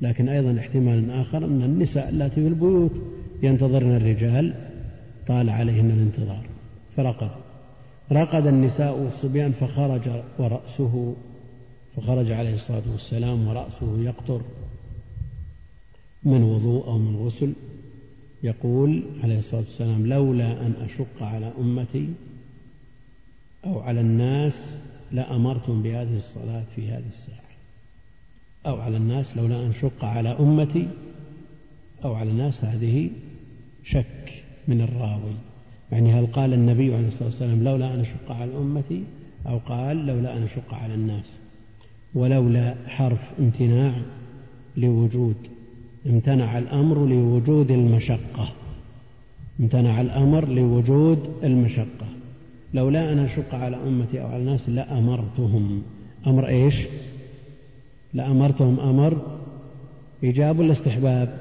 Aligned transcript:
لكن 0.00 0.28
أيضا 0.28 0.60
احتمال 0.60 1.10
آخر 1.10 1.44
أن 1.44 1.62
النساء 1.62 2.08
التي 2.08 2.34
في 2.34 2.48
البيوت 2.48 2.92
ينتظرن 3.42 3.96
الرجال 3.96 4.54
طال 5.26 5.50
عليهن 5.50 5.90
الانتظار. 5.90 6.46
فرقد. 6.96 7.30
رقد 8.12 8.46
النساء 8.46 8.98
والصبيان 8.98 9.52
فخرج 9.52 10.00
ورأسه 10.38 11.16
فخرج 11.96 12.30
عليه 12.30 12.54
الصلاة 12.54 12.82
والسلام 12.92 13.48
ورأسه 13.48 14.02
يقطر 14.02 14.40
من 16.24 16.42
وضوء 16.42 16.86
أو 16.86 16.98
من 16.98 17.16
غسل. 17.16 17.52
يقول 18.42 19.04
عليه 19.22 19.38
الصلاة 19.38 19.60
والسلام 19.60 20.06
لولا 20.06 20.52
أن 20.52 20.72
أشق 20.84 21.22
على 21.22 21.52
أمتي 21.58 22.08
أو 23.64 23.80
على 23.80 24.00
الناس 24.00 24.54
لأمرتم 25.12 25.82
بهذه 25.82 26.16
الصلاة 26.16 26.64
في 26.76 26.88
هذه 26.88 27.04
الساعة. 27.18 27.47
أو 28.68 28.80
على 28.80 28.96
الناس 28.96 29.36
لولا 29.36 29.56
أن 29.56 29.70
أشق 29.70 30.04
على 30.04 30.28
أمتي 30.28 30.88
أو 32.04 32.14
على 32.14 32.30
الناس 32.30 32.64
هذه 32.64 33.10
شك 33.84 34.42
من 34.68 34.80
الراوي. 34.80 35.34
يعني 35.92 36.12
هل 36.12 36.26
قال 36.26 36.52
النبي 36.52 36.94
عليه 36.94 37.08
الصلاة 37.08 37.28
والسلام 37.28 37.64
لولا 37.64 37.94
أن 37.94 38.00
أشق 38.00 38.32
على 38.32 38.56
أمتي 38.56 39.02
أو 39.46 39.58
قال 39.58 40.06
لولا 40.06 40.36
أن 40.36 40.42
أشق 40.42 40.74
على 40.74 40.94
الناس؟ 40.94 41.24
ولولا 42.14 42.74
حرف 42.86 43.18
امتناع 43.38 43.92
لوجود 44.76 45.36
امتنع 46.06 46.58
الأمر 46.58 47.06
لوجود 47.06 47.70
المشقة. 47.70 48.52
امتنع 49.60 50.00
الأمر 50.00 50.48
لوجود 50.48 51.30
المشقة. 51.44 52.06
لولا 52.74 53.12
أن 53.12 53.18
أشق 53.18 53.54
على 53.54 53.76
أمتي 53.76 54.20
أو 54.22 54.26
على 54.26 54.36
الناس 54.36 54.68
لأمرتهم. 54.68 55.82
أمر 56.26 56.48
إيش؟ 56.48 56.74
لأمرتهم 58.14 58.80
أمر 58.80 59.16
إيجاب 60.24 60.58
ولا 60.58 60.72
استحباب؟ 60.72 61.38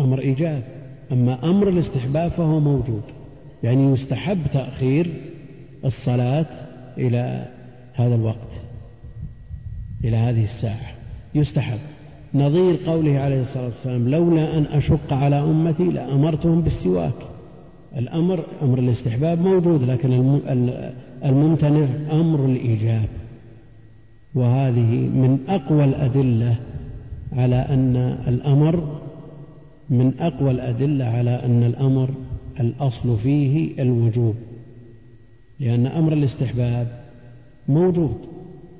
أمر 0.00 0.20
إيجاب. 0.20 0.62
أما 1.12 1.44
أمر 1.50 1.68
الاستحباب 1.68 2.30
فهو 2.30 2.60
موجود. 2.60 3.02
يعني 3.62 3.92
يستحب 3.92 4.38
تأخير 4.52 5.10
الصلاة 5.84 6.46
إلى 6.98 7.48
هذا 7.94 8.14
الوقت 8.14 8.50
إلى 10.04 10.16
هذه 10.16 10.44
الساعة. 10.44 10.92
يستحب. 11.34 11.78
نظير 12.34 12.76
قوله 12.86 13.18
عليه 13.18 13.40
الصلاة 13.40 13.64
والسلام 13.64 14.08
لولا 14.08 14.58
أن 14.58 14.64
أشق 14.64 15.12
على 15.12 15.40
أمتي 15.40 15.84
لأمرتهم 15.84 16.60
بالسواك. 16.60 17.14
الأمر 17.96 18.44
أمر 18.62 18.78
الاستحباب 18.78 19.40
موجود 19.40 19.82
لكن 19.82 20.40
الممتنع 21.24 21.86
أمر 22.12 22.46
الإيجاب. 22.46 23.08
وهذه 24.34 24.96
من 24.96 25.38
أقوى 25.48 25.84
الأدلة 25.84 26.56
على 27.32 27.56
أن 27.56 27.96
الأمر 28.28 29.00
من 29.90 30.12
أقوى 30.20 30.50
الأدلة 30.50 31.04
على 31.04 31.30
أن 31.30 31.62
الأمر 31.62 32.10
الأصل 32.60 33.18
فيه 33.18 33.82
الوجوب 33.82 34.34
لأن 35.60 35.86
أمر 35.86 36.12
الاستحباب 36.12 36.86
موجود 37.68 38.16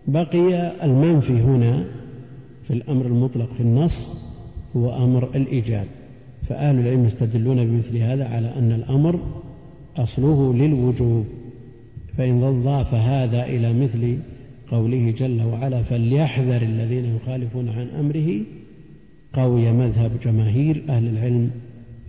بقي 0.06 0.73
المنفي 0.84 1.33
هنا 1.33 1.84
في 2.67 2.73
الأمر 2.73 3.06
المطلق 3.06 3.48
في 3.56 3.61
النص 3.61 4.08
هو 4.77 5.05
أمر 5.05 5.28
الإيجاب. 5.34 5.86
فأهل 6.48 6.78
العلم 6.78 7.06
يستدلون 7.06 7.64
بمثل 7.64 7.97
هذا 7.97 8.28
على 8.28 8.53
أن 8.58 8.73
الأمر 8.73 9.20
أصله 9.97 10.55
للوجوب 10.55 11.25
فإن 12.19 12.62
ضاف 12.64 12.95
هذا 12.95 13.45
إلى 13.47 13.73
مثل 13.73 14.19
قوله 14.72 15.10
جل 15.10 15.42
وعلا 15.42 15.82
فليحذر 15.82 16.62
الذين 16.62 17.16
يخالفون 17.16 17.68
عن 17.68 17.88
أمره 17.88 18.40
قوي 19.32 19.72
مذهب 19.72 20.10
جماهير 20.24 20.84
أهل 20.88 21.06
العلم 21.08 21.50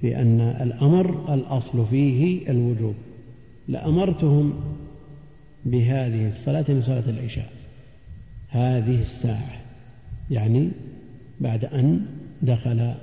في 0.02 0.22
أن 0.22 0.42
الأمر 0.42 1.34
الأصل 1.34 1.88
فيه 1.88 2.50
الوجوب 2.52 2.96
لأمرتهم 3.68 4.54
بهذه 5.66 6.28
الصلاة 6.28 6.66
من 6.70 6.82
صلاة 6.82 7.10
العشاء 7.10 7.50
هذه 8.50 9.02
الساعة 9.02 9.62
يعني 10.32 10.70
بعد 11.40 11.66
أن 11.66 12.06
دخل 12.42 12.94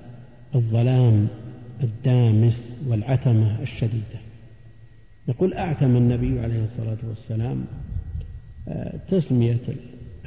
الظلام 0.55 1.29
الدامس 1.83 2.65
والعتمة 2.89 3.63
الشديدة. 3.63 4.21
يقول 5.29 5.55
أعتم 5.55 5.97
النبي 5.97 6.41
عليه 6.41 6.65
الصلاة 6.65 6.99
والسلام 7.09 7.65
تسمية 9.11 9.59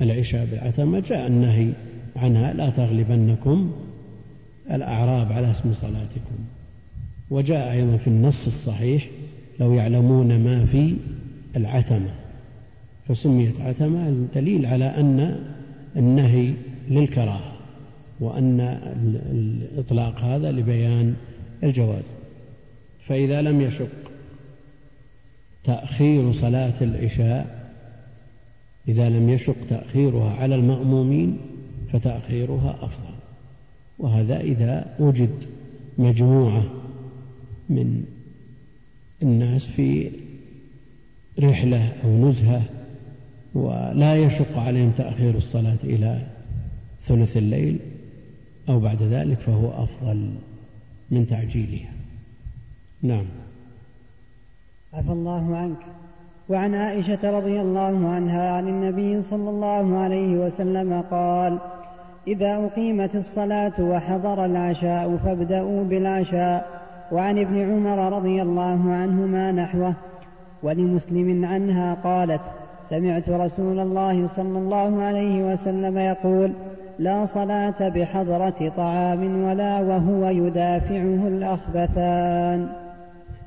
العشاء 0.01 0.45
بالعتمة 0.45 0.99
جاء 0.99 1.27
النهي 1.27 1.69
عنها 2.15 2.53
لا 2.53 2.69
تغلبنكم 2.69 3.73
الأعراب 4.71 5.31
على 5.31 5.51
اسم 5.51 5.73
صلاتكم. 5.73 6.35
وجاء 7.29 7.71
أيضا 7.71 7.97
في 7.97 8.07
النص 8.07 8.45
الصحيح 8.47 9.07
لو 9.59 9.73
يعلمون 9.73 10.39
ما 10.39 10.65
في 10.65 10.95
العتمة. 11.55 12.09
فسميت 13.07 13.61
عتمة 13.61 14.27
دليل 14.35 14.65
على 14.65 14.85
أن 14.85 15.39
النهي 15.95 16.53
للكراهة 16.89 17.53
وأن 18.19 18.59
الإطلاق 19.31 20.19
هذا 20.19 20.51
لبيان 20.51 21.15
الجواز. 21.63 22.03
فإذا 23.07 23.41
لم 23.41 23.61
يشق 23.61 23.89
تأخير 25.63 26.33
صلاة 26.33 26.73
العشاء 26.81 27.62
إذا 28.87 29.09
لم 29.09 29.29
يشق 29.29 29.55
تأخيرها 29.69 30.33
على 30.35 30.55
المأمومين 30.55 31.37
فتأخيرها 31.93 32.77
أفضل. 32.81 33.13
وهذا 33.99 34.39
إذا 34.39 34.95
وجد 34.99 35.29
مجموعة 35.97 36.63
من 37.69 38.05
الناس 39.21 39.65
في 39.65 40.11
رحلة 41.39 41.93
أو 42.03 42.29
نزهة 42.29 42.63
ولا 43.53 44.15
يشق 44.15 44.57
عليهم 44.57 44.91
تأخير 44.91 45.37
الصلاة 45.37 45.77
إلى 45.83 46.27
ثلث 47.07 47.37
الليل 47.37 47.79
أو 48.69 48.79
بعد 48.79 49.01
ذلك 49.01 49.37
فهو 49.37 49.83
أفضل 49.83 50.29
من 51.11 51.27
تعجيلها. 51.29 51.91
نعم. 53.01 53.25
عفى 54.93 55.11
الله 55.11 55.55
عنك. 55.55 56.02
وعن 56.49 56.75
عائشة 56.75 57.37
رضي 57.37 57.61
الله 57.61 58.09
عنها 58.09 58.51
عن 58.51 58.67
النبي 58.67 59.21
صلى 59.21 59.49
الله 59.49 59.97
عليه 59.97 60.37
وسلم 60.45 61.03
قال 61.11 61.57
إذا 62.27 62.55
أقيمت 62.55 63.15
الصلاة 63.15 63.73
وحضر 63.79 64.45
العشاء 64.45 65.17
فابدأوا 65.25 65.83
بالعشاء. 65.83 66.83
وعن 67.11 67.39
ابن 67.39 67.71
عمر 67.71 68.17
رضي 68.17 68.41
الله 68.41 68.93
عنهما 68.93 69.51
نحوه 69.51 69.93
ولمسلم 70.63 71.45
عنها 71.45 71.97
قالت 72.03 72.41
سمعت 72.89 73.29
رسول 73.29 73.79
الله 73.79 74.27
صلى 74.27 74.57
الله 74.57 75.03
عليه 75.03 75.53
وسلم 75.53 75.97
يقول 75.97 76.51
لا 76.99 77.25
صلاة 77.25 77.89
بحضرة 77.89 78.71
طعام 78.77 79.43
ولا 79.43 79.79
وهو 79.79 80.29
يدافعه 80.29 81.27
الأخبثان. 81.27 82.82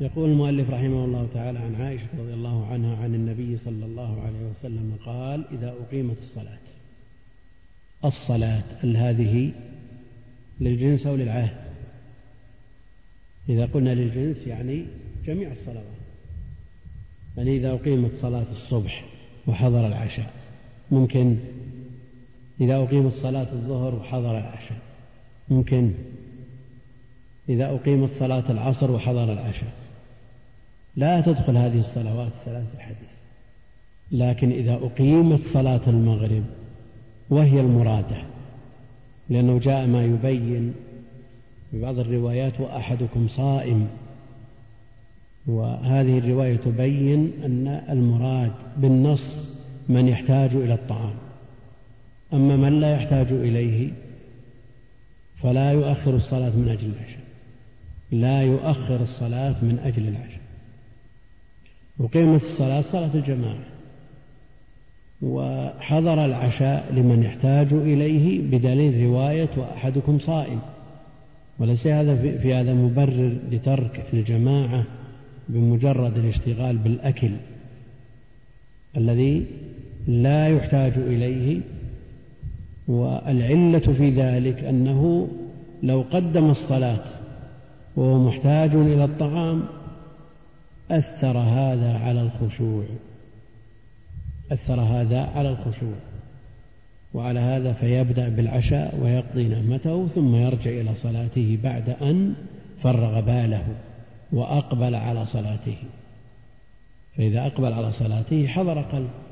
يقول 0.00 0.30
المؤلف 0.30 0.70
رحمه 0.70 1.04
الله 1.04 1.28
تعالى 1.34 1.58
عن 1.58 1.74
عائشة 1.74 2.06
رضي 2.18 2.34
الله 2.34 2.66
عنها 2.66 2.96
عن 2.96 3.14
النبي 3.14 3.58
صلى 3.64 3.84
الله 3.84 4.22
عليه 4.22 4.50
وسلم 4.50 4.96
قال 5.06 5.44
إذا 5.52 5.74
أقيمت 5.80 6.16
الصلاة. 6.22 6.58
الصلاة 8.04 8.62
هذه 8.82 9.52
للجنس 10.60 11.06
أو 11.06 11.16
للعهد؟ 11.16 11.56
إذا 13.48 13.66
قلنا 13.66 13.94
للجنس 13.94 14.46
يعني 14.46 14.84
جميع 15.26 15.52
الصلوات. 15.52 15.84
يعني 17.36 17.56
إذا 17.56 17.72
أقيمت 17.72 18.10
صلاة 18.22 18.46
الصبح 18.52 19.04
وحضر 19.46 19.86
العشاء 19.86 20.32
ممكن. 20.90 21.36
إذا 22.60 22.76
أقيمت 22.76 23.12
صلاة 23.22 23.52
الظهر 23.52 23.94
وحضر 23.94 24.38
العشاء 24.38 24.78
ممكن. 25.48 25.92
إذا 27.48 27.70
أقيمت 27.70 28.10
صلاة 28.18 28.50
العصر 28.50 28.90
وحضر 28.90 29.32
العشاء 29.32 29.85
لا 30.96 31.20
تدخل 31.20 31.56
هذه 31.56 31.80
الصلوات 31.80 32.32
الثلاث 32.40 32.74
الحديث 32.74 33.08
لكن 34.12 34.52
إذا 34.52 34.74
أقيمت 34.74 35.44
صلاة 35.44 35.80
المغرب 35.86 36.44
وهي 37.30 37.60
المرادة 37.60 38.16
لأنه 39.28 39.58
جاء 39.58 39.86
ما 39.86 40.04
يبين 40.04 40.74
في 41.70 41.80
بعض 41.80 41.98
الروايات 41.98 42.60
وأحدكم 42.60 43.28
صائم 43.28 43.88
وهذه 45.46 46.18
الرواية 46.18 46.56
تبين 46.56 47.32
أن 47.44 47.82
المراد 47.90 48.52
بالنص 48.76 49.24
من 49.88 50.08
يحتاج 50.08 50.50
إلى 50.54 50.74
الطعام. 50.74 51.14
أما 52.32 52.56
من 52.56 52.80
لا 52.80 52.94
يحتاج 52.94 53.26
إليه 53.32 53.90
فلا 55.42 55.72
يؤخر 55.72 56.16
الصلاة 56.16 56.50
من 56.50 56.68
أجل 56.68 56.92
العشاء. 56.92 57.24
لا 58.12 58.42
يؤخر 58.42 59.02
الصلاة 59.02 59.54
من 59.62 59.78
أجل 59.84 60.08
العشاء. 60.08 60.45
وقيمة 61.98 62.36
الصلاة 62.36 62.84
صلاة 62.92 63.10
الجماعة. 63.14 63.58
وحضر 65.22 66.24
العشاء 66.24 66.92
لمن 66.92 67.22
يحتاج 67.22 67.72
إليه 67.72 68.40
بدليل 68.40 69.06
رواية 69.06 69.48
وأحدكم 69.56 70.18
صائم. 70.18 70.60
وليس 71.58 71.86
هذا 71.86 72.16
في 72.16 72.54
هذا 72.54 72.74
مبرر 72.74 73.36
لترك 73.50 74.04
الجماعة 74.12 74.84
بمجرد 75.48 76.18
الاشتغال 76.18 76.76
بالأكل 76.76 77.30
الذي 78.96 79.46
لا 80.06 80.48
يحتاج 80.48 80.92
إليه. 80.96 81.60
والعلة 82.88 83.78
في 83.78 84.10
ذلك 84.10 84.64
أنه 84.64 85.28
لو 85.82 86.04
قدم 86.12 86.50
الصلاة 86.50 87.04
وهو 87.96 88.28
محتاج 88.28 88.74
إلى 88.74 89.04
الطعام 89.04 89.62
أثر 90.90 91.38
هذا 91.38 91.98
على 91.98 92.20
الخشوع. 92.20 92.84
أثر 94.52 94.80
هذا 94.80 95.20
على 95.20 95.48
الخشوع. 95.48 95.94
وعلى 97.14 97.40
هذا 97.40 97.72
فيبدأ 97.72 98.28
بالعشاء 98.28 98.98
ويقضي 99.02 99.48
نعمته 99.48 100.08
ثم 100.08 100.34
يرجع 100.34 100.70
إلى 100.70 100.90
صلاته 101.02 101.58
بعد 101.62 101.88
أن 101.88 102.34
فرغ 102.82 103.20
باله 103.20 103.66
وأقبل 104.32 104.94
على 104.94 105.26
صلاته. 105.26 105.76
فإذا 107.16 107.46
أقبل 107.46 107.72
على 107.72 107.92
صلاته 107.92 108.46
حضر 108.46 108.82
قلبه 108.82 109.26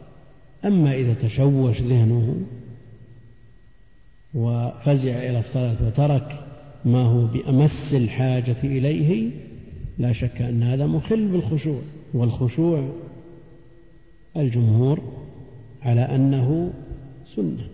أما 0.65 0.95
إذا 0.95 1.15
تشوش 1.23 1.81
ذهنه 1.81 2.37
وفزع 4.35 5.11
إلى 5.11 5.39
الصلاة 5.39 5.77
وترك 5.87 6.41
ما 6.85 7.03
هو 7.03 7.27
بأمس 7.27 7.95
الحاجة 7.95 8.57
إليه 8.65 9.31
لا 9.99 10.13
شك 10.13 10.43
أن 10.43 10.63
هذا 10.63 10.87
مخل 10.87 11.29
بالخشوع 11.29 11.79
والخشوع 12.15 12.89
الجمهور 14.37 15.01
على 15.83 16.01
أنه 16.01 16.73
سنة. 17.37 17.67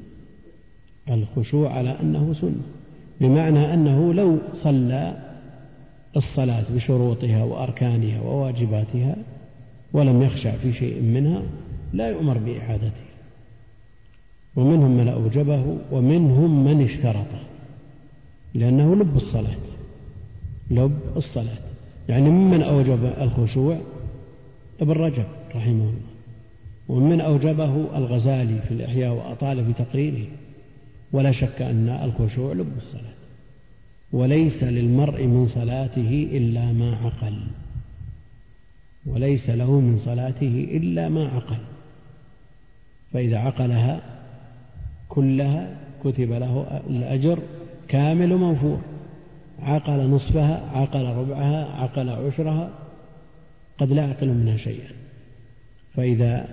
الخشوع 1.08 1.72
على 1.72 1.96
أنه 2.00 2.34
سنة 2.40 2.62
بمعنى 3.20 3.74
أنه 3.74 4.14
لو 4.14 4.38
صلى 4.62 5.16
الصلاة 6.16 6.64
بشروطها 6.74 7.44
وأركانها 7.44 8.20
وواجباتها 8.20 9.16
ولم 9.92 10.22
يخشع 10.22 10.56
في 10.56 10.72
شيء 10.72 11.02
منها 11.02 11.42
لا 11.92 12.08
يؤمر 12.08 12.38
بإعادتها 12.38 13.10
ومنهم 14.56 14.90
من 14.90 15.08
أوجبه 15.08 15.78
ومنهم 15.92 16.64
من 16.64 16.84
اشترطه 16.84 17.42
لأنه 18.54 18.94
لب 18.94 19.16
الصلاة 19.16 19.56
لب 20.70 21.00
الصلاة. 21.16 21.69
يعني 22.10 22.30
ممن 22.30 22.62
أوجب 22.62 23.12
الخشوع؟ 23.20 23.78
ابن 24.80 24.92
رجب 24.92 25.24
رحمه 25.54 25.70
الله. 25.70 25.94
ومن 26.88 27.20
أوجبه 27.20 27.98
الغزالي 27.98 28.60
في 28.68 28.74
الإحياء 28.74 29.14
وأطال 29.14 29.64
في 29.64 29.84
تقريره. 29.84 30.26
ولا 31.12 31.32
شك 31.32 31.62
أن 31.62 31.88
الخشوع 31.88 32.52
لب 32.52 32.72
الصلاة. 32.78 33.12
وليس 34.12 34.62
للمرء 34.62 35.24
من 35.24 35.48
صلاته 35.48 36.28
إلا 36.32 36.72
ما 36.72 36.96
عقل. 36.96 37.40
وليس 39.06 39.50
له 39.50 39.80
من 39.80 39.98
صلاته 40.04 40.68
إلا 40.70 41.08
ما 41.08 41.28
عقل. 41.28 41.58
فإذا 43.12 43.38
عقلها 43.38 44.00
كلها 45.08 45.76
كتب 46.04 46.32
له 46.32 46.80
الأجر 46.90 47.38
كامل 47.88 48.36
موفور. 48.36 48.80
عقل 49.62 50.10
نصفها 50.10 50.70
عقل 50.74 51.04
ربعها 51.04 51.64
عقل 51.64 52.08
عشرها 52.08 52.70
قد 53.78 53.92
لا 53.92 54.02
يعقل 54.02 54.28
منها 54.28 54.56
شيئا. 54.56 54.90
فإذا 55.94 56.48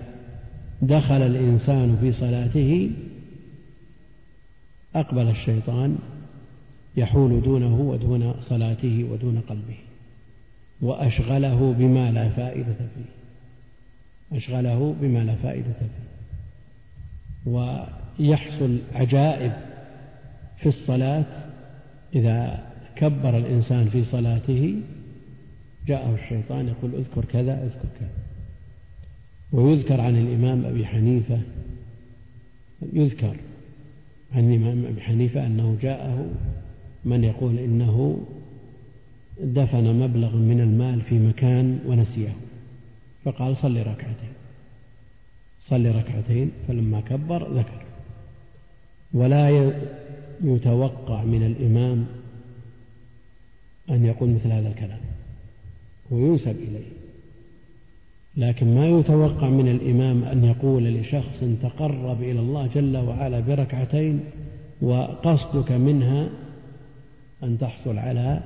دخل 0.81 1.21
الإنسان 1.21 1.97
في 2.01 2.11
صلاته 2.11 2.91
أقبل 4.95 5.29
الشيطان 5.29 5.97
يحول 6.97 7.41
دونه 7.41 7.81
ودون 7.81 8.35
صلاته 8.49 9.07
ودون 9.11 9.41
قلبه 9.49 9.77
وأشغله 10.81 11.75
بما 11.79 12.11
لا 12.11 12.29
فائدة 12.29 12.73
فيه. 12.73 14.37
أشغله 14.37 14.95
بما 15.01 15.19
لا 15.19 15.35
فائدة 15.35 15.73
فيه. 15.79 16.07
ويحصل 17.45 18.77
عجائب 18.95 19.53
في 20.59 20.69
الصلاة 20.69 21.25
إذا 22.15 22.66
كبر 22.99 23.37
الإنسان 23.37 23.89
في 23.89 24.03
صلاته 24.03 24.75
جاءه 25.87 26.15
الشيطان 26.15 26.67
يقول 26.67 26.95
اذكر 26.95 27.25
كذا 27.25 27.63
اذكر 27.63 27.87
كذا. 27.99 28.09
ويذكر 29.51 30.01
عن 30.01 30.15
الإمام 30.15 30.65
أبي 30.65 30.85
حنيفة 30.85 31.39
يذكر 32.93 33.35
عن 34.35 34.53
الإمام 34.53 34.85
أبي 34.85 35.01
حنيفة 35.01 35.45
أنه 35.45 35.77
جاءه 35.81 36.25
من 37.05 37.23
يقول 37.23 37.59
إنه 37.59 38.25
دفن 39.41 39.99
مبلغ 39.99 40.35
من 40.35 40.61
المال 40.61 41.01
في 41.01 41.19
مكان 41.19 41.79
ونسيه. 41.85 42.35
فقال 43.23 43.57
صل 43.57 43.77
ركعتين. 43.77 44.33
صل 45.69 45.85
ركعتين 45.85 46.51
فلما 46.67 47.01
كبر 47.01 47.57
ذكر. 47.59 47.81
ولا 49.13 49.73
يتوقع 50.43 51.23
من 51.23 51.45
الإمام 51.45 52.05
أن 53.89 54.05
يقول 54.05 54.29
مثل 54.29 54.51
هذا 54.51 54.67
الكلام 54.67 54.99
وينسب 56.11 56.55
إليه. 56.55 56.97
لكن 58.37 58.75
ما 58.75 58.87
يتوقع 58.87 59.49
من 59.49 59.67
الإمام 59.67 60.23
أن 60.23 60.43
يقول 60.43 60.83
لشخص 60.83 61.43
تقرب 61.61 62.21
إلى 62.21 62.39
الله 62.39 62.69
جل 62.75 62.97
وعلا 62.97 63.39
بركعتين 63.39 64.19
وقصدك 64.81 65.71
منها 65.71 66.29
أن 67.43 67.57
تحصل 67.59 67.97
على 67.97 68.39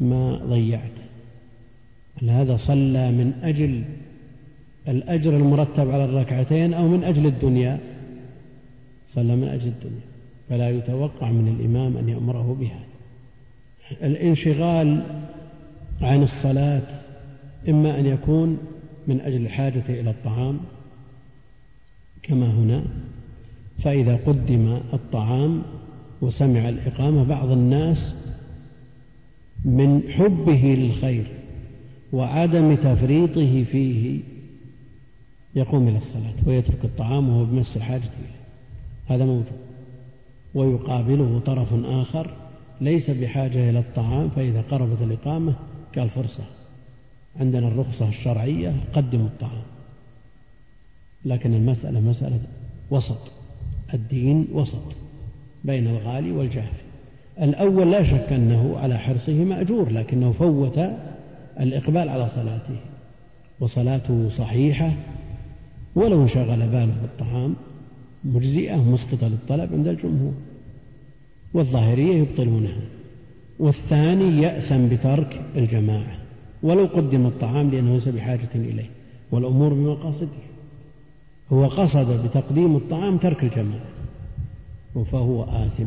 ما 0.00 0.40
ضيعت. 0.44 0.90
هذا 2.28 2.56
صلى 2.56 3.10
من 3.10 3.32
أجل 3.42 3.84
الأجر 4.88 5.36
المرتب 5.36 5.90
على 5.90 6.04
الركعتين 6.04 6.74
أو 6.74 6.88
من 6.88 7.04
أجل 7.04 7.26
الدنيا؟ 7.26 7.78
صلى 9.14 9.36
من 9.36 9.48
أجل 9.48 9.66
الدنيا. 9.68 10.04
فلا 10.48 10.70
يتوقع 10.70 11.30
من 11.30 11.56
الإمام 11.60 11.96
أن 11.96 12.08
يأمره 12.08 12.56
بها 12.60 12.93
الانشغال 13.90 15.02
عن 16.00 16.22
الصلاة 16.22 16.82
إما 17.68 18.00
أن 18.00 18.06
يكون 18.06 18.58
من 19.06 19.20
أجل 19.20 19.46
الحاجة 19.46 19.82
إلى 19.88 20.10
الطعام 20.10 20.60
كما 22.22 22.46
هنا 22.46 22.84
فإذا 23.82 24.16
قدم 24.26 24.80
الطعام 24.92 25.62
وسمع 26.20 26.68
الإقامة 26.68 27.24
بعض 27.24 27.50
الناس 27.50 28.14
من 29.64 30.02
حبه 30.10 30.76
للخير 30.78 31.26
وعدم 32.12 32.74
تفريطه 32.74 33.64
فيه 33.64 34.20
يقوم 35.54 35.88
إلى 35.88 35.98
الصلاة 35.98 36.34
ويترك 36.46 36.84
الطعام 36.84 37.28
وهو 37.28 37.44
بمس 37.44 37.76
الحاجة 37.76 38.02
إليه. 38.02 38.34
هذا 39.06 39.24
موجود 39.24 39.44
ويقابله 40.54 41.42
طرف 41.46 41.68
آخر 41.84 42.30
ليس 42.84 43.10
بحاجة 43.10 43.70
إلى 43.70 43.78
الطعام 43.78 44.28
فإذا 44.28 44.64
قربت 44.70 45.02
الإقامة 45.02 45.54
قال 45.96 46.10
فرصة. 46.10 46.44
عندنا 47.40 47.68
الرخصة 47.68 48.08
الشرعية 48.08 48.74
قدموا 48.94 49.26
الطعام. 49.26 49.62
لكن 51.24 51.54
المسألة 51.54 52.00
مسألة 52.00 52.40
وسط. 52.90 53.18
الدين 53.94 54.48
وسط 54.52 54.82
بين 55.64 55.86
الغالي 55.86 56.32
والجافي 56.32 56.84
الأول 57.42 57.92
لا 57.92 58.02
شك 58.02 58.32
أنه 58.32 58.78
على 58.78 58.98
حرصه 58.98 59.32
مأجور 59.32 59.90
لكنه 59.90 60.32
فوت 60.32 60.78
الإقبال 61.60 62.08
على 62.08 62.28
صلاته. 62.28 62.76
وصلاته 63.60 64.28
صحيحة 64.28 64.92
ولو 65.94 66.22
انشغل 66.22 66.66
باله 66.66 66.94
بالطعام 67.02 67.54
مجزئة 68.24 68.76
مسقطة 68.76 69.28
للطلب 69.28 69.72
عند 69.72 69.88
الجمهور. 69.88 70.34
والظاهرية 71.54 72.14
يبطلونها. 72.14 72.80
والثاني 73.58 74.42
يأثم 74.42 74.88
بترك 74.88 75.40
الجماعة. 75.56 76.16
ولو 76.62 76.84
قدم 76.86 77.26
الطعام 77.26 77.70
لأنه 77.70 77.94
ليس 77.94 78.08
بحاجة 78.08 78.48
إليه. 78.54 78.90
والأمور 79.30 79.74
بمقاصده. 79.74 80.28
هو 81.52 81.66
قصد 81.66 82.26
بتقديم 82.26 82.76
الطعام 82.76 83.18
ترك 83.18 83.42
الجماعة. 83.42 83.84
فهو 85.12 85.42
آثم. 85.42 85.86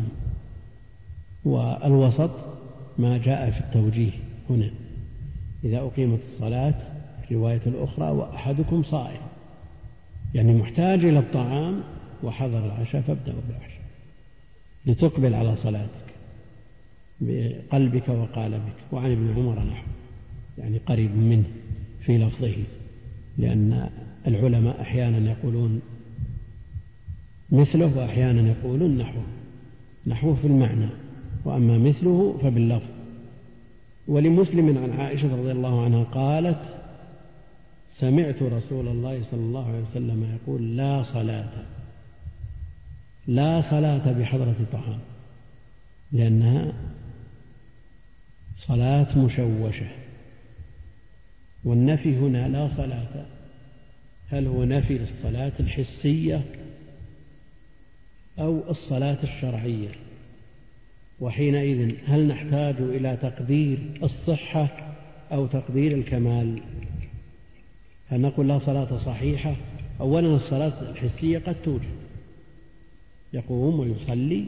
والوسط 1.45 2.31
ما 2.97 3.17
جاء 3.17 3.51
في 3.51 3.59
التوجيه 3.59 4.11
هنا. 4.49 4.69
إذا 5.63 5.77
أقيمت 5.77 6.19
الصلاة 6.33 6.73
الرواية 7.31 7.61
الأخرى 7.65 8.11
وأحدكم 8.11 8.83
صائم. 8.83 9.21
يعني 10.33 10.53
محتاج 10.53 11.05
إلى 11.05 11.19
الطعام 11.19 11.81
وحضر 12.23 12.65
العشاء 12.65 13.01
فابدأوا 13.01 13.41
بالعشاء. 13.47 13.76
لتقبل 14.87 15.33
على 15.33 15.55
صلاتك 15.63 16.07
بقلبك 17.21 18.09
وقالبك. 18.09 18.77
وعن 18.91 19.11
ابن 19.11 19.33
عمر 19.37 19.63
نحو 19.63 19.87
يعني 20.57 20.77
قريب 20.77 21.17
منه 21.17 21.43
في 22.01 22.17
لفظه 22.17 22.53
لأن 23.37 23.89
العلماء 24.27 24.81
أحيانا 24.81 25.31
يقولون 25.31 25.81
مثله 27.51 27.97
وأحيانا 27.97 28.49
يقولون 28.49 28.97
نحوه. 28.97 29.23
نحوه 30.07 30.35
في 30.35 30.47
المعنى 30.47 30.87
وأما 31.45 31.77
مثله 31.77 32.39
فباللفظ. 32.43 32.87
ولمسلم 34.07 34.77
عن 34.77 34.99
عائشة 34.99 35.35
رضي 35.35 35.51
الله 35.51 35.83
عنها 35.83 36.03
قالت 36.03 36.59
سمعت 37.97 38.43
رسول 38.43 38.87
الله 38.87 39.21
صلى 39.31 39.39
الله 39.39 39.67
عليه 39.67 39.83
وسلم 39.91 40.37
يقول 40.41 40.77
لا 40.77 41.03
صلاة. 41.03 41.49
لا 43.27 43.61
صلاة 43.61 44.11
بحضرة 44.11 44.55
طعام 44.71 44.99
لأنها 46.11 46.73
صلاة 48.57 49.17
مشوشة. 49.17 49.87
والنفي 51.63 52.17
هنا 52.17 52.47
لا 52.47 52.69
صلاة. 52.77 53.25
هل 54.29 54.47
هو 54.47 54.63
نفي 54.63 54.97
للصلاة 54.97 55.51
الحسية 55.59 56.41
أو 58.39 58.69
الصلاة 58.69 59.17
الشرعية؟ 59.23 59.89
وحينئذ 61.19 61.95
هل 62.07 62.27
نحتاج 62.27 62.75
إلى 62.79 63.17
تقدير 63.21 63.99
الصحة 64.03 64.95
أو 65.31 65.47
تقدير 65.47 65.91
الكمال؟ 65.91 66.61
هل 68.09 68.21
نقول 68.21 68.47
لا 68.47 68.59
صلاة 68.59 68.97
صحيحة؟ 69.05 69.55
أولا 69.99 70.35
الصلاة 70.35 70.89
الحسية 70.91 71.39
قد 71.39 71.55
توجد. 71.63 72.06
يقوم 73.33 73.79
ويصلي 73.79 74.45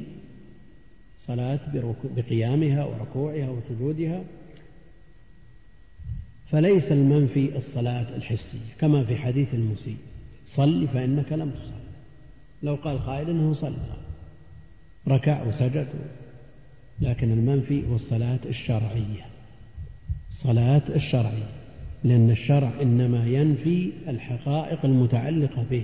صلاة 1.28 1.60
بقيامها 2.04 2.86
وركوعها 2.86 3.50
وسجودها. 3.50 4.24
فليس 6.52 6.84
المنفي 6.92 7.58
الصلاة 7.58 8.16
الحسية 8.16 8.74
كما 8.80 9.04
في 9.04 9.16
حديث 9.16 9.54
المسيء. 9.54 9.98
صل 10.48 10.88
فإنك 10.88 11.32
لم 11.32 11.50
تصل 11.50 11.80
لو 12.64 12.76
قال 12.76 13.06
قائل 13.06 13.30
إنه 13.30 13.54
صلى. 13.54 13.98
ركع 15.08 15.48
وسجد. 15.48 15.88
لكن 17.02 17.32
المنفي 17.32 17.88
هو 17.88 17.96
الصلاة 17.96 18.40
الشرعية. 18.46 19.26
الصلاة 20.30 20.82
الشرعية. 20.96 21.50
لأن 22.04 22.32
الشرع 22.32 22.72
إنما 22.82 23.28
ينفي 23.28 23.92
الحقائق 24.08 24.86
المتعلقة 24.86 25.66
به. 25.72 25.84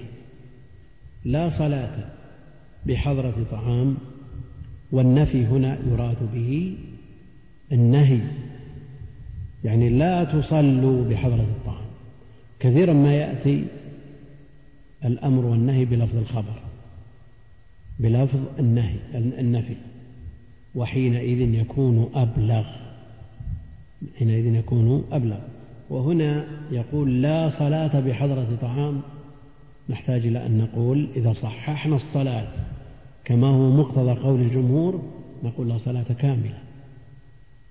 لا 1.25 1.49
صلاة 1.49 2.09
بحضرة 2.86 3.46
طعام 3.51 3.98
والنفي 4.92 5.46
هنا 5.46 5.77
يراد 5.92 6.18
به 6.34 6.77
النهي. 7.72 8.20
يعني 9.63 9.89
لا 9.89 10.24
تصلوا 10.24 11.10
بحضرة 11.10 11.42
الطعام. 11.42 11.86
كثيرا 12.60 12.94
ما 12.94 13.13
يأتي 13.13 13.65
الأمر 15.06 15.46
والنهي 15.46 15.86
بلفظ 15.86 16.18
الخبر 16.18 16.60
بلفظ 18.00 18.39
النهي 18.60 18.96
النفي. 19.15 19.75
وحينئذ 20.75 21.54
يكون 21.54 22.10
أبلغ 22.15 22.65
حينئذ 24.20 24.56
يكون 24.56 25.06
أبلغ. 25.12 25.39
وهنا 25.89 26.46
يقول 26.72 27.22
لا 27.22 27.50
صلاة 27.50 28.00
بحضرة 28.00 28.58
طعام 28.62 29.01
نحتاج 29.89 30.25
إلى 30.25 30.46
أن 30.46 30.58
نقول 30.58 31.08
إذا 31.15 31.34
صححنا 31.34 31.96
الصلاة 31.96 32.48
كما 33.25 33.48
هو 33.48 33.70
مقتضى 33.72 34.20
قول 34.22 34.41
الجمهور 34.41 35.01
نقول 35.44 35.70
لا 35.70 35.77
صلاة 35.77 36.05
كاملة. 36.22 36.58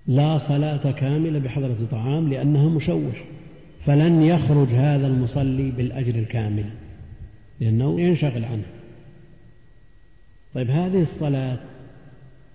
لا 0.07 0.39
صلاة 0.39 0.91
كاملة 0.91 1.39
بحضرة 1.39 1.77
طعام 1.91 2.29
لأنها 2.29 2.69
مشوش. 2.69 3.17
فلن 3.87 4.23
يخرج 4.23 4.69
هذا 4.69 5.07
المصلي 5.07 5.71
بالأجر 5.71 6.15
الكامل 6.15 6.65
لأنه 7.61 8.01
ينشغل 8.01 8.45
عنه. 8.45 8.67
طيب 10.55 10.71
هذه 10.71 11.03
الصلاة 11.03 11.59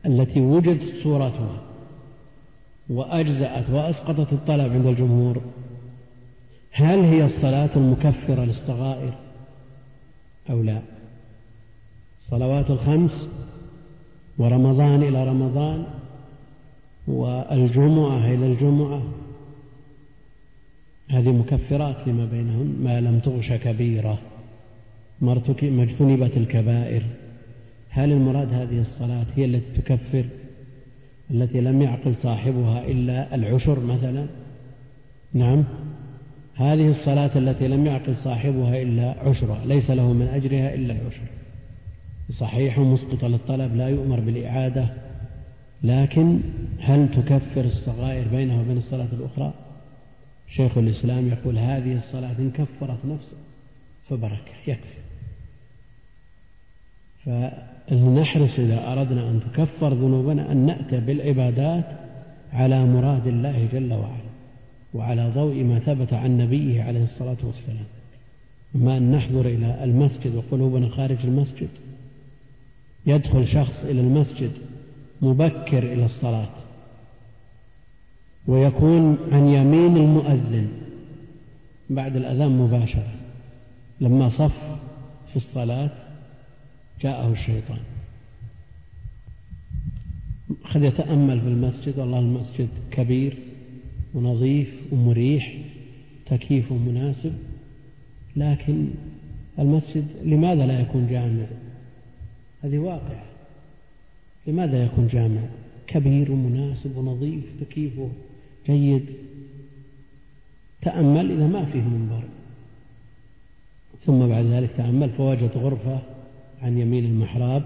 التي 0.06 0.42
وجدت 0.42 1.04
صورتها 1.04 1.62
وأجزأت 2.90 3.70
وأسقطت 3.70 4.34
الطلب 4.34 4.74
عند 4.74 4.86
الجمهور 4.86 5.42
هل 6.72 7.00
هي 7.00 7.26
الصلاة 7.26 7.70
المكفرة 7.76 8.46
للصغائر 8.46 9.14
أو 10.50 10.64
لا؟ 10.64 10.82
الصلوات 12.30 12.70
الخمس 12.70 13.28
ورمضان 14.38 15.04
إلى 15.04 15.28
رمضان 15.28 15.84
والجمعة 17.08 18.18
إلى 18.18 18.46
الجمعة. 18.46 19.02
هذه 21.10 21.32
مكفرات 21.32 21.96
فيما 22.06 22.26
بينهن 22.26 22.76
ما 22.84 23.02
لم 23.02 23.20
تغش 23.20 23.52
كبيرة. 23.52 24.18
ما 25.22 25.42
اجتنبت 25.62 26.38
الكبائر. 26.38 27.04
هل 27.90 28.12
المراد 28.12 28.54
هذه 28.54 28.82
الصلاة 28.82 29.26
هي 29.36 29.46
التي 29.46 29.82
تكفر؟ 29.82 30.26
التي 31.32 31.62
لم 31.62 31.82
يعقل 31.82 32.16
صاحبها 32.16 32.86
إلا 32.86 33.36
العشر 33.36 33.80
مثلا؟ 33.80 34.26
نعم. 35.34 35.64
هذه 36.56 36.90
الصلاة 36.90 37.32
التي 37.36 37.68
لم 37.68 37.86
يعقل 37.86 38.16
صاحبها 38.24 38.82
إلا 38.82 39.16
عشرها 39.30 39.66
ليس 39.66 39.92
له 39.92 40.14
من 40.14 40.28
أجرها 40.28 40.74
إلا 40.74 40.94
العشر 40.94 41.39
صحيح 42.38 42.80
مسقط 42.80 43.26
للطلب 43.26 43.76
لا 43.76 43.90
يؤمر 43.90 44.20
بالإعادة 44.20 44.88
لكن 45.84 46.40
هل 46.80 47.10
تكفر 47.10 47.66
الصغائر 47.66 48.28
بينها 48.28 48.62
وبين 48.62 48.78
الصلاة 48.78 49.08
الأخرى؟ 49.14 49.54
شيخ 50.52 50.78
الإسلام 50.78 51.28
يقول 51.28 51.58
هذه 51.58 51.98
الصلاة 51.98 52.36
إن 52.40 52.52
كفرت 52.52 53.06
نفسه 53.06 53.38
فبركة 54.10 54.52
يكفي. 54.68 55.00
فلنحرص 57.26 58.60
إذا 58.60 58.92
أردنا 58.92 59.30
أن 59.30 59.42
تكفر 59.52 59.94
ذنوبنا 59.94 60.52
أن 60.52 60.66
نأتي 60.66 61.00
بالعبادات 61.00 61.86
على 62.54 62.86
مراد 62.86 63.28
الله 63.28 63.68
جل 63.74 63.94
وعلا 63.94 64.30
وعلى 64.94 65.32
ضوء 65.36 65.64
ما 65.64 65.80
ثبت 65.80 66.14
عن 66.14 66.38
نبيه 66.38 66.84
عليه 66.84 67.04
الصلاة 67.04 67.38
والسلام. 67.44 67.86
أما 68.76 68.98
أن 68.98 69.12
نحضر 69.12 69.46
إلى 69.46 69.84
المسجد 69.84 70.36
وقلوبنا 70.36 70.90
خارج 70.90 71.18
المسجد 71.24 71.70
يدخل 73.06 73.48
شخص 73.48 73.84
إلى 73.84 74.02
المسجد 74.02 74.52
مبكر 75.22 75.94
إلى 75.94 76.06
الصلاة 76.06 76.50
ويكون 78.48 79.18
عن 79.32 79.48
يمين 79.48 79.98
المؤذن 79.98 80.68
بعد 81.90 82.16
الأذان 82.16 82.50
مباشرة. 82.50 83.14
لما 84.02 84.30
صف 84.30 84.52
في 85.30 85.36
الصلاة 85.36 85.90
جاءه 87.02 87.32
الشيطان. 87.32 87.80
قد 90.74 90.84
يتأمل 90.84 91.42
في 91.42 91.48
المسجد 91.48 92.00
والله 92.00 92.20
المسجد 92.20 92.70
كبير 92.92 93.38
ونظيف 94.14 94.68
ومريح 94.92 95.58
تكييف 96.26 96.72
مناسب 96.72 97.34
لكن 98.36 98.88
المسجد 99.60 100.08
لماذا 100.24 100.66
لا 100.66 100.80
يكون 100.80 101.08
جامع؟ 101.10 101.46
هذه 102.64 102.78
واقعة. 102.78 103.24
لماذا 104.48 104.84
يكون 104.84 105.08
جامع؟ 105.08 105.42
كبير 105.88 106.32
ومناسب 106.32 106.98
ونظيف 106.98 107.44
تكييفه 107.62 108.10
جيد 108.68 109.06
تأمل 110.82 111.32
إذا 111.32 111.48
ما 111.48 111.66
فيه 111.66 111.82
منبر. 111.82 112.24
ثم 114.06 114.28
بعد 114.28 114.46
ذلك 114.46 114.70
تأمل 114.78 115.10
فوجد 115.10 115.50
غرفة 115.56 116.00
عن 116.62 116.78
يمين 116.78 117.06
المحراب. 117.06 117.64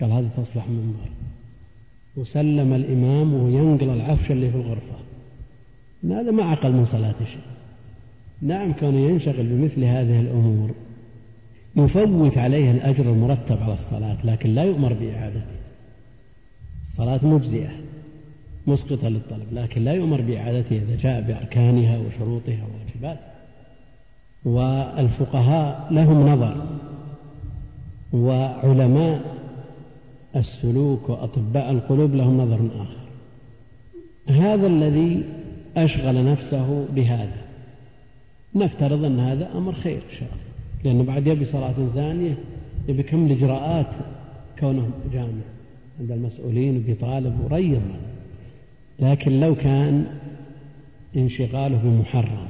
قال 0.00 0.12
هذه 0.12 0.30
تصلح 0.36 0.68
منبر. 0.68 1.08
وسلم 2.16 2.72
الإمام 2.72 3.34
وينقل 3.34 3.90
العفش 3.90 4.30
اللي 4.30 4.50
في 4.50 4.56
الغرفة. 4.56 4.96
هذا 6.04 6.30
ما 6.30 6.44
عقل 6.44 6.72
من 6.72 6.86
صلاة 6.86 7.14
شيء 7.18 7.54
نعم 8.42 8.72
كان 8.72 8.94
ينشغل 8.94 9.46
بمثل 9.46 9.84
هذه 9.84 10.20
الأمور. 10.20 10.70
يفوت 11.76 12.38
عليه 12.38 12.70
الأجر 12.70 13.04
المرتب 13.04 13.62
على 13.62 13.74
الصلاة 13.74 14.16
لكن 14.24 14.54
لا 14.54 14.64
يؤمر 14.64 14.92
بإعادته 14.92 15.54
الصلاة 16.90 17.26
مجزئة 17.26 17.70
مسقطة 18.66 19.08
للطلب 19.08 19.46
لكن 19.52 19.84
لا 19.84 19.92
يؤمر 19.92 20.20
بإعادتها 20.20 20.78
إذا 20.78 20.96
جاء 20.96 21.20
بأركانها 21.20 21.98
وشروطها 21.98 22.58
وواجباتها. 22.64 23.34
والفقهاء 24.44 25.88
لهم 25.90 26.28
نظر 26.28 26.66
وعلماء 28.12 29.20
السلوك 30.36 31.08
وأطباء 31.08 31.70
القلوب 31.70 32.14
لهم 32.14 32.40
نظر 32.40 32.68
آخر. 32.80 33.04
هذا 34.28 34.66
الذي 34.66 35.24
أشغل 35.76 36.24
نفسه 36.24 36.86
بهذا. 36.94 37.44
نفترض 38.54 39.04
أن 39.04 39.20
هذا 39.20 39.48
أمر 39.54 39.72
خير 39.72 39.96
إن 39.96 40.16
شاء 40.18 40.28
الله. 40.32 40.43
لأنه 40.84 41.04
بعد 41.04 41.26
يبي 41.26 41.44
صلاة 41.44 41.74
ثانية 41.94 42.36
يبي 42.88 43.02
كم 43.02 43.26
الإجراءات 43.26 43.86
كونه 44.60 44.90
جامع 45.12 45.42
عند 46.00 46.10
المسؤولين 46.10 46.76
وبي 46.76 46.94
طالب 46.94 47.40
وريض. 47.40 47.82
لكن 48.98 49.40
لو 49.40 49.54
كان 49.54 50.06
انشغاله 51.16 51.80
بمحرم 51.84 52.48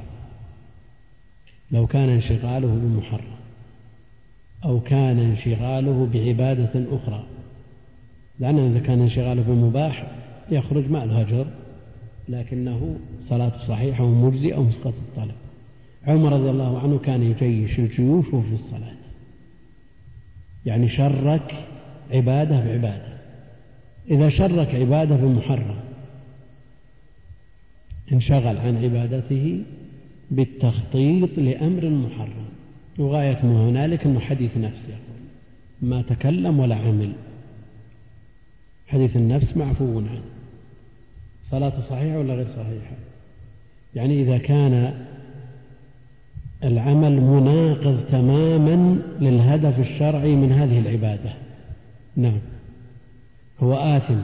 لو 1.71 1.87
كان 1.87 2.09
انشغاله 2.09 2.67
بمحرم 2.67 3.35
أو 4.65 4.79
كان 4.79 5.19
انشغاله 5.19 6.09
بعبادة 6.13 6.85
أخرى. 6.91 7.23
لأن 8.39 8.59
إذا 8.59 8.79
كان 8.79 9.01
انشغاله 9.01 9.41
بمباح 9.41 10.11
يخرج 10.51 10.91
مع 10.91 11.03
الهجر 11.03 11.45
لكنه 12.29 12.95
صلاة 13.29 13.51
صحيحة 13.67 14.03
ومجزئة 14.03 14.57
ومسقط 14.57 14.93
الطلب. 15.07 15.35
عمر 16.07 16.33
رضي 16.33 16.49
الله 16.49 16.79
عنه 16.79 16.99
كان 16.99 17.23
يجيش 17.23 17.79
الجيوش 17.79 18.33
وفي 18.33 18.53
الصلاة. 18.53 18.95
يعني 20.65 20.89
شرك 20.89 21.65
عبادة 22.11 22.59
بعبادة. 22.59 23.15
إذا 24.09 24.29
شرك 24.29 24.75
عبادة 24.75 25.15
بمحرم. 25.15 25.75
انشغل 28.11 28.57
عن 28.57 28.83
عبادته 28.83 29.63
بالتخطيط 30.31 31.29
لأمر 31.37 31.89
محرم. 31.89 32.45
وغاية 32.97 33.45
ما 33.45 33.69
هنالك 33.69 34.05
أنه 34.05 34.19
حديث 34.19 34.57
نفس 34.57 34.81
يقول 34.89 35.21
ما 35.81 36.01
تكلم 36.01 36.59
ولا 36.59 36.75
عمل. 36.75 37.13
حديث 38.87 39.15
النفس 39.15 39.57
معفو 39.57 39.97
عنه. 39.97 40.21
صلاة 41.51 41.73
صحيحة 41.89 42.19
ولا 42.19 42.33
غير 42.33 42.47
صحيحة؟ 42.47 42.95
يعني 43.95 44.21
إذا 44.21 44.37
كان 44.37 45.04
العمل 46.65 47.21
مناقض 47.21 47.99
تماما 48.11 48.99
للهدف 49.19 49.79
الشرعي 49.79 50.35
من 50.35 50.51
هذه 50.51 50.79
العبادة. 50.79 51.33
نعم. 52.15 52.39
هو 53.59 53.73
آثم. 53.73 54.19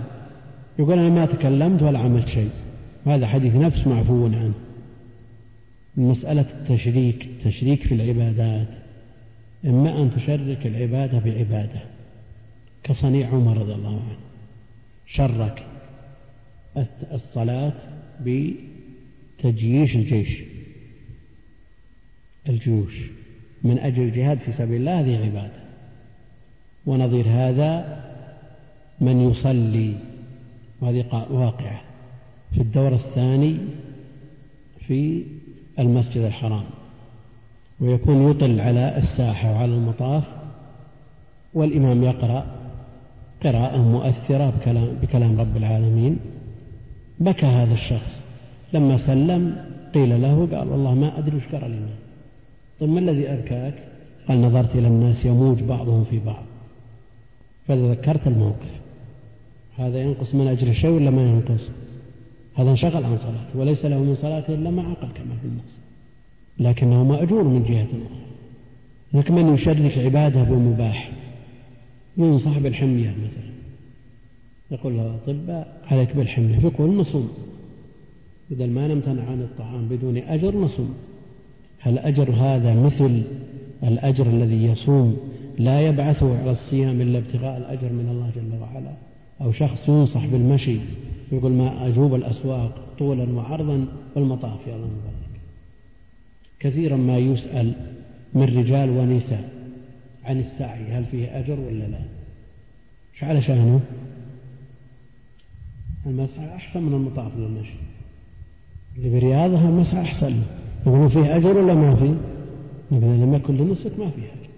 يقول 0.79 0.99
أنا 0.99 1.09
ما 1.09 1.25
تكلمت 1.25 1.83
ولا 1.83 1.99
عملت 1.99 2.27
شيء. 2.27 2.49
وهذا 3.05 3.27
حديث 3.27 3.55
نفس 3.55 3.87
معفو 3.87 4.25
عنه. 4.25 4.53
مسألة 5.97 6.45
التشريك 6.59 7.29
تشريك 7.45 7.83
في 7.83 7.93
العبادات. 7.95 8.67
إما 9.65 10.01
أن 10.01 10.11
تشرك 10.15 10.67
العبادة 10.67 11.19
بعبادة. 11.19 11.81
كصنيع 12.83 13.27
عمر 13.27 13.57
رضي 13.57 13.73
الله 13.73 13.89
عنه. 13.89 14.17
شرك 15.07 15.63
الصلاة 17.13 17.73
بتجييش 18.25 19.95
الجيش. 19.95 20.50
الجيوش 22.49 23.01
من 23.63 23.79
أجل 23.79 24.01
الجهاد 24.01 24.37
في 24.37 24.51
سبيل 24.51 24.77
الله 24.77 24.99
هذه 24.99 25.25
عبادة. 25.25 25.61
ونظير 26.85 27.25
هذا 27.27 28.01
من 29.01 29.29
يصلي 29.29 29.93
وهذه 30.81 31.25
واقعة. 31.29 31.81
في 32.53 32.61
الدور 32.61 32.93
الثاني 32.93 33.57
في 34.87 35.23
المسجد 35.79 36.21
الحرام. 36.21 36.63
ويكون 37.79 38.31
يطل 38.31 38.59
على 38.59 38.97
الساحة 38.97 39.51
وعلى 39.51 39.71
المطاف 39.71 40.23
والإمام 41.53 42.03
يقرأ 42.03 42.45
قراءة 43.43 43.77
مؤثرة 43.77 44.49
بكلام, 44.49 44.87
بكلام 45.01 45.39
رب 45.39 45.57
العالمين. 45.57 46.19
بكى 47.19 47.45
هذا 47.45 47.73
الشخص. 47.73 48.11
لما 48.73 48.97
سلم 48.97 49.65
قيل 49.93 50.21
له 50.21 50.47
قال 50.51 50.69
والله 50.69 50.93
ما 50.93 51.19
أدري 51.19 51.37
وش 51.37 51.43
قرأ 51.51 51.65
الإمام 51.65 52.00
طيب 52.81 52.89
ما 52.89 52.99
الذي 52.99 53.29
أبكاك 53.29 53.73
قال 54.27 54.41
نظرت 54.41 54.75
إلى 54.75 54.87
الناس 54.87 55.25
يموج 55.25 55.61
بعضهم 55.61 56.03
في 56.03 56.19
بعض. 56.19 56.43
فتذكرت 57.67 58.27
الموقف 58.27 58.81
هذا 59.77 60.01
ينقص 60.01 60.35
من 60.35 60.47
أجر 60.47 60.73
شيء 60.73 60.89
ولا 60.89 61.11
ما 61.11 61.21
ينقص؟ 61.21 61.61
هذا 62.55 62.69
انشغل 62.69 63.03
عن 63.03 63.17
صلاته 63.17 63.59
وليس 63.59 63.85
له 63.85 63.99
من 63.99 64.17
صلاته 64.21 64.53
إلا 64.53 64.69
ما 64.69 64.81
عقل 64.81 65.07
كما 65.07 65.35
في 65.41 65.47
النص. 65.47 65.71
لكنه 66.59 67.03
مأجور 67.03 67.43
من 67.43 67.63
جهة 67.63 67.83
أخرى. 67.83 68.21
لكن 69.13 69.33
من 69.33 69.53
يشرك 69.53 69.97
عبادة 69.97 70.43
بمباح. 70.43 71.11
ينصح 72.17 72.57
بالحمية 72.57 73.09
مثلا. 73.09 73.51
يقول 74.71 74.97
له 74.97 75.15
الأطباء 75.27 75.81
عليك 75.87 76.15
بالحمية. 76.15 76.59
يقول 76.59 76.95
نصوم. 76.95 77.31
بدل 78.49 78.69
ما 78.69 78.87
نمتنع 78.87 79.23
عن 79.23 79.41
الطعام 79.41 79.87
بدون 79.87 80.17
أجر 80.17 80.55
نصوم. 80.55 80.95
هل 81.81 81.99
أجر 81.99 82.31
هذا 82.31 82.73
مثل 82.73 83.23
الأجر 83.83 84.27
الذي 84.27 84.65
يصوم 84.65 85.17
لا 85.57 85.81
يبعثه 85.81 86.37
على 86.37 86.51
الصيام 86.51 87.01
إلا 87.01 87.17
ابتغاء 87.17 87.57
الأجر 87.57 87.93
من 87.93 88.09
الله 88.11 88.31
جل 88.35 88.61
وعلا؟ 88.61 88.93
أو 89.41 89.51
شخص 89.51 89.89
ينصح 89.89 90.25
بالمشي 90.25 90.79
يقول 91.31 91.51
ما 91.51 91.87
أجوب 91.87 92.15
الأسواق 92.15 92.95
طولا 92.99 93.33
وعرضا 93.33 93.85
والمطاف 94.15 94.59
يا 94.67 94.75
الله 94.75 95.11
كثيرا 96.59 96.97
ما 96.97 97.17
يسأل 97.17 97.73
من 98.33 98.43
رجال 98.43 98.89
ونساء 98.89 99.49
عن 100.23 100.39
السعي 100.39 100.91
هل 100.91 101.05
فيه 101.05 101.39
أجر 101.39 101.59
ولا 101.59 101.83
لا؟ 101.83 102.01
إيش 103.13 103.23
على 103.23 103.41
شأنه؟ 103.41 103.81
المسعى 106.05 106.55
أحسن 106.55 106.83
من 106.83 106.93
المطاف 106.93 107.31
للمشي. 107.37 107.73
اللي 108.97 109.19
برياضها 109.19 109.69
المسعى 109.69 110.01
أحسن. 110.01 110.41
يقولون 110.87 111.09
فيه 111.09 111.35
أجر 111.35 111.57
ولا 111.57 111.73
ما 111.73 111.95
فيه؟ 111.95 112.15
يقول 112.91 113.19
لما 113.19 113.37
يكن 113.37 113.57
لنصك 113.57 113.99
ما 113.99 114.09
فيه 114.09 114.21
أجر. 114.21 114.49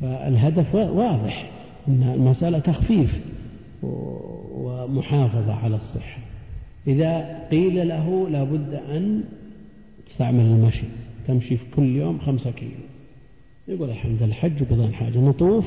فالهدف 0.00 0.74
واضح 0.74 1.50
أن 1.88 2.12
المسألة 2.14 2.58
تخفيف 2.58 3.20
ومحافظة 4.52 5.54
على 5.54 5.76
الصحة. 5.76 6.18
إذا 6.86 7.38
قيل 7.50 7.88
له 7.88 8.28
لابد 8.28 8.74
أن 8.74 9.24
تستعمل 10.06 10.40
المشي 10.40 10.84
تمشي 11.28 11.56
في 11.56 11.64
كل 11.76 11.96
يوم 11.96 12.18
خمسة 12.18 12.50
كيلو. 12.50 12.72
يقول 13.68 13.90
الحمد 13.90 14.16
لله 14.16 14.26
الحج 14.26 14.62
وقضاء 14.62 14.86
الحاجة 14.86 15.18
نطوف 15.18 15.64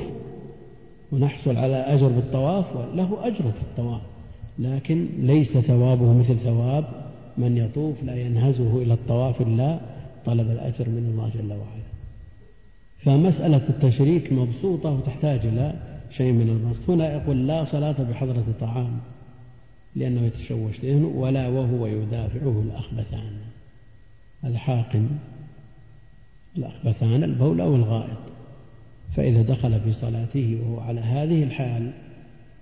ونحصل 1.12 1.58
على 1.58 1.76
أجر 1.76 2.08
بالطواف 2.08 2.66
له 2.96 3.28
أجر 3.28 3.36
في 3.52 3.62
الطواف. 3.62 4.02
لكن 4.60 5.08
ليس 5.20 5.52
ثوابه 5.52 6.14
مثل 6.14 6.36
ثواب 6.44 7.11
من 7.38 7.58
يطوف 7.58 8.04
لا 8.04 8.16
ينهزه 8.16 8.82
إلى 8.82 8.94
الطواف 8.94 9.42
إلا 9.42 9.80
طلب 10.26 10.52
الأجر 10.52 10.90
من 10.90 11.10
الله 11.12 11.30
جل 11.30 11.54
وعلا. 11.54 11.92
فمسألة 13.04 13.70
التشريك 13.70 14.34
مبسوطة 14.34 14.90
وتحتاج 14.90 15.46
إلى 15.46 15.74
شيء 16.18 16.32
من 16.32 16.50
البسط 16.50 16.90
هنا 16.90 17.14
يقول 17.14 17.48
لا 17.48 17.64
صلاة 17.64 18.04
بحضرة 18.04 18.46
طعام 18.62 19.00
لأنه 19.96 20.22
يتشوش 20.22 20.80
ذهنه 20.82 21.08
ولا 21.08 21.48
وهو 21.48 21.88
يدافعه 21.88 22.64
الأخبثان. 22.66 23.34
الحاقن 24.44 25.08
الأخبثان 26.58 27.24
البول 27.24 27.62
أو 27.62 27.76
الغائط. 27.76 28.18
فإذا 29.16 29.42
دخل 29.42 29.80
في 29.80 29.94
صلاته 30.02 30.62
وهو 30.64 30.80
على 30.80 31.00
هذه 31.00 31.44
الحال 31.44 31.92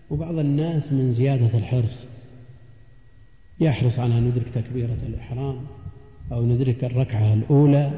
وبعض 0.10 0.38
الناس 0.38 0.84
من 0.92 1.16
زيادة 1.18 1.58
الحرص 1.58 1.96
يحرص 3.60 4.00
على 4.00 4.17
أن 4.17 4.28
يدرك 4.28 4.45
تكبيرة 4.56 4.98
الإحرام 5.08 5.56
أو 6.32 6.45
ندرك 6.45 6.84
الركعة 6.84 7.34
الأولى 7.34 7.91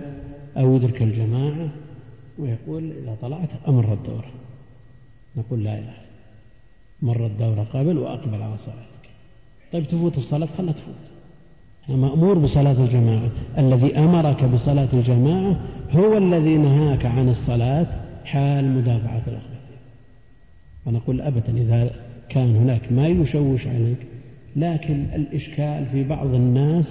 أو 0.58 0.76
يدرك 0.76 1.02
الجماعة 1.02 1.70
ويقول 2.40 2.92
إذا 3.04 3.16
طلعت 3.22 3.50
أمر 3.68 3.94
الدورة. 3.94 4.32
نقول 5.38 5.64
لا 5.64 5.80
إله 5.80 5.94
مر 7.02 7.26
الدورة 7.26 7.68
قبل 7.74 7.98
وأقبل 7.98 8.42
على 8.42 8.56
صلاتك. 8.66 9.10
طيب 9.74 9.88
تفوت 9.88 10.18
الصلاة؟ 10.18 10.48
خلها 10.58 10.74
تفوت. 10.74 10.96
مأمور 11.98 12.38
بصلاة 12.38 12.72
الجماعة. 12.84 13.30
الذي 13.58 13.98
أمرك 13.98 14.44
بصلاة 14.44 14.88
الجماعة 14.94 15.60
هو 15.92 16.18
الذي 16.18 16.58
نهاك 16.58 17.06
عن 17.06 17.30
الصلاة 17.30 17.88
حال 18.26 18.66
مدافعة 18.66 19.22
الأخبث 19.28 19.62
ونقول 20.86 21.22
أبدا 21.22 21.58
إذا 21.58 21.92
كان 22.30 22.56
هناك 22.56 22.92
ما 22.92 23.08
يشوش 23.08 23.68
عليك 23.68 23.98
لكن 24.56 25.06
الإشكال 25.16 25.86
في 25.92 26.04
بعض 26.04 26.28
الناس 26.28 26.86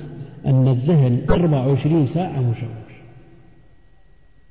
أن 0.46 0.68
الذهن 0.68 1.20
24 1.30 2.06
ساعة 2.06 2.40
مشوش. 2.40 2.90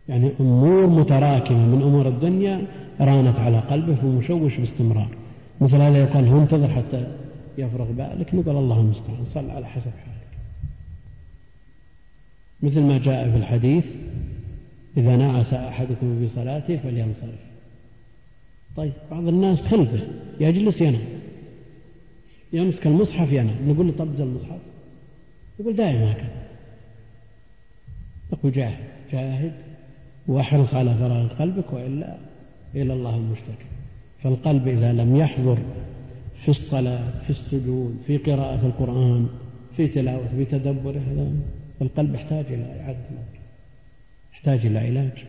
يعني 0.10 0.32
أمور 0.40 0.88
متراكمة 0.88 1.66
من 1.66 1.82
أمور 1.82 2.08
الدنيا 2.08 2.62
رانت 3.02 3.40
على 3.40 3.60
قلبه 3.60 4.06
ومشوش 4.06 4.58
باستمرار. 4.58 5.10
مثل 5.62 5.76
هذا 5.76 5.98
يقال 5.98 6.28
هو 6.28 6.40
انتظر 6.40 6.68
حتى 6.68 7.08
يفرغ 7.58 7.92
بالك 7.92 8.36
نقول 8.36 8.58
الله 8.58 8.80
المستعان 8.80 9.26
صل 9.34 9.50
على 9.50 9.66
حسب 9.66 9.92
حالك. 10.06 10.20
مثل 12.64 12.82
ما 12.82 12.98
جاء 12.98 13.32
في 13.32 13.38
الحديث 13.38 13.86
إذا 14.98 15.16
نعس 15.16 15.54
أحدكم 15.54 16.20
في 16.20 16.28
صلاته 16.36 16.78
فلينصرف. 16.78 17.40
طيب 18.78 18.92
بعض 19.12 19.28
الناس 19.28 19.62
خلفه 19.62 20.00
يجلس 20.40 20.82
ينام. 20.82 21.19
يمسك 22.54 22.88
المصحف 22.88 23.32
ينام 23.32 23.70
نقول 23.70 23.88
له 23.88 23.94
طبز 23.98 24.22
المصحف. 24.22 24.60
يقول 25.60 25.76
دائما 25.76 26.12
هكذا. 26.12 26.48
يقول 28.34 28.52
جاهد. 28.52 28.84
جاهد. 29.12 29.54
وأحرص 30.28 30.74
على 30.74 30.94
فراغ 30.94 31.28
قلبك 31.28 31.74
وإلا 31.74 32.18
إلى 32.76 32.94
الله 32.94 33.16
المشتكى. 33.16 33.66
فالقلب 34.24 34.68
إذا 34.68 34.94
لم 34.94 35.16
يحضر 35.16 35.58
في 36.44 36.50
الصلاة 36.50 37.24
في 37.24 37.30
السجود 37.30 38.02
في 38.08 38.18
قراءة 38.18 38.66
القرآن 38.66 39.30
في 39.78 39.88
تلاوة 39.88 40.28
في 40.28 40.46
تدبره 40.46 41.00
هذا 41.12 41.32
القلب 41.82 42.16
يحتاج 42.16 42.46
إلى 42.46 42.82
إعادة 42.82 43.00
موت 43.12 43.40
يحتاج 44.34 44.66
إلى 44.66 44.80
علاج. 44.80 45.26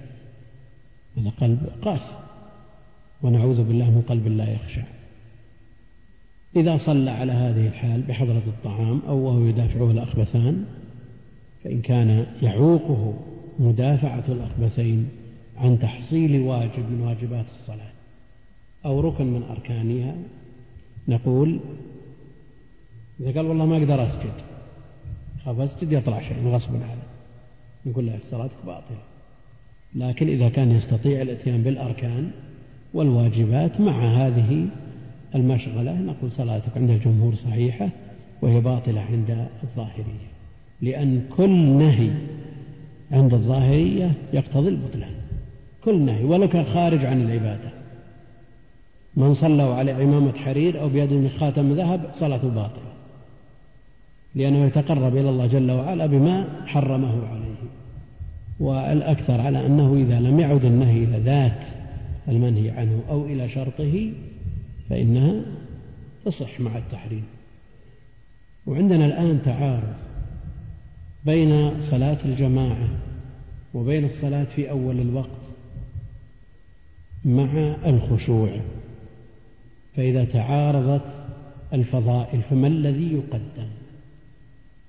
هذا 1.18 1.30
قلب 1.40 1.66
قاسي. 1.83 2.18
ونعوذ 3.22 3.62
بالله 3.62 3.90
من 3.90 4.02
قلب 4.09 4.28
لا 4.28 4.52
يخشع 4.52 4.83
إذا 6.57 6.77
صلى 6.77 7.11
على 7.11 7.33
هذه 7.33 7.67
الحال 7.67 8.03
بحضرة 8.03 8.43
الطعام 8.47 9.01
أو 9.09 9.17
وهو 9.17 9.47
يدافعه 9.47 9.91
الأخبثان 9.91 10.65
فإن 11.65 11.81
كان 11.81 12.27
يعوقه 12.43 13.15
مدافعة 13.59 14.25
الأخبثين 14.29 15.09
عن 15.57 15.79
تحصيل 15.79 16.41
واجب 16.41 16.91
من 16.91 17.01
واجبات 17.01 17.45
الصلاة 17.61 17.91
أو 18.85 19.01
ركن 19.01 19.27
من 19.27 19.43
أركانها 19.51 20.15
نقول 21.09 21.61
إذا 23.21 23.33
قال 23.33 23.47
والله 23.47 23.67
ما 23.67 23.77
أقدر 23.77 24.07
أسجد 24.07 24.33
خاف 25.45 25.61
أسجد 25.61 25.93
يطلع 25.93 26.21
شيء 26.21 26.47
غصب 26.47 26.75
عنه 26.75 27.03
نقول 27.87 28.07
له 28.07 28.19
صلاتك 28.31 28.67
باطلة. 28.67 28.99
لكن 29.95 30.29
إذا 30.29 30.49
كان 30.49 30.71
يستطيع 30.71 31.23
الإتيان 31.23 31.63
بالأركان 31.63 32.31
والواجبات 32.95 33.81
مع 33.81 34.27
هذه 34.27 34.69
المشغلة 35.35 35.93
نقول 35.93 36.31
صلاتك 36.37 36.77
عند 36.77 36.90
الجمهور 36.90 37.35
صحيحة 37.35 37.88
وهي 38.43 38.61
باطلة 38.61 39.01
عند 39.01 39.47
الظاهرية 39.62 40.31
لأن 40.83 41.23
كل 41.37 41.66
نهي 41.66 42.11
عند 43.12 43.35
الظاهرية 43.35 44.12
يقتضي 44.33 44.69
البطلان 44.69 45.11
كل 45.85 45.99
نهي 45.99 46.25
ولو 46.25 46.49
كان 46.49 46.64
خارج 46.64 47.05
عن 47.05 47.23
العبادة. 47.23 47.71
من 49.16 49.35
صلوا 49.35 49.75
على 49.75 49.93
عمامة 49.93 50.33
حرير 50.33 50.81
أو 50.81 50.88
بيد 50.88 51.12
من 51.12 51.31
خاتم 51.40 51.73
ذهب 51.73 52.01
صلاته 52.21 52.49
باطلة 52.49 52.90
لأنه 54.35 54.66
يتقرب 54.66 55.16
إلى 55.16 55.31
الله 55.31 55.47
جل 55.47 55.71
وعلا 55.71 56.07
بما 56.07 56.45
حرمه 56.66 57.27
عليه. 57.27 57.51
والأكثر 58.61 59.40
على 59.40 59.66
أنه 59.66 59.95
إذا 59.95 60.21
لم 60.21 60.40
يعد 60.40 60.64
النهي 60.64 61.05
إلى 61.05 61.19
ذات 61.19 61.59
المنهي 62.29 62.71
عنه 62.71 63.01
أو 63.11 63.25
إلى 63.25 63.49
شرطه 63.49 64.12
فإنها 64.90 65.42
تصح 66.24 66.61
مع 66.61 66.79
التحريم. 66.79 67.24
وعندنا 68.66 69.07
الآن 69.07 69.40
تعارض 69.44 69.94
بين 71.24 71.72
صلاة 71.90 72.18
الجماعة 72.24 72.88
وبين 73.74 74.05
الصلاة 74.05 74.46
في 74.57 74.70
أول 74.70 75.00
الوقت 75.00 75.40
مع 77.24 77.74
الخشوع. 77.87 78.61
فإذا 79.96 80.24
تعارضت 80.24 81.05
الفضائل 81.72 82.42
فما 82.50 82.66
الذي 82.66 83.12
يقدم؟ 83.12 83.68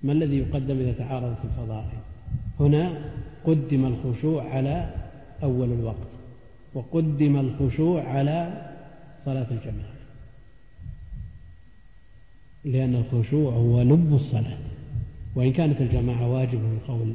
ما 0.03 0.13
الذي 0.13 0.37
يقدم 0.37 0.79
إذا 0.79 0.91
تعارضت 0.91 1.37
الفضائل؟ 1.43 1.99
هنا 2.59 3.11
قدم 3.45 3.85
الخشوع 3.85 4.43
على 4.53 4.89
أول 5.43 5.71
الوقت 5.71 6.11
وقدم 6.73 7.39
الخشوع 7.39 8.03
على 8.03 8.71
صلاة 9.25 9.47
الجماعة. 9.51 9.90
لأن 12.65 12.95
الخشوع 12.95 13.54
هو 13.54 13.82
لب 13.82 14.15
الصلاة 14.15 14.58
وإن 15.36 15.54
كانت 15.54 15.82
الجماعة 15.82 16.30
واجبة 16.30 16.62
من 16.62 16.78
القول 16.84 17.13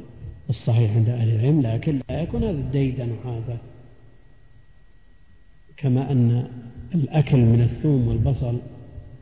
الصحيح 0.49 0.91
عند 0.91 1.09
أهل 1.09 1.29
العلم 1.29 1.61
لكن 1.61 2.01
لا 2.09 2.21
يكون 2.21 2.43
هذا 2.43 2.51
الديدن 2.51 3.11
وهذا 3.11 3.57
كما 5.77 6.11
أن 6.11 6.47
الأكل 6.95 7.37
من 7.37 7.61
الثوم 7.61 8.07
والبصل 8.07 8.59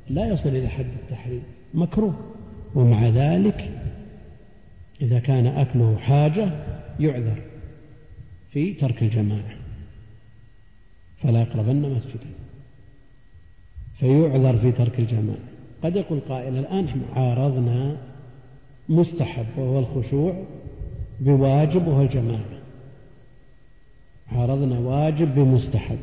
لا 0.09 0.27
يصل 0.27 0.49
إلى 0.49 0.67
حد 0.67 0.85
التحريم 1.03 1.43
مكروه. 1.73 2.35
ومع 2.75 3.07
ذلك 3.07 3.71
إذا 5.01 5.19
كان 5.19 5.47
أكله 5.47 5.97
حاجة 5.97 6.49
يعذر 6.99 7.41
في 8.51 8.73
ترك 8.73 9.03
الجماعة 9.03 9.55
فلا 11.23 11.41
يقربن 11.41 11.75
مسجدا 11.75 12.29
فيعذر 13.99 14.57
في 14.57 14.71
ترك 14.71 14.99
الجماعة. 14.99 15.54
قد 15.85 15.95
يقول 15.95 16.19
قائل 16.29 16.57
الآن 16.57 16.87
عارضنا 17.15 17.97
مستحب 18.89 19.45
وهو 19.57 19.79
الخشوع 19.79 20.43
بواجب 21.19 21.87
وهو 21.87 22.01
الجماعة. 22.01 22.55
عارضنا 24.31 24.79
واجب 24.79 25.35
بمستحب. 25.35 25.99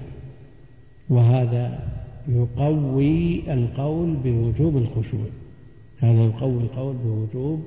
وهذا 1.09 1.89
يقوي 2.29 3.53
القول 3.53 4.17
بوجوب 4.25 4.77
الخشوع. 4.77 5.27
هذا 6.01 6.25
يقوي 6.25 6.63
القول 6.63 6.97
بوجوب 6.97 7.65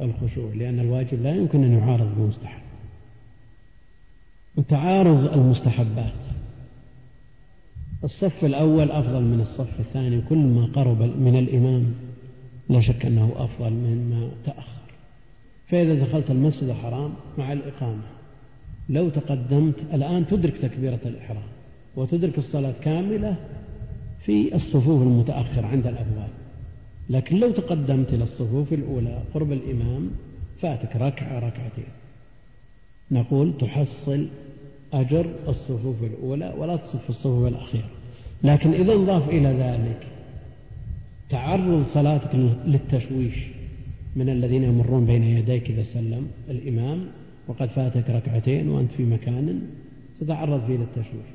الخشوع 0.00 0.50
لأن 0.54 0.80
الواجب 0.80 1.22
لا 1.22 1.34
يمكن 1.36 1.64
أن 1.64 1.78
يعارض 1.78 2.14
بالمستحب 2.16 2.62
وتعارض 4.56 5.32
المستحبات. 5.32 6.27
الصف 8.04 8.44
الأول 8.44 8.90
أفضل 8.90 9.22
من 9.22 9.40
الصف 9.40 9.80
الثاني 9.80 10.20
كل 10.28 10.38
ما 10.38 10.66
قرب 10.66 11.02
من 11.02 11.38
الإمام 11.38 11.94
لا 12.68 12.80
شك 12.80 13.06
أنه 13.06 13.32
أفضل 13.36 13.70
مما 13.70 14.30
تأخر. 14.46 14.78
فإذا 15.68 15.94
دخلت 15.94 16.30
المسجد 16.30 16.62
الحرام 16.62 17.10
مع 17.38 17.52
الإقامة 17.52 18.02
لو 18.88 19.08
تقدمت 19.08 19.74
الآن 19.92 20.26
تدرك 20.26 20.54
تكبيرة 20.62 20.98
الإحرام 21.06 21.42
وتدرك 21.96 22.38
الصلاة 22.38 22.74
كاملة 22.82 23.36
في 24.24 24.54
الصفوف 24.54 25.02
المتأخرة 25.02 25.66
عند 25.66 25.86
الأبواب. 25.86 26.30
لكن 27.10 27.36
لو 27.36 27.50
تقدمت 27.50 28.14
إلى 28.14 28.24
الصفوف 28.24 28.72
الأولى 28.72 29.22
قرب 29.34 29.52
الإمام 29.52 30.10
فاتك 30.62 30.96
ركعة 30.96 31.38
ركعتين. 31.38 31.88
نقول 33.10 33.58
تحصل 33.58 34.28
أجر 34.92 35.26
الصفوف 35.48 36.02
الأولى 36.02 36.54
ولا 36.58 36.76
تصف 36.76 37.10
الصفوف 37.10 37.48
الأخيرة. 37.48 37.88
لكن 38.42 38.72
إذا 38.72 38.92
انضاف 38.92 39.28
إلى 39.28 39.48
ذلك 39.48 40.06
تعرض 41.30 41.84
صلاتك 41.94 42.34
للتشويش 42.66 43.34
من 44.16 44.28
الذين 44.28 44.64
يمرون 44.64 45.06
بين 45.06 45.22
يديك 45.22 45.70
إذا 45.70 45.84
سلم 45.94 46.28
الإمام 46.50 47.06
وقد 47.48 47.68
فاتك 47.68 48.10
ركعتين 48.10 48.68
وأنت 48.68 48.90
في 48.96 49.04
مكان 49.04 49.62
تتعرض 50.20 50.66
فيه 50.66 50.76
للتشويش. 50.76 51.28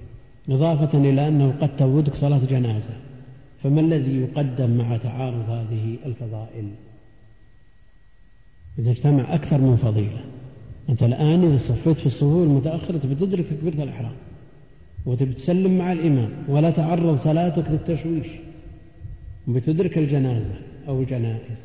إضافة 0.50 0.98
إلى 0.98 1.28
أنه 1.28 1.54
قد 1.62 1.78
تودك 1.78 2.16
صلاة 2.16 2.42
جنازة. 2.50 2.96
فما 3.64 3.82
الذي 3.82 4.22
يقدم 4.22 4.78
مع 4.78 4.98
تعارض 4.98 5.50
هذه 5.50 5.96
الفضائل؟ 6.06 6.68
إذا 8.80 8.92
اجتمع 8.92 9.36
أكثر 9.36 9.58
من 9.58 9.78
فضيلة. 9.78 10.22
أنت 10.90 11.04
الآن 11.04 11.44
إذا 11.44 11.58
صفيت 11.58 11.98
في 11.98 12.06
الصفوف 12.06 12.44
المتأخرة 12.44 12.98
تبي 12.98 13.16
تدرك 13.16 13.46
تكبيرة 13.46 13.84
الإحرام 13.84 14.12
وتبي 15.06 15.34
تسلم 15.34 15.78
مع 15.78 15.92
الإمام 15.92 16.30
ولا 16.48 16.72
تعرض 16.72 17.20
صلاتك 17.24 17.64
للتشويش. 17.70 18.28
بتدرك 19.48 19.98
الجنازة 19.98 20.56
أو 20.88 21.00
الجنائز. 21.00 21.58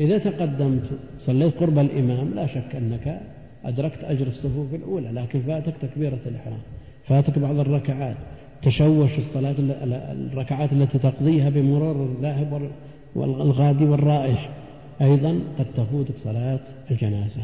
إذا 0.00 0.18
تقدمت 0.18 0.82
صليت 1.26 1.54
قرب 1.58 1.78
الإمام 1.78 2.34
لا 2.34 2.46
شك 2.46 2.76
أنك 2.76 3.20
أدركت 3.64 4.04
أجر 4.04 4.26
الصفوف 4.26 4.74
الأولى 4.74 5.10
لكن 5.12 5.40
فاتك 5.40 5.74
تكبيرة 5.82 6.18
الإحرام 6.26 6.58
فاتك 7.08 7.38
بعض 7.38 7.58
الركعات. 7.58 8.16
تشوش 8.62 9.10
الصلاة 9.18 9.54
الركعات 10.32 10.72
التي 10.72 10.98
تقضيها 10.98 11.50
بمرور 11.50 12.04
الذاهب 12.04 12.70
والغادي 13.14 13.84
والرائح. 13.84 14.50
أيضا 15.02 15.38
قد 15.58 15.66
تفوتك 15.76 16.14
صلاة 16.24 16.60
الجنازة. 16.90 17.42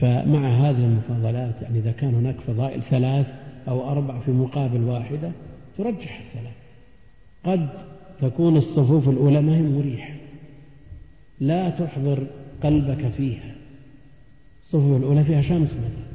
فمع 0.00 0.48
هذه 0.48 0.84
المفاضلات 0.84 1.54
يعني 1.62 1.78
إذا 1.78 1.92
كان 1.92 2.14
هناك 2.14 2.36
فضائل 2.46 2.82
ثلاث 2.90 3.26
أو 3.68 3.90
أربع 3.90 4.20
في 4.20 4.30
مقابل 4.30 4.80
واحدة 4.80 5.30
ترجح 5.78 6.22
الثلاث. 6.26 6.54
قد 7.44 7.68
تكون 8.20 8.56
الصفوف 8.56 9.08
الأولى 9.08 9.40
ما 9.40 9.56
هي 9.56 9.62
مريحة. 9.62 10.14
لا 11.40 11.70
تحضر 11.70 12.26
قلبك 12.62 13.08
فيها. 13.16 13.54
الصفوف 14.64 14.96
الأولى 14.96 15.24
فيها 15.24 15.42
شمس 15.42 15.68
مثلا. 15.70 16.10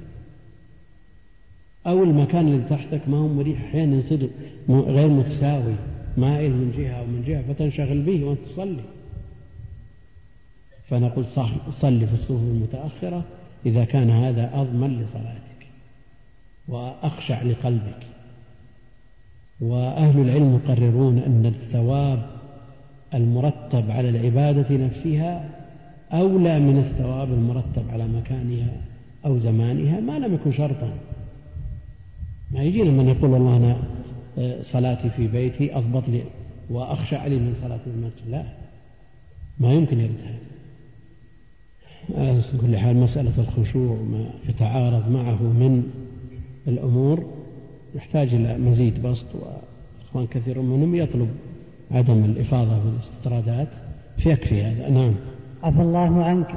أو 1.87 2.03
المكان 2.03 2.47
اللي 2.47 2.63
تحتك 2.69 3.01
ما 3.09 3.17
هو 3.17 3.27
مريح. 3.27 3.63
أحيانا 3.63 3.97
يصير 3.97 4.29
غير 4.69 5.07
متساوي 5.07 5.75
مائل 6.17 6.51
من 6.51 6.73
جهة 6.77 6.91
أو 6.91 7.05
من 7.05 7.23
جهة 7.27 7.53
فتنشغل 7.53 8.01
به 8.01 8.23
وأنت 8.23 8.39
تصلي. 8.53 8.83
فنقول 10.89 11.25
صح 11.35 11.51
صلي 11.81 12.07
في 12.07 12.13
الصفوف 12.13 12.41
المتأخرة. 12.41 13.23
إذا 13.65 13.85
كان 13.85 14.09
هذا 14.09 14.51
أضمن 14.53 14.87
لصلاتك 14.87 15.67
وأخشع 16.67 17.41
لقلبك. 17.41 18.05
وأهل 19.61 20.21
العلم 20.21 20.59
يقررون 20.63 21.17
أن 21.17 21.45
الثواب 21.45 22.25
المرتب 23.13 23.91
على 23.91 24.09
العبادة 24.09 24.75
نفسها 24.77 25.49
أولى 26.11 26.59
من 26.59 26.77
الثواب 26.77 27.33
المرتب 27.33 27.91
على 27.91 28.07
مكانها 28.07 28.71
أو 29.25 29.39
زمانها 29.39 29.99
ما 29.99 30.19
لم 30.19 30.33
يكن 30.33 30.53
شرطا. 30.53 30.89
ما 32.51 32.63
يجينا 32.63 32.91
من 32.91 33.09
يقول 33.09 33.31
والله 33.31 33.57
أنا 33.57 33.77
آه، 34.37 34.57
صلاتي 34.73 35.09
في 35.09 35.27
بيتي 35.27 35.77
أضبط 35.77 36.03
لي 36.07 36.23
وأخشى 36.69 37.15
لي 37.15 37.35
من 37.35 37.79
في 37.83 37.89
المسجد. 37.89 38.29
لا 38.29 38.43
ما 39.59 39.73
يمكن 39.73 39.99
يرد 39.99 40.17
هذا. 40.25 40.54
على 42.17 42.41
كل 42.61 42.77
حال 42.77 42.97
مسألة 42.97 43.31
الخشوع 43.37 43.97
ما 44.11 44.25
يتعارض 44.49 45.11
معه 45.11 45.43
من 45.43 45.83
الأمور 46.67 47.23
يحتاج 47.95 48.33
إلى 48.33 48.57
مزيد 48.57 49.07
بسط 49.07 49.25
وإخوان 49.33 50.27
كثير 50.27 50.61
منهم 50.61 50.95
يطلب 50.95 51.29
عدم 51.91 52.25
الإفاضة 52.25 52.79
في 52.79 52.85
الاستطرادات 52.87 53.67
فيكفي 54.17 54.63
هذا. 54.63 54.89
نعم. 54.89 55.13
عفى 55.63 55.81
الله 55.81 56.23
عنك. 56.23 56.55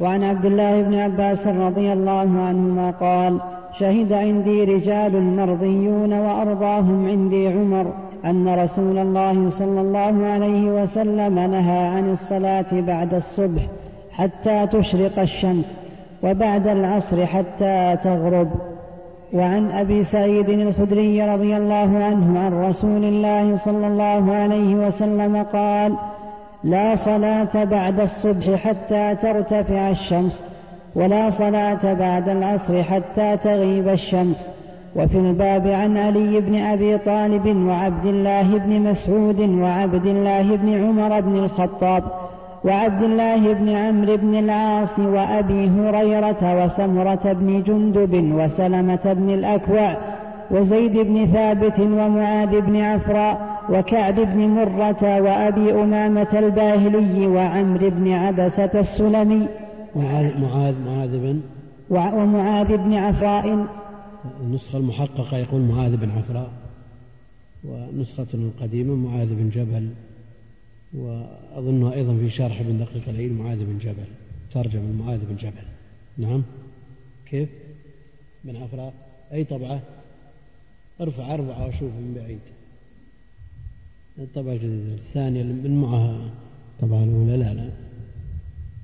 وعن 0.00 0.22
عبد 0.22 0.44
الله 0.44 0.82
بن 0.82 0.94
عباس 0.94 1.46
رضي 1.46 1.92
الله 1.92 2.40
عنهما 2.40 2.90
قال 2.90 3.40
شهد 3.80 4.12
عندي 4.12 4.64
رجال 4.64 5.22
مرضيون 5.22 6.12
وأرضاهم 6.12 7.08
عندي 7.08 7.48
عمر 7.48 7.92
أن 8.24 8.48
رسول 8.48 8.98
الله 8.98 9.50
صلى 9.50 9.80
الله 9.80 10.26
عليه 10.26 10.82
وسلم 10.82 11.38
نهى 11.38 11.86
عن 11.86 12.12
الصلاة 12.12 12.80
بعد 12.80 13.14
الصبح 13.14 13.66
حتى 14.18 14.66
تشرق 14.66 15.18
الشمس 15.18 15.76
وبعد 16.22 16.66
العصر 16.66 17.26
حتى 17.26 17.96
تغرب. 18.04 18.48
وعن 19.32 19.70
أبي 19.70 20.04
سعيد 20.04 20.48
الخدري 20.48 21.22
رضي 21.22 21.56
الله 21.56 22.04
عنه 22.04 22.38
عن 22.38 22.68
رسول 22.68 23.04
الله 23.04 23.56
صلى 23.56 23.86
الله 23.86 24.34
عليه 24.34 24.74
وسلم 24.74 25.42
قال 25.52 25.94
لا 26.64 26.96
صلاة 26.96 27.64
بعد 27.64 28.00
الصبح 28.00 28.54
حتى 28.54 29.16
ترتفع 29.22 29.90
الشمس 29.90 30.44
ولا 30.94 31.30
صلاة 31.30 31.94
بعد 31.94 32.28
العصر 32.28 32.82
حتى 32.82 33.36
تغيب 33.36 33.88
الشمس. 33.88 34.46
وفي 34.96 35.18
الباب 35.18 35.66
عن 35.66 35.96
علي 35.96 36.40
بن 36.40 36.56
أبي 36.56 36.98
طالب 36.98 37.66
وعبد 37.66 38.06
الله 38.06 38.58
بن 38.58 38.80
مسعود 38.80 39.40
وعبد 39.40 40.06
الله 40.06 40.56
بن 40.56 40.84
عمر 40.84 41.20
بن 41.20 41.36
الخطاب 41.36 42.04
وعبد 42.64 43.02
الله 43.02 43.52
بن 43.52 43.68
عمرو 43.68 44.16
بن 44.16 44.38
العاص 44.38 44.98
وأبي 44.98 45.68
هريرة 45.68 46.64
وسمرة 46.64 47.32
بن 47.32 47.62
جندب 47.62 48.32
وسلمة 48.34 49.12
بن 49.12 49.34
الأكوع 49.34 49.96
وزيد 50.50 50.92
بن 50.92 51.26
ثابت 51.26 51.80
ومعاذ 51.80 52.60
بن 52.60 52.76
عفراء 52.76 53.60
وكعب 53.70 54.14
بن 54.14 54.48
مرة 54.48 55.20
وأبي 55.20 55.72
أمامة 55.72 56.38
الباهلي 56.38 57.26
وعمرو 57.26 57.90
بن 57.90 58.12
عبسة 58.12 58.70
السلمي 58.74 59.46
معاذ 59.96 60.40
معاذ 60.40 60.74
معاذ 60.86 61.10
بن 61.10 61.40
ومعاذ 61.90 62.76
بن 62.76 62.94
عفراء. 62.94 63.66
النسخة 64.40 64.78
المحققة 64.78 65.36
يقول 65.36 65.60
معاذ 65.60 65.96
بن 65.96 66.10
عفراء 66.10 66.50
ونسخة 67.64 68.26
القديمة 68.34 68.94
معاذ 68.94 69.28
بن 69.28 69.48
جبل. 69.48 69.88
وأظنها 70.94 71.94
أيضا 71.94 72.16
في 72.16 72.30
شرح 72.30 72.60
ابن 72.60 72.78
دقيق 72.78 73.08
العيد 73.08 73.32
معاذ 73.32 73.58
بن 73.58 73.78
جبل. 73.78 74.06
ترجم 74.54 75.02
معاذ 75.04 75.18
بن 75.18 75.36
جبل. 75.36 75.66
نعم. 76.18 76.42
كيف؟ 77.26 77.48
من 78.44 78.56
عفراء 78.56 78.94
أي 79.32 79.44
طبعة؟ 79.44 79.82
ارفع 81.00 81.34
أربعة 81.34 81.66
وشوف 81.68 81.82
من 81.82 82.14
بعيد. 82.16 82.40
الطبعة 84.18 84.52
الجديدة 84.52 84.94
الثانية 84.94 85.42
من 85.42 85.80
معها 85.80 86.30
طبعا 86.80 87.04
الأولى. 87.04 87.36
لا 87.36 87.54
لا. 87.54 87.70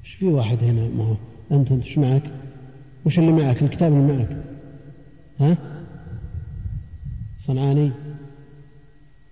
إيش 0.05 0.14
في 0.14 0.27
واحد 0.27 0.59
هنا 0.59 0.88
معه؟ 0.88 1.16
أنت 1.53 1.73
إيش 1.73 1.99
معك؟ 1.99 2.31
وش 3.07 3.18
اللي 3.18 3.33
معك؟ 3.33 3.62
الكتاب 3.62 3.92
اللي 3.92 4.12
معك. 4.12 4.44
ها؟ 5.40 5.57
صنعاني؟ 7.46 7.90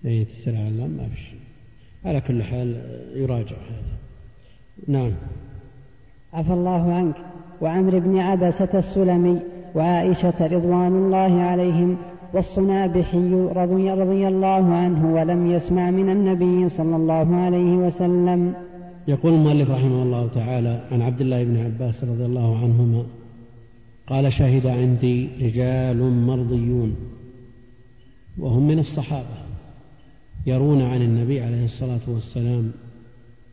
اي 0.05 0.25
تسرع 0.25 0.61
ما 0.61 1.09
في 1.15 1.21
شيء 1.21 1.38
على 2.09 2.21
كل 2.21 2.43
حال 2.43 2.77
يراجع 3.15 3.57
هذا. 3.57 3.99
نعم. 4.89 5.13
عفى 6.33 6.53
الله 6.53 6.93
عنك. 6.93 7.15
وعمر 7.61 7.99
بن 7.99 8.19
عبسة 8.19 8.69
السلمي 8.75 9.39
وعائشة 9.75 10.47
رضوان 10.47 10.93
الله 10.93 11.41
عليهم 11.43 11.97
والصنابحي 12.35 13.33
رضي, 13.35 13.91
رضي 13.91 14.29
الله 14.29 14.75
عنه 14.75 15.15
ولم 15.15 15.51
يسمع 15.51 15.91
من 15.91 16.11
النبي 16.11 16.69
صلى 16.69 16.97
الله 16.97 17.37
عليه 17.37 17.77
وسلم. 17.77 18.55
يقول 19.09 19.33
المؤلف 19.33 19.71
رحمه 19.71 20.03
الله 20.03 20.29
تعالى 20.35 20.81
عن 20.93 21.03
عبد 21.03 21.21
الله 21.21 21.45
بن 21.45 21.57
عباس 21.57 22.05
رضي 22.05 22.25
الله 22.25 22.59
عنهما 22.59 23.03
قال 24.07 24.33
شهد 24.33 24.67
عندي 24.67 25.29
رجال 25.41 26.27
مرضيون 26.27 26.97
وهم 28.39 28.69
من 28.69 28.79
الصحابة. 28.79 29.38
يرون 30.47 30.83
عن 30.83 31.03
النبي 31.03 31.41
عليه 31.41 31.65
الصلاة 31.65 32.01
والسلام 32.07 32.73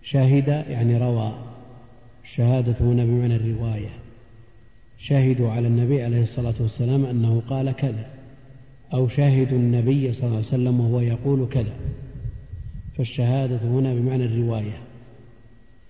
شهد 0.04 0.48
يعني 0.48 0.98
روى 0.98 1.34
الشهادة 2.24 2.76
هنا 2.80 3.06
بمعنى 3.06 3.36
الرواية 3.36 3.90
شهدوا 5.00 5.52
على 5.52 5.68
النبي 5.68 6.04
عليه 6.04 6.22
الصلاة 6.22 6.54
والسلام 6.60 7.06
أنه 7.06 7.42
قال 7.50 7.72
كذا 7.72 8.08
أو 8.94 9.08
شهدوا 9.08 9.58
النبي 9.58 10.14
صلى 10.14 10.24
الله 10.24 10.38
عليه 10.38 10.48
وسلم 10.48 10.80
وهو 10.80 11.00
يقول 11.00 11.48
كذا 11.52 11.74
فالشهادة 12.98 13.58
هنا 13.58 13.94
بمعنى 13.94 14.26
الرواية. 14.26 14.78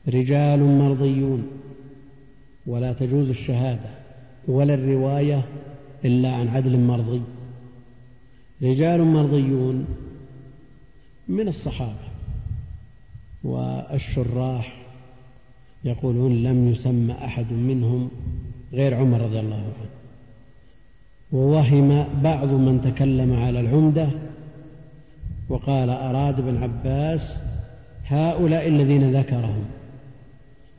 رجال 0.07 0.59
مرضيون 0.59 1.47
ولا 2.67 2.93
تجوز 2.93 3.29
الشهادة 3.29 3.89
ولا 4.47 4.73
الرواية 4.73 5.45
إلا 6.05 6.31
عن 6.35 6.47
عدل 6.47 6.79
مرضي. 6.79 7.21
رجال 8.63 9.03
مرضيون 9.03 9.85
من 11.27 11.47
الصحابة. 11.47 12.05
والشراح 13.43 14.85
يقولون 15.83 16.43
لم 16.43 16.71
يسمى 16.71 17.13
أحد 17.13 17.53
منهم 17.53 18.09
غير 18.73 18.93
عمر 18.93 19.21
رضي 19.21 19.39
الله 19.39 19.55
عنه. 19.55 19.89
ووهم 21.31 22.21
بعض 22.23 22.47
من 22.47 22.81
تكلم 22.81 23.33
على 23.33 23.59
العمدة 23.59 24.07
وقال 25.49 25.89
أراد 25.89 26.39
ابن 26.39 26.63
عباس 26.63 27.35
هؤلاء 28.05 28.67
الذين 28.67 29.15
ذكرهم. 29.15 29.65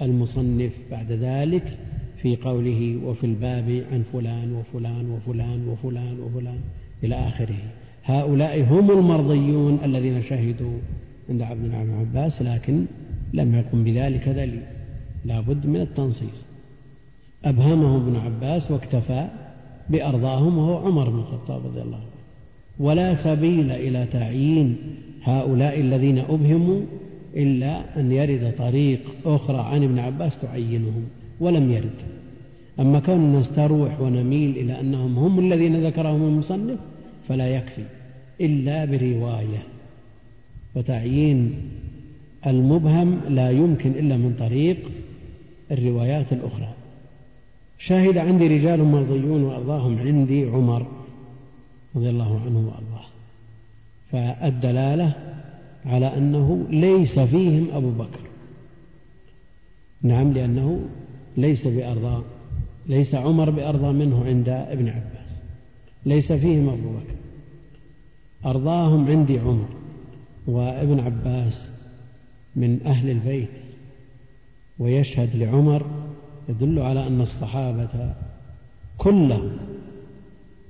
المصنف 0.01 0.73
بعد 0.91 1.13
ذلك 1.13 1.79
في 2.23 2.37
قوله 2.37 3.01
وفي 3.05 3.27
الباب 3.27 3.85
عن 3.93 4.05
فلان 4.13 4.53
وفلان 4.53 5.11
وفلان 5.11 5.69
وفلان 5.69 6.21
وفلان 6.21 6.61
إلى 7.05 7.29
آخره. 7.29 7.59
هؤلاء 8.07 8.63
هم 8.63 8.91
المرضيون 8.91 9.79
الذين 9.85 10.23
شهدوا 10.23 10.79
عند 11.31 11.43
عبد 11.43 11.65
الله 11.65 11.85
بن 11.85 11.95
عباس 12.01 12.43
لكن 12.43 12.85
لم 13.35 13.55
يقم 13.55 13.85
بذلك 13.85 14.29
دليل. 14.29 14.63
لا 15.25 15.41
بد 15.41 15.67
من 15.67 15.81
التنصيص. 15.81 16.47
أبهمهم 17.45 18.03
ابن 18.03 18.17
عباس 18.17 18.71
واكتفى 18.71 19.29
بأرضاهم 19.91 20.59
وهو 20.59 20.87
عمر 20.87 21.11
بن 21.11 21.19
الخطاب 21.19 21.67
رضي 21.67 21.83
الله 21.83 21.97
عنه. 21.97 22.07
ولا 22.79 23.15
سبيل 23.15 23.71
إلى 23.71 24.07
تعيين 24.13 24.77
هؤلاء 25.23 25.81
الذين 25.81 26.19
أبهموا 26.19 26.81
إلا 27.37 28.01
أن 28.01 28.13
يرد 28.13 28.55
طريق 28.59 29.01
أخرى 29.25 29.59
عن 29.59 29.83
ابن 29.83 29.99
عباس 29.99 30.33
تعينهم 30.43 31.05
ولم 31.41 31.73
يرد. 31.73 32.01
أما 32.81 33.01
كوننا 33.01 33.41
نستروح 33.41 34.01
ونميل 34.01 34.51
إلى 34.57 34.81
أنهم 34.81 35.19
هم 35.19 35.39
الذين 35.39 35.87
ذكرهم 35.87 36.23
المصنف 36.23 36.79
فلا 37.29 37.49
يكفي. 37.49 37.83
إلا 38.41 38.85
برواية. 38.85 39.63
وتعيين 40.75 41.55
المبهم 42.47 43.21
لا 43.29 43.51
يمكن 43.51 43.91
إلا 43.91 44.17
من 44.17 44.37
طريق 44.39 44.77
الروايات 45.71 46.33
الأخرى. 46.33 46.75
شهد 47.79 48.19
عندي 48.19 48.47
رجال 48.47 48.85
مرضيون 48.85 49.43
وأرضاهم 49.43 49.99
عندي 49.99 50.45
عمر 50.45 50.87
رضي 51.97 52.11
الله 52.11 52.41
عنه 52.41 52.59
وأرضاه. 52.59 53.07
فالدلالة 54.13 55.13
على 55.87 56.07
أنه 56.07 56.67
ليس 56.71 57.19
فيهم 57.19 57.69
أبو 57.73 57.91
بكر. 57.91 58.21
نعم 60.03 60.33
لأنه 60.33 60.89
ليس 61.37 61.67
بأرضى 61.67 62.25
ليس 62.87 63.15
عمر 63.15 63.51
بأرضى 63.51 63.93
منه 63.93 64.25
عند 64.25 64.49
ابن 64.49 64.89
عباس. 64.89 65.27
ليس 66.07 66.33
فيهم 66.33 66.69
أبو 66.69 66.89
بكر. 66.89 67.26
أرضاهم 68.45 69.09
عندي 69.09 69.39
عمر 69.39 69.69
وابن 70.47 71.01
عباس 71.01 71.55
من 72.57 72.81
أهل 72.87 73.11
البيت 73.11 73.49
ويشهد 74.79 75.37
لعمر 75.37 75.87
يدل 76.49 76.79
على 76.79 77.07
أن 77.07 77.21
الصحابة 77.21 78.15
كلهم 78.99 79.57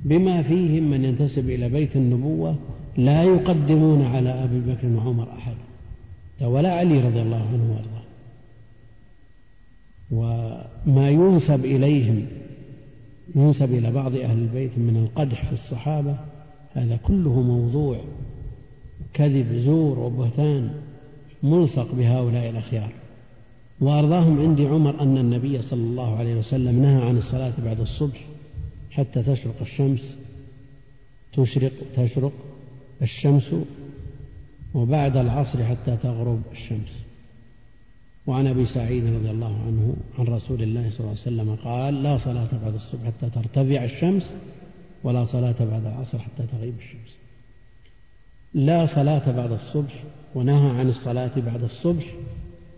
بما 0.05 0.43
فيهم 0.43 0.91
من 0.91 1.05
ينتسب 1.05 1.51
إلى 1.51 1.69
بيت 1.69 1.97
النبوة 1.97 2.57
لا 2.97 3.23
يقدمون 3.23 4.05
على 4.05 4.45
أبي 4.45 4.61
بكر 4.61 4.87
وعمر 4.87 5.29
أحد 5.39 5.55
ولا 6.41 6.73
علي 6.73 7.01
رضي 7.01 7.23
الله 7.23 7.47
عنه 7.53 7.73
وأرضاه. 7.73 8.07
وما 10.11 11.11
ينسب 11.11 11.65
إليهم 11.65 12.27
ينسب 13.35 13.73
إلى 13.75 13.91
بعض 13.91 14.17
أهل 14.17 14.39
البيت 14.39 14.79
من 14.79 14.97
القدح 14.97 15.45
في 15.45 15.53
الصحابة 15.53 16.17
هذا 16.77 16.97
كله 16.97 17.41
موضوع 17.41 18.01
كذب 19.15 19.63
زور 19.65 19.99
وبهتان 19.99 20.71
ملصق 21.43 21.93
بهؤلاء 21.93 22.51
الأخيار. 22.51 22.93
وأرضاهم 23.81 24.41
عندي 24.41 24.67
عمر 24.67 25.01
أن 25.01 25.19
النبي 25.19 25.63
صلى 25.63 25.81
الله 25.81 26.17
عليه 26.17 26.35
وسلم 26.35 26.83
نهى 26.83 27.03
عن 27.09 27.17
الصلاة 27.17 27.53
بعد 27.65 27.81
الصبح 27.81 28.25
حتى 28.91 29.23
تشرق 29.23 29.55
الشمس 29.61 30.01
تشرق 31.33 31.73
تشرق 31.97 32.33
الشمس 33.03 33.55
وبعد 34.75 35.17
العصر 35.17 35.65
حتى 35.65 35.97
تغرب 36.03 36.43
الشمس. 36.53 36.93
وعن 38.27 38.47
أبي 38.47 38.67
سعيد 38.67 39.05
رضي 39.07 39.31
الله 39.31 39.63
عنه 39.67 39.97
عن 40.19 40.25
رسول 40.25 40.63
الله 40.63 40.91
صلى 40.91 41.01
الله 41.01 41.11
عليه 41.11 41.21
وسلم 41.21 41.55
قال 41.65 42.03
لا 42.03 42.19
صلاة 42.19 42.49
بعد 42.63 42.75
الصبح 42.75 43.07
حتى 43.07 43.31
ترتفع 43.31 43.85
الشمس 43.85 44.23
ولا 45.07 45.25
صلاة 45.25 45.55
بعد 45.61 45.87
العصر 45.87 46.19
حتى 46.19 46.43
تغيب 46.53 46.75
الشمس. 46.79 47.17
لا 48.55 48.87
صلاة 48.87 49.31
بعد 49.31 49.53
الصبح 49.53 50.03
ونهى 50.35 50.79
عن 50.79 50.89
الصلاة 50.89 51.31
بعد 51.37 51.63
الصبح. 51.63 52.15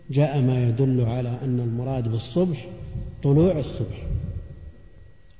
جاء 0.09 0.41
ما 0.41 0.67
يدل 0.67 1.05
على 1.05 1.29
أن 1.29 1.59
المراد 1.59 2.07
بالصبح 2.07 2.67
طلوع 3.23 3.59
الصبح. 3.59 4.03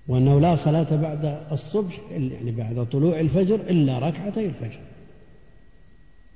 وأنه 0.08 0.40
لا 0.40 0.56
صلاة 0.56 0.96
بعد 0.96 1.42
الصبح 1.52 2.00
يعني 2.12 2.52
بعد 2.52 2.88
طلوع 2.92 3.20
الفجر 3.20 3.56
إلا 3.56 4.00
ركعتي 4.00 4.46
الفجر. 4.46 4.80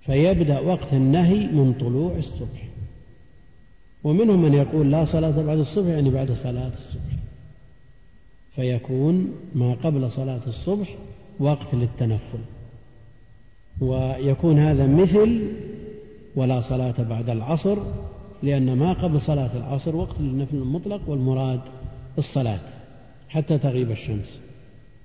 فيبدأ 0.06 0.60
وقت 0.60 0.94
النهي 0.94 1.48
من 1.48 1.74
طلوع 1.80 2.16
الصبح. 2.18 2.68
ومنهم 4.04 4.42
من 4.42 4.54
يقول 4.54 4.92
لا 4.92 5.06
صلاة 5.06 5.42
بعد 5.42 5.58
الصبح 5.58 5.88
يعني 5.88 6.10
بعد 6.10 6.32
صلاة 6.32 6.72
الصبح. 6.88 7.23
فيكون 8.56 9.34
ما 9.56 9.74
قبل 9.74 10.12
صلاة 10.12 10.42
الصبح 10.48 10.96
وقت 11.40 11.74
للتنفل. 11.74 12.40
ويكون 13.82 14.60
هذا 14.60 14.88
مثل 14.88 15.42
ولا 16.36 16.62
صلاة 16.62 17.04
بعد 17.04 17.30
العصر 17.30 17.78
لأن 18.44 18.74
ما 18.78 18.94
قبل 18.94 19.22
صلاة 19.22 19.58
العصر 19.58 19.96
وقت 19.96 20.16
للنفل 20.20 20.56
المطلق 20.56 21.10
والمراد 21.10 21.60
الصلاة 22.18 22.60
حتى 23.30 23.58
تغيب 23.58 23.92
الشمس. 23.92 24.40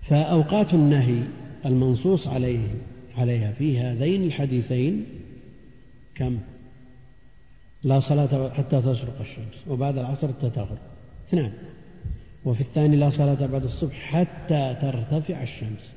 فأوقات 0.09 0.75
النهي 0.75 1.23
المنصوص 1.65 2.29
عليه 2.29 2.69
عليها 3.17 3.53
في 3.53 3.79
هذين 3.79 4.23
الحديثين 4.23 5.07
كم؟ 6.15 6.39
لا 7.85 8.01
صلاة 8.01 8.51
حتى 8.51 8.81
تشرق 8.81 9.21
الشمس 9.21 9.69
وبعد 9.69 9.99
العصر 9.99 10.29
حتى 10.29 10.51
تغرب. 10.51 10.79
اثنان. 11.29 11.53
وفي 12.49 12.61
الثاني 12.61 12.97
لا 12.97 13.11
صلاة 13.11 13.47
بعد 13.47 13.65
الصبح 13.65 13.95
حتى 13.95 14.77
ترتفع 14.83 15.43
الشمس. 15.43 15.93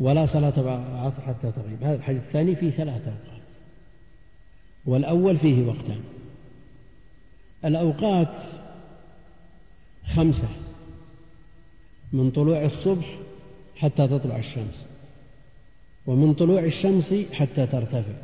ولا 0.00 0.26
صلاة 0.26 0.62
بعد 0.62 0.90
العصر 0.90 1.22
حتى 1.22 1.52
تغيب. 1.52 1.82
هذا 1.82 1.94
الحديث 1.94 2.22
الثاني 2.22 2.56
فيه 2.56 2.70
ثلاثة 2.70 3.10
أوقات. 3.10 3.42
والأول 4.86 5.38
فيه 5.38 5.66
وقتان. 5.66 6.00
الأوقات 7.64 8.28
خمسة. 10.14 10.48
من 12.12 12.30
طلوع 12.30 12.64
الصبح 12.64 13.18
حتى 13.76 14.08
تطلع 14.08 14.36
الشمس. 14.36 14.74
ومن 16.06 16.34
طلوع 16.34 16.60
الشمس 16.60 17.14
حتى 17.32 17.66
ترتفع. 17.66 18.14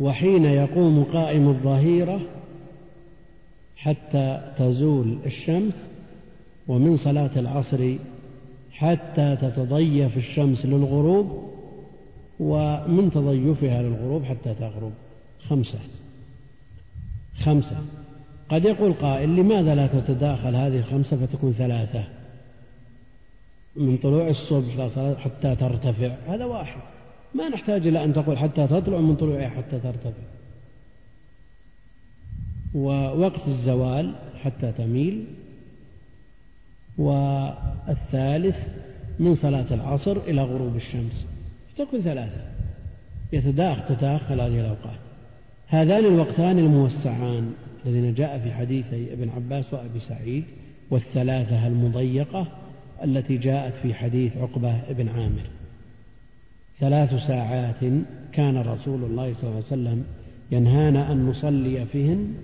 وحين 0.00 0.44
يقوم 0.44 1.04
قائم 1.04 1.48
الظهيرة 1.48 2.20
حتى 3.76 4.52
تزول 4.58 5.18
الشمس 5.26 5.74
ومن 6.68 6.96
صلاة 6.96 7.30
العصر 7.36 7.94
حتى 8.72 9.36
تتضيف 9.36 10.16
الشمس 10.16 10.66
للغروب 10.66 11.52
ومن 12.40 13.10
تضيفها 13.14 13.82
للغروب 13.82 14.24
حتى 14.24 14.54
تغرب. 14.54 14.92
خمسة. 15.48 15.78
خمسة. 17.40 17.76
قد 18.48 18.64
يقول 18.64 18.92
قائل 18.92 19.36
لماذا 19.36 19.74
لا 19.74 19.86
تتداخل 19.86 20.56
هذه 20.56 20.78
الخمسة 20.78 21.16
فتكون 21.16 21.52
ثلاثة؟ 21.52 22.04
من 23.76 23.96
طلوع 23.96 24.28
الصبح 24.28 24.88
حتى 25.18 25.56
ترتفع. 25.56 26.14
هذا 26.28 26.44
واحد. 26.44 26.80
ما 27.34 27.48
نحتاج 27.48 27.86
إلى 27.86 28.04
أن 28.04 28.14
تقول 28.14 28.38
حتى 28.38 28.66
تطلع 28.66 28.98
من 28.98 29.16
طلوعها 29.16 29.48
حتى 29.48 29.78
ترتفع. 29.78 30.35
ووقت 32.74 33.48
الزوال 33.48 34.14
حتى 34.42 34.72
تميل. 34.72 35.24
والثالث 36.98 38.56
من 39.18 39.34
صلاة 39.34 39.66
العصر 39.70 40.16
إلى 40.16 40.42
غروب 40.42 40.76
الشمس. 40.76 41.24
تكون 41.78 42.00
ثلاثة. 42.00 42.40
يتداخل 43.32 43.94
تتداخل 43.94 44.40
هذه 44.40 44.60
الأوقات. 44.60 44.98
هذان 45.68 46.04
الوقتان 46.04 46.58
الموسعان 46.58 47.54
الذين 47.86 48.14
جاء 48.14 48.38
في 48.38 48.52
حديثي 48.52 49.12
ابن 49.12 49.28
عباس 49.36 49.64
وأبي 49.72 50.00
سعيد 50.08 50.44
والثلاثة 50.90 51.66
المضيقة 51.66 52.46
التي 53.04 53.36
جاءت 53.36 53.72
في 53.82 53.94
حديث 53.94 54.36
عقبة 54.36 54.80
بن 54.90 55.08
عامر. 55.08 55.46
ثلاث 56.80 57.26
ساعات 57.26 57.80
كان 58.32 58.56
رسول 58.58 59.04
الله 59.04 59.34
صلى 59.34 59.50
الله 59.50 59.62
عليه 59.70 59.82
وسلم 59.82 60.04
ينهانا 60.50 61.12
أن 61.12 61.26
نصلي 61.26 61.86
فيهن 61.86 62.34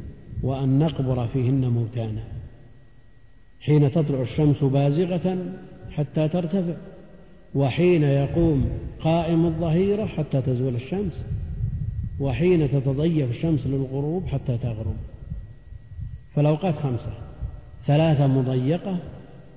وأن 0.43 0.79
نقبر 0.79 1.27
فيهن 1.27 1.69
موتانا 1.69 2.23
حين 3.61 3.93
تطلع 3.93 4.23
الشمس 4.23 4.65
بازغة 4.65 5.37
حتى 5.91 6.29
ترتفع 6.29 6.75
وحين 7.55 8.03
يقوم 8.03 8.71
قائم 9.01 9.47
الظهيرة 9.47 10.07
حتى 10.07 10.43
تزول 10.43 10.75
الشمس 10.75 11.13
وحين 12.21 12.71
تتضيف 12.73 13.31
الشمس 13.31 13.67
للغروب 13.67 14.27
حتى 14.27 14.59
تغرب. 14.59 14.97
فالأوقات 16.35 16.75
خمسة 16.75 17.13
ثلاثة 17.87 18.27
مضيقة 18.27 18.99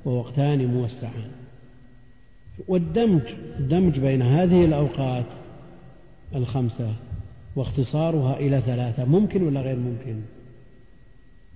ووقتان 0.05 0.65
موسعان. 0.65 1.31
والدمج 2.67 3.21
الدمج 3.59 3.99
بين 3.99 4.21
هذه 4.21 4.65
الأوقات 4.65 5.25
الخمسة 6.35 6.93
واختصارها 7.55 8.39
إلى 8.39 8.61
ثلاثة 8.61 9.05
ممكن 9.05 9.43
ولا 9.43 9.61
غير 9.61 9.75
ممكن؟ 9.75 10.21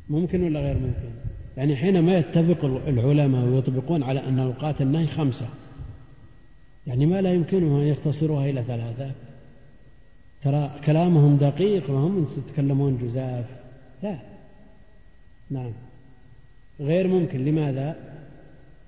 ممكن 0.10 0.44
ولا 0.44 0.60
غير 0.60 0.76
ممكن؟ 0.76 1.10
يعني 1.58 1.76
حينما 1.76 2.18
يتفق 2.18 2.66
العلماء 2.88 3.46
ويطبقون 3.46 4.04
على 4.04 4.28
أن 4.28 4.40
أوقات 4.40 4.82
النهي 4.82 5.08
خمسة 5.08 5.46
يعني 6.88 7.06
ما 7.06 7.22
لا 7.22 7.34
يمكنهم 7.34 7.80
أن 7.80 7.88
يختصروها 7.88 8.50
إلى 8.50 8.64
ثلاثة. 8.64 9.12
ترى 10.44 10.72
كلامهم 10.86 11.38
دقيق 11.38 11.90
وهم 11.90 12.28
يتكلمون 12.38 12.98
جزاف. 12.98 13.46
لا. 14.04 14.20
نعم. 15.50 15.72
غير 16.80 17.08
ممكن. 17.08 17.46
لماذا؟ 17.46 17.96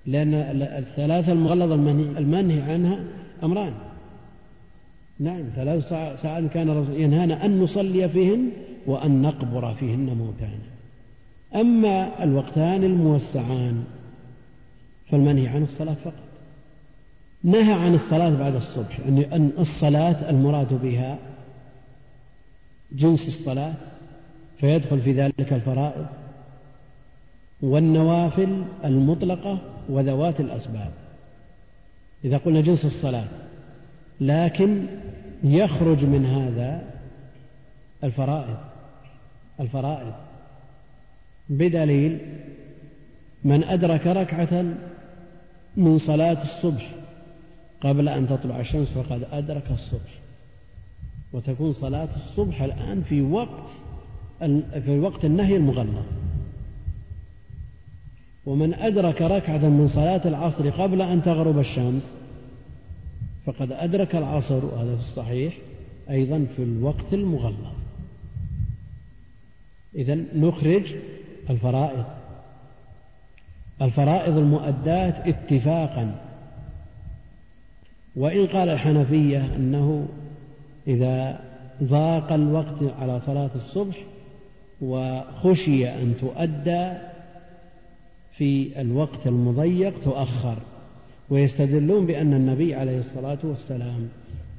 لأن 0.05 0.33
الثلاثة 0.61 1.31
المغلظة 1.31 1.75
المنهي, 2.19 2.61
عنها 2.61 2.99
أمران. 3.43 3.73
نعم. 5.19 5.43
ثلاث 5.55 5.89
ساعات 6.21 6.51
كان 6.51 6.87
ينهانا 6.97 7.45
أن 7.45 7.59
نصلي 7.59 8.09
فيهن 8.09 8.49
وأن 8.85 9.21
نقبر 9.21 9.73
فيهن 9.73 10.05
موتانا. 10.05 10.80
أما 11.55 12.23
الوقتان 12.23 12.83
الموسعان 12.83 13.83
فالمنهي 15.11 15.47
عن 15.47 15.63
الصلاة 15.63 15.93
فقط. 15.93 16.13
نهى 17.43 17.73
عن 17.73 17.95
الصلاة 17.95 18.29
بعد 18.29 18.55
الصبح 18.55 18.99
أن 19.07 19.51
الصلاة 19.59 20.29
المراد 20.29 20.73
بها 20.81 21.17
جنس 22.91 23.27
الصلاة 23.27 23.73
فيدخل 24.59 25.01
في 25.01 25.13
ذلك 25.13 25.53
الفرائض 25.53 26.05
والنوافل 27.61 28.63
المطلقة 28.85 29.57
وذوات 29.89 30.39
الأسباب. 30.39 30.91
إذا 32.25 32.37
قلنا 32.37 32.61
جنس 32.61 32.85
الصلاة 32.85 33.27
لكن 34.21 34.85
يخرج 35.43 36.05
من 36.05 36.25
هذا 36.25 36.83
الفرائض 38.03 38.57
الفرائض. 39.59 40.13
بدليل 41.51 42.19
من 43.43 43.63
أدرك 43.63 44.07
ركعة 44.07 44.63
من 45.77 45.99
صلاة 45.99 46.43
الصبح 46.43 46.95
قبل 47.81 48.09
أن 48.09 48.27
تطلع 48.27 48.59
الشمس 48.59 48.87
فقد 48.87 49.27
أدرك 49.31 49.71
الصبح. 49.71 50.21
وتكون 51.33 51.73
صلاة 51.73 52.09
الصبح 52.15 52.61
الآن 52.61 53.03
في 53.09 53.21
وقت 53.21 53.67
في 54.85 54.99
وقت 54.99 55.25
النهي 55.25 55.55
المغلظ 55.55 56.05
ومن 58.45 58.73
أدرك 58.73 59.21
ركعة 59.21 59.69
من 59.69 59.87
صلاة 59.87 60.21
العصر 60.25 60.69
قبل 60.69 61.01
أن 61.01 61.23
تغرب 61.23 61.59
الشمس 61.59 62.01
فقد 63.45 63.71
أدرك 63.71 64.15
العصر 64.15 64.65
وهذا 64.65 64.95
في 64.95 65.01
الصحيح 65.01 65.57
أيضا 66.09 66.47
في 66.55 66.63
الوقت 66.63 67.13
المغلظ 67.13 67.73
إذا 69.95 70.15
نخرج 70.35 70.83
الفرائض. 71.49 72.05
الفرائض 73.81 74.37
المؤدات 74.37 75.15
اتفاقا. 75.27 76.15
وإن 78.15 78.47
قال 78.47 78.69
الحنفية 78.69 79.55
أنه 79.55 80.07
إذا 80.87 81.39
ضاق 81.83 82.31
الوقت 82.31 82.93
على 82.99 83.21
صلاة 83.25 83.49
الصبح 83.55 83.95
وخشي 84.81 85.89
أن 85.89 86.13
تؤدى 86.21 86.91
في 88.37 88.81
الوقت 88.81 89.27
المضيق 89.27 90.03
تؤخر. 90.03 90.57
ويستدلون 91.29 92.05
بأن 92.05 92.33
النبي 92.33 92.75
عليه 92.75 92.99
الصلاة 92.99 93.37
والسلام 93.43 94.09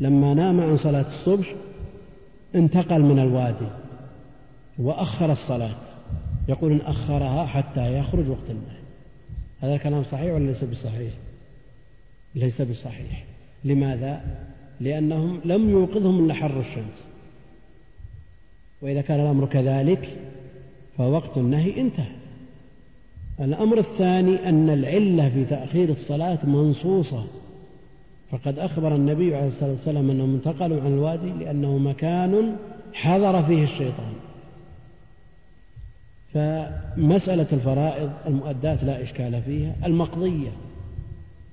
لما 0.00 0.34
نام 0.34 0.60
عن 0.60 0.76
صلاة 0.76 1.06
الصبح 1.06 1.54
انتقل 2.54 3.02
من 3.02 3.18
الوادي 3.18 3.70
وأخر 4.78 5.32
الصلاة. 5.32 5.74
يقول 6.48 6.72
إن 6.72 6.80
أخرها 6.80 7.46
حتى 7.46 7.98
يخرج 7.98 8.28
وقت 8.28 8.50
النهي. 8.50 8.82
هذا 9.60 9.74
الكلام 9.74 10.04
صحيح 10.12 10.34
ولا 10.34 10.46
ليس 10.46 10.64
بصحيح؟ 10.64 11.12
ليس 12.34 12.62
بصحيح. 12.62 13.24
لماذا؟ 13.64 14.20
لأنهم 14.80 15.40
لم 15.44 15.70
يوقظهم 15.70 16.24
إلا 16.24 16.34
حر 16.34 16.60
الشمس. 16.60 16.98
وإذا 18.82 19.00
كان 19.00 19.20
الأمر 19.20 19.46
كذلك 19.46 20.16
فوقت 20.98 21.36
النهي 21.36 21.80
انتهى. 21.80 22.12
الأمر 23.40 23.78
الثاني 23.78 24.48
أن 24.48 24.70
العلة 24.70 25.28
في 25.28 25.44
تأخير 25.44 25.88
الصلاة 25.88 26.38
منصوصة. 26.44 27.24
فقد 28.30 28.58
أخبر 28.58 28.94
النبي 28.94 29.34
عليه 29.34 29.48
الصلاة 29.48 29.70
والسلام 29.70 30.10
أنهم 30.10 30.34
انتقلوا 30.34 30.80
عن 30.80 30.92
الوادي 30.92 31.30
لأنه 31.30 31.78
مكان 31.78 32.56
حضر 32.92 33.42
فيه 33.42 33.64
الشيطان. 33.64 34.12
فمسألة 36.34 37.46
الفرائض 37.52 38.12
المؤدات 38.26 38.84
لا 38.84 39.02
إشكال 39.02 39.42
فيها. 39.42 39.74
المقضية 39.84 40.50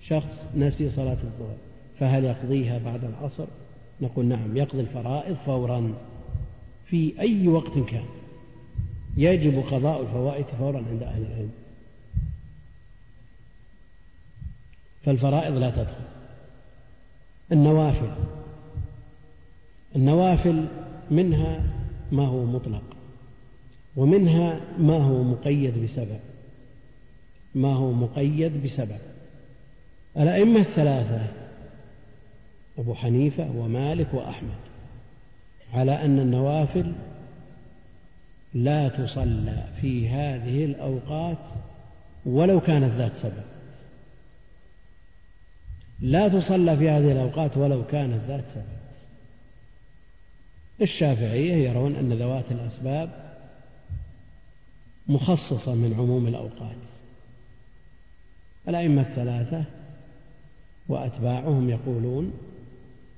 شخص 0.07 0.33
نسي 0.55 0.89
صلاة 0.95 1.17
الظهر 1.23 1.55
فهل 1.99 2.23
يقضيها 2.23 2.79
بعد 2.85 3.03
العصر؟ 3.03 3.45
نقول 4.01 4.25
نعم 4.25 4.57
يقضي 4.57 4.81
الفرائض 4.81 5.35
فورا. 5.45 5.93
في 6.85 7.19
أي 7.19 7.47
وقت 7.47 7.73
كان. 7.73 8.05
يجب 9.17 9.63
قضاء 9.71 10.01
الفوائد 10.01 10.45
فورا 10.59 10.77
عند 10.77 11.03
أهل 11.03 11.21
العلم. 11.21 11.51
فالفرائض 15.05 15.57
لا 15.57 15.69
تدخل. 15.69 16.03
النوافل 17.51 18.11
النوافل 19.95 20.65
منها 21.11 21.63
ما 22.11 22.25
هو 22.27 22.45
مطلق. 22.45 22.98
ومنها 23.95 24.59
ما 24.79 24.97
هو 24.97 25.23
مقيد 25.23 25.83
بسبب. 25.83 26.19
ما 27.55 27.73
هو 27.73 27.91
مقيد 27.91 28.63
بسبب. 28.63 28.99
الأئمة 30.17 30.59
الثلاثة 30.59 31.27
أبو 32.77 32.95
حنيفة 32.95 33.51
ومالك 33.55 34.13
وأحمد 34.13 34.59
على 35.73 36.05
أن 36.05 36.19
النوافل 36.19 36.93
لا 38.53 38.89
تصلى 38.89 39.63
في 39.81 40.09
هذه 40.09 40.65
الأوقات 40.65 41.37
ولو 42.25 42.59
كانت 42.59 42.93
ذات 42.95 43.11
سبب. 43.21 43.43
لا 45.99 46.27
تصلى 46.27 46.77
في 46.77 46.89
هذه 46.89 47.11
الأوقات 47.11 47.57
ولو 47.57 47.85
كانت 47.87 48.21
ذات 48.27 48.43
سبب. 48.55 48.79
الشافعية 50.81 51.69
يرون 51.69 51.95
أن 51.95 52.13
ذوات 52.13 52.45
الأسباب 52.51 53.28
مخصصة 55.09 55.75
من 55.75 55.95
عموم 55.99 56.27
الأوقات. 56.27 56.75
الأئمة 58.67 59.01
الثلاثة 59.01 59.63
وأتباعهم 60.87 61.69
يقولون 61.69 62.33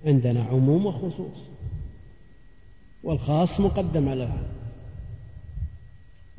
عندنا 0.05 0.43
عموم 0.43 0.85
وخصوص 0.85 1.37
والخاص 3.03 3.59
مقدم 3.59 4.09
على 4.09 4.23
العام 4.23 4.47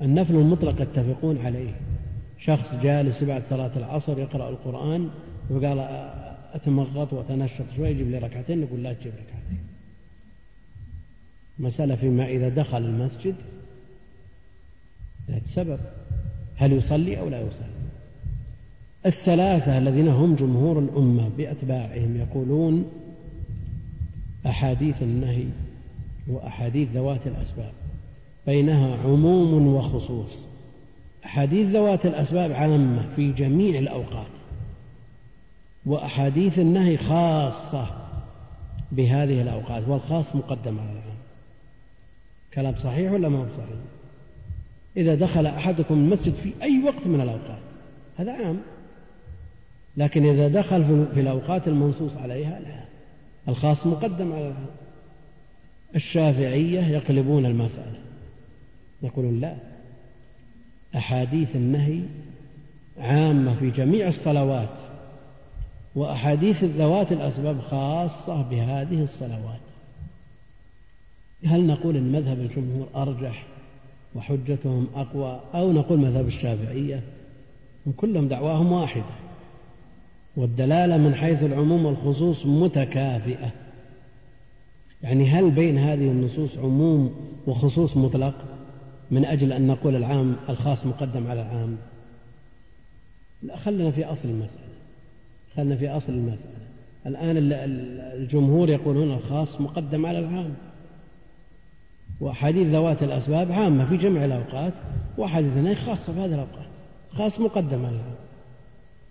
النفل 0.03 0.35
المطلق 0.35 0.81
يتفقون 0.81 1.39
عليه. 1.47 1.73
شخص 2.41 2.75
جالس 2.83 3.25
بعد 3.25 3.43
صلاة 3.51 3.71
العصر 3.77 4.19
يقرأ 4.19 4.49
القرآن 4.49 5.11
وقال 5.51 5.79
أتمغط 6.55 7.13
وأتنشط 7.13 7.65
شوي 7.77 7.91
يجيب 7.91 8.11
لي 8.11 8.19
ركعتين 8.19 8.61
نقول 8.61 8.83
لا 8.83 8.93
تجيب 8.93 9.13
ركعتين. 9.13 9.67
مسألة 11.59 11.97
فيما 11.97 12.27
إذا 12.27 12.49
دخل 12.49 12.79
المسجد 12.79 13.35
سبب. 15.55 15.79
هل 16.57 16.73
يصلي 16.73 17.19
أو 17.21 17.29
لا 17.29 17.41
يصلي؟ 17.41 17.73
الثلاثة 19.07 19.79
الذين 19.79 20.09
هم 20.09 20.35
جمهور 20.35 20.79
الأمة 20.79 21.31
بأتباعهم 21.39 22.17
يقولون 22.17 22.91
أحاديث 24.47 25.03
النهي 25.03 25.45
وأحاديث 26.29 26.89
ذوات 26.95 27.27
الأسباب 27.27 27.73
بينها 28.47 28.97
عموم 28.97 29.75
وخصوص. 29.75 30.31
أحاديث 31.25 31.69
ذوات 31.69 32.07
الأسباب 32.07 32.53
عامة 32.53 33.03
في 33.17 33.33
جميع 33.33 33.79
الأوقات 33.79 34.27
وأحاديث 35.87 36.59
النهي 36.59 36.97
خاصة 36.97 37.87
بهذه 38.93 39.43
الأوقات 39.43 39.89
والخاص 39.89 40.37
مقدم 40.37 40.79
على 40.79 40.91
العام 40.91 41.17
كلام 42.55 42.75
صحيح 42.85 43.13
ولا 43.13 43.29
ما 43.29 43.39
هو 43.39 43.47
صحيح؟ 43.59 43.92
إذا 44.97 45.15
دخل 45.15 45.47
أحدكم 45.47 45.95
المسجد 45.95 46.35
في 46.35 46.53
أي 46.63 46.83
وقت 46.85 47.07
من 47.07 47.21
الأوقات. 47.21 47.63
هذا 48.17 48.33
عام. 48.33 48.61
لكن 49.97 50.27
إذا 50.27 50.49
دخل 50.49 51.07
في 51.15 51.21
الأوقات 51.21 51.69
المنصوص 51.69 52.17
عليها 52.17 52.61
لا. 52.61 52.85
الخاص 53.49 53.87
مقدم 53.87 54.33
على 54.33 54.55
الشافعية 55.97 56.81
يقلبون 56.81 57.47
المسألة. 57.47 57.99
يقولون 59.03 59.41
لا. 59.41 59.55
أحاديث 60.97 61.57
النهي 61.57 62.01
عامة 62.99 63.55
في 63.55 63.71
جميع 63.71 64.09
الصلوات. 64.09 64.69
وأحاديث 65.95 66.65
ذوات 66.65 67.13
الأسباب 67.13 67.61
خاصة 67.61 68.43
بهذه 68.43 69.03
الصلوات. 69.03 69.61
هل 71.47 71.67
نقول 71.67 71.97
أن 71.97 72.13
مذهب 72.13 72.39
الجمهور 72.39 72.89
أرجح؟ 72.97 73.52
وحجتهم 74.15 74.87
أقوى 74.95 75.41
أو 75.55 75.73
نقول 75.73 75.99
مذهب 75.99 76.27
الشافعية 76.27 77.03
كلهم 77.97 78.29
دعواهم 78.29 78.73
واحدة. 78.73 79.05
والدلالة 80.37 80.97
من 80.97 81.15
حيث 81.15 81.43
العموم 81.43 81.85
والخصوص 81.85 82.47
متكافئة. 82.47 83.51
يعني 85.03 85.31
هل 85.31 85.51
بين 85.51 85.79
هذه 85.79 86.11
النصوص 86.11 86.59
عموم 86.59 87.15
وخصوص 87.47 87.97
مطلق؟ 87.97 88.35
من 89.11 89.25
أجل 89.25 89.53
أن 89.53 89.67
نقول 89.67 89.97
العام 89.97 90.37
الخاص 90.49 90.87
مقدم 90.87 91.27
على 91.27 91.43
العام. 91.43 91.77
لا 93.43 93.57
خلنا 93.57 93.91
في 93.91 94.05
أصل 94.05 94.29
المسألة. 94.29 94.73
خلنا 95.57 95.77
في 95.77 95.89
أصل 95.89 96.13
المسألة. 96.13 96.63
الآن 97.07 97.37
الجمهور 98.21 98.71
يقولون 98.71 99.13
الخاص 99.15 99.61
مقدم 99.61 100.07
على 100.07 100.19
العام. 100.19 100.55
وأحاديث 102.23 102.69
ذوات 102.69 103.03
الأسباب 103.03 103.53
عامة 103.53 103.89
في 103.89 103.97
جميع 103.97 104.25
الأوقات 104.25 104.73
وأحاديث 105.19 105.53
النهي 105.57 105.75
خاصة 105.75 106.13
في 106.13 106.21
هذه 106.21 106.35
الأوقات 106.35 106.67
خاص 107.13 107.41
مقدم 107.41 107.87
على 107.87 107.97
العام 107.97 108.15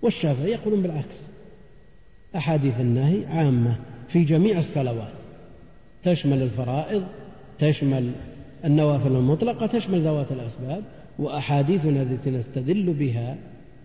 والشافعي 0.01 0.51
يقولون 0.51 0.81
بالعكس. 0.81 1.15
أحاديث 2.35 2.79
النهي 2.79 3.25
عامة 3.25 3.75
في 4.09 4.23
جميع 4.23 4.59
الصلوات. 4.59 5.13
تشمل 6.03 6.41
الفرائض 6.41 7.03
تشمل 7.59 8.11
النوافل 8.65 9.07
المطلقة 9.07 9.67
تشمل 9.67 10.01
ذوات 10.01 10.31
الأسباب 10.31 10.83
وأحاديثنا 11.19 12.01
التي 12.01 12.29
نستدل 12.29 12.93
بها 12.93 13.37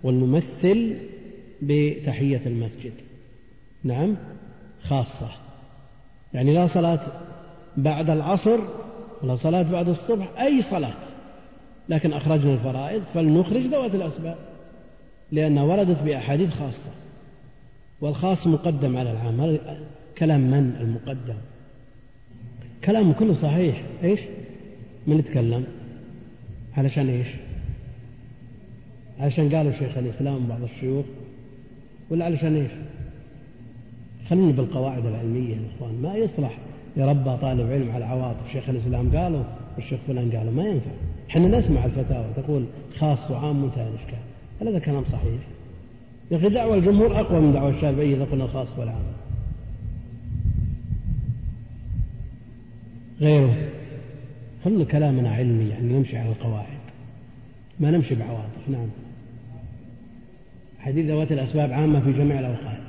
ونمثل 0.04 0.94
بتحية 1.62 2.40
المسجد. 2.46 2.92
نعم 3.84 4.16
خاصة. 4.82 5.28
يعني 6.34 6.54
لا 6.54 6.66
صلاة 6.66 7.00
بعد 7.76 8.10
العصر 8.10 8.58
ولا 9.22 9.36
صلاة 9.36 9.62
بعد 9.62 9.88
الصبح 9.88 10.40
أي 10.40 10.62
صلاة. 10.62 10.94
لكن 11.88 12.12
أخرجنا 12.12 12.52
الفرائض 12.52 13.02
فلنخرج 13.14 13.66
ذوات 13.66 13.94
الأسباب 13.94 14.36
لأنها 15.32 15.62
وردت 15.62 16.02
بأحاديث 16.02 16.50
خاصة. 16.50 16.90
والخاص 18.00 18.46
مقدم 18.46 18.96
على 18.96 19.10
العام 19.10 19.40
هذا 19.40 19.78
كلام 20.18 20.40
من 20.40 20.76
المقدم؟ 20.80 21.38
كلامه 22.84 23.14
كله 23.14 23.36
صحيح. 23.42 23.82
إيش؟ 24.04 24.20
من 25.06 25.18
يتكلم؟ 25.18 25.64
علشان 26.76 27.08
إيش؟ 27.08 27.28
علشان 29.20 29.54
قالوا 29.54 29.72
شيخ 29.72 29.98
الإسلام 29.98 30.46
بعض 30.46 30.62
الشيوخ 30.62 31.04
ولا 32.10 32.24
علشان 32.24 32.56
إيش؟ 32.56 32.70
خلينا 34.30 34.52
بالقواعد 34.52 35.06
العلمية 35.06 35.54
يا 35.56 35.60
إخوان 35.76 36.02
ما 36.02 36.14
يصلح. 36.14 36.58
يربى 36.96 37.36
طالب 37.36 37.72
علم 37.72 37.90
على 37.94 38.04
عواطف 38.04 38.52
شيخ 38.52 38.68
الإسلام 38.68 39.16
قالوا 39.16 39.42
والشيخ 39.76 40.00
فلان 40.08 40.30
قالوا 40.30 40.52
ما 40.52 40.64
ينفع. 40.64 40.90
إحنا 41.30 41.58
نسمع 41.58 41.84
الفتاوى 41.84 42.26
تقول 42.36 42.64
خاص 42.98 43.30
وعام 43.30 43.62
منتهى 43.62 43.88
الإشكال. 43.88 44.18
هل 44.60 44.68
هذا 44.68 44.78
كلام 44.78 45.04
صحيح. 45.12 45.40
يا 46.30 46.36
أخي 46.36 46.48
دعوة 46.48 46.74
الجمهور 46.74 47.20
أقوى 47.20 47.40
من 47.40 47.52
دعوة 47.52 47.70
الشافعية 47.70 48.16
إذا 48.16 48.24
قلنا 48.24 48.44
الخاص 48.44 48.68
والعام 48.78 49.02
غيره. 53.20 53.54
كل 54.64 54.84
كلامنا 54.84 55.34
علمي 55.34 55.68
يعني 55.68 55.92
نمشي 55.92 56.16
على 56.18 56.28
القواعد؟ 56.28 56.66
ما 57.80 57.90
نمشي 57.90 58.14
بعواطف 58.14 58.68
نعم. 58.68 58.86
حديث 60.78 61.06
ذوات 61.06 61.32
الأسباب 61.32 61.72
عامة 61.72 62.00
في 62.00 62.12
جميع 62.12 62.40
الأوقات. 62.40 62.85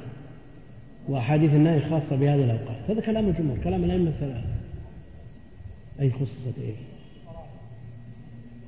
وأحاديث 1.07 1.53
النهي 1.53 1.79
خاصة 1.79 2.15
بهذه 2.15 2.43
الأوقات. 2.43 2.77
هذا 2.89 3.01
كلام 3.01 3.27
الجمهور 3.27 3.57
كلام 3.63 3.83
الأئمة 3.83 4.09
الثلاثة. 4.09 4.47
أي 6.01 6.11
خصصت 6.11 6.59
إيه؟ 6.61 6.73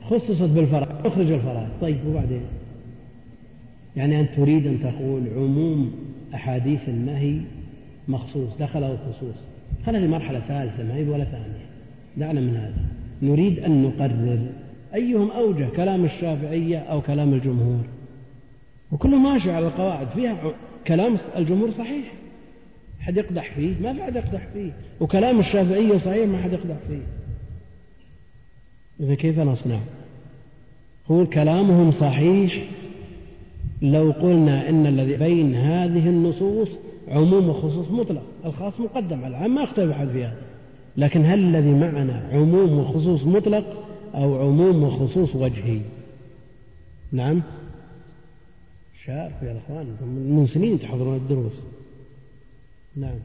خصصت 0.10 0.50
بالفرائض 0.50 1.06
أخرج 1.08 1.32
الفرائض. 1.32 1.70
طيب 1.82 1.98
وبعدين؟ 2.08 2.42
يعني 3.96 4.20
أنت 4.20 4.30
تريد 4.38 4.68
أن 4.68 4.80
تقول 4.84 5.22
عموم 5.36 5.94
أحاديث 6.34 6.90
النهي 6.90 7.42
مخصوص 8.08 8.50
دخله 8.60 8.92
الخصوص 8.92 9.36
هذه 9.86 10.08
مرحلة 10.08 10.40
ثالثة 10.40 10.84
ما 10.84 10.96
هي 10.96 11.10
ولا 11.10 11.24
ثانية. 11.24 11.66
دعنا 12.18 12.42
من 12.42 12.58
هذا. 12.58 12.86
نريد 13.22 13.60
أن 13.60 13.84
نقرر 13.84 14.40
أيهم 14.94 15.32
أوجه 15.32 15.68
كلام 15.76 16.06
الشافعية 16.06 16.78
أو 16.78 17.02
كلام 17.02 17.34
الجمهور. 17.34 17.84
وكله 18.92 19.18
ماشي 19.18 19.52
على 19.52 19.68
القواعد 19.68 20.08
فيها 20.08 20.38
كلام 20.88 21.18
الجمهور 21.38 21.72
صحيح. 21.72 22.18
حد 23.00 23.18
يقدح 23.18 23.54
فيه؟ 23.56 23.76
ما 23.82 23.93
في 23.93 24.04
حد 24.04 24.16
يقدح 24.16 24.47
فيه. 24.54 24.72
وكلام 25.00 25.39
الشافعية 25.39 25.97
صحيح 25.97 26.28
ما 26.28 26.41
حد 26.41 26.54
يقدح 26.54 26.76
فيه. 26.88 27.02
إذا 29.00 29.16
كيف 29.16 29.39
نصنع؟ 29.39 29.80
هو 31.12 31.26
كلامهم 31.26 31.91
صحيح. 31.91 32.64
لو 33.82 34.12
قلنا 34.12 34.70
إن 34.70 34.88
الذي 34.88 35.18
بين 35.18 35.56
هذه 35.56 36.10
النصوص 36.10 36.70
عموم 37.08 37.50
وخصوص 37.50 37.91
مطلق 37.91 38.24
الخاص 38.45 38.80
مقدم 38.80 39.24
على 39.26 39.38
العام 39.38 39.56
ما 39.56 39.64
اختلف 39.64 39.91
أحد 39.91 40.08
في 40.08 40.26
هذا 40.26 40.41
لكن 40.97 41.26
هل 41.26 41.39
الذي 41.39 41.72
معنا 41.72 42.30
عموم 42.32 42.80
وخصوص 42.80 43.24
مطلق 43.24 43.66
أو 44.16 44.47
عموم 44.47 44.84
وخصوص 44.84 45.36
وجهي؟ 45.36 45.80
نعم. 47.12 47.41
شارف 49.06 49.43
يا 49.43 49.58
إخوان 49.58 49.86
من 50.06 50.47
سنين 50.47 50.80
تحضرون 50.80 51.16
الدروس. 51.16 51.54
نعم. 52.96 53.20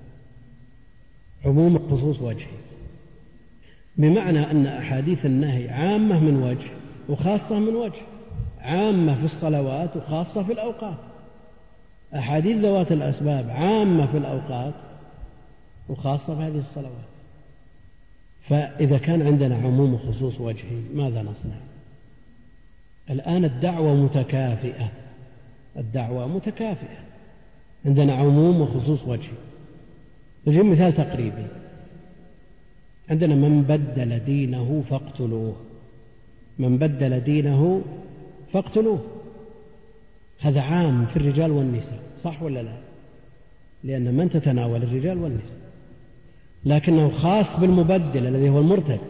عموم 1.44 1.76
وخصوص 1.76 2.20
وجهي. 2.20 2.46
بمعنى 3.96 4.50
أن 4.50 4.66
أحاديث 4.66 5.26
النهي 5.26 5.70
عامة 5.70 6.20
من 6.20 6.42
وجه 6.42 6.70
وخاصة 7.08 7.58
من 7.58 7.74
وجه. 7.76 8.02
عامة 8.60 9.14
في 9.14 9.24
الصلوات 9.24 9.96
وخاصة 9.96 10.42
في 10.42 10.52
الأوقات. 10.52 10.98
أحاديث 12.14 12.56
ذوات 12.56 12.92
الأسباب 12.92 13.50
عامة 13.50 14.06
في 14.06 14.18
الأوقات 14.18 14.74
وخاصة 15.88 16.34
في 16.36 16.42
هذه 16.42 16.62
الصلوات. 16.68 17.04
فإذا 18.48 18.98
كان 18.98 19.22
عندنا 19.22 19.54
عموم 19.54 19.94
وخصوص 19.94 20.40
وجهي 20.40 20.80
ماذا 20.94 21.22
نصنع؟ 21.22 21.56
الآن 23.10 23.44
الدعوة 23.44 23.94
متكافئة. 23.94 24.88
الدعوة 25.76 26.26
متكافئة. 26.26 26.98
عندنا 27.86 28.14
عموم 28.14 28.60
وخصوص 28.60 29.02
وجهي. 29.06 29.53
نجيب 30.46 30.64
مثال 30.64 30.94
تقريبي. 30.94 31.46
عندنا 33.10 33.34
من 33.34 33.62
بدل 33.62 34.24
دينه 34.24 34.84
فاقتلوه. 34.90 35.56
من 36.58 36.78
بدل 36.78 37.20
دينه 37.20 37.82
فاقتلوه. 38.52 39.04
هذا 40.40 40.60
عام 40.60 41.06
في 41.06 41.16
الرجال 41.16 41.50
والنساء 41.50 42.02
صح 42.24 42.42
ولا 42.42 42.62
لا؟ 42.62 42.76
لأن 43.84 44.14
من 44.14 44.30
تتناول 44.30 44.82
الرجال 44.82 45.18
والنساء. 45.18 45.58
لكنه 46.64 47.10
خاص 47.10 47.56
بالمبدل 47.60 48.26
الذي 48.26 48.48
هو 48.48 48.58
المرتد. 48.58 49.00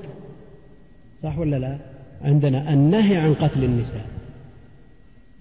صح 1.23 1.39
ولا 1.39 1.57
لا؟ 1.57 1.79
عندنا 2.23 2.73
النهي 2.73 3.17
عن 3.17 3.35
قتل 3.35 3.65
النساء. 3.65 4.07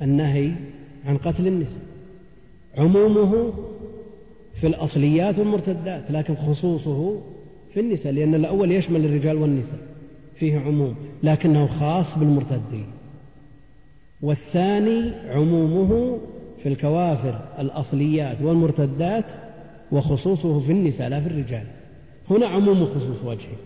النهي 0.01 0.51
عن 1.05 1.17
قتل 1.17 1.47
النساء. 1.47 1.83
عمومه 2.77 3.53
في 4.63 4.69
الأصليات 4.69 5.39
والمرتدات 5.39 6.03
لكن 6.09 6.35
خصوصه 6.35 7.21
في 7.73 7.79
النساء 7.79 8.13
لأن 8.13 8.35
الأول 8.35 8.71
يشمل 8.71 9.05
الرجال 9.05 9.35
والنساء 9.35 9.79
فيه 10.39 10.59
عموم 10.59 10.95
لكنه 11.23 11.67
خاص 11.67 12.17
بالمرتدين. 12.17 12.85
والثاني 14.21 15.11
عمومه 15.29 16.19
في 16.63 16.69
الكوافر 16.69 17.39
الأصليات 17.59 18.37
والمرتدات 18.41 19.25
وخصوصه 19.91 20.59
في 20.59 20.71
النساء 20.71 21.09
لا 21.09 21.21
في 21.21 21.27
الرجال. 21.27 21.65
هنا 22.29 22.47
عموم 22.47 22.81
وخصوص 22.81 23.23
وجهي 23.25 23.57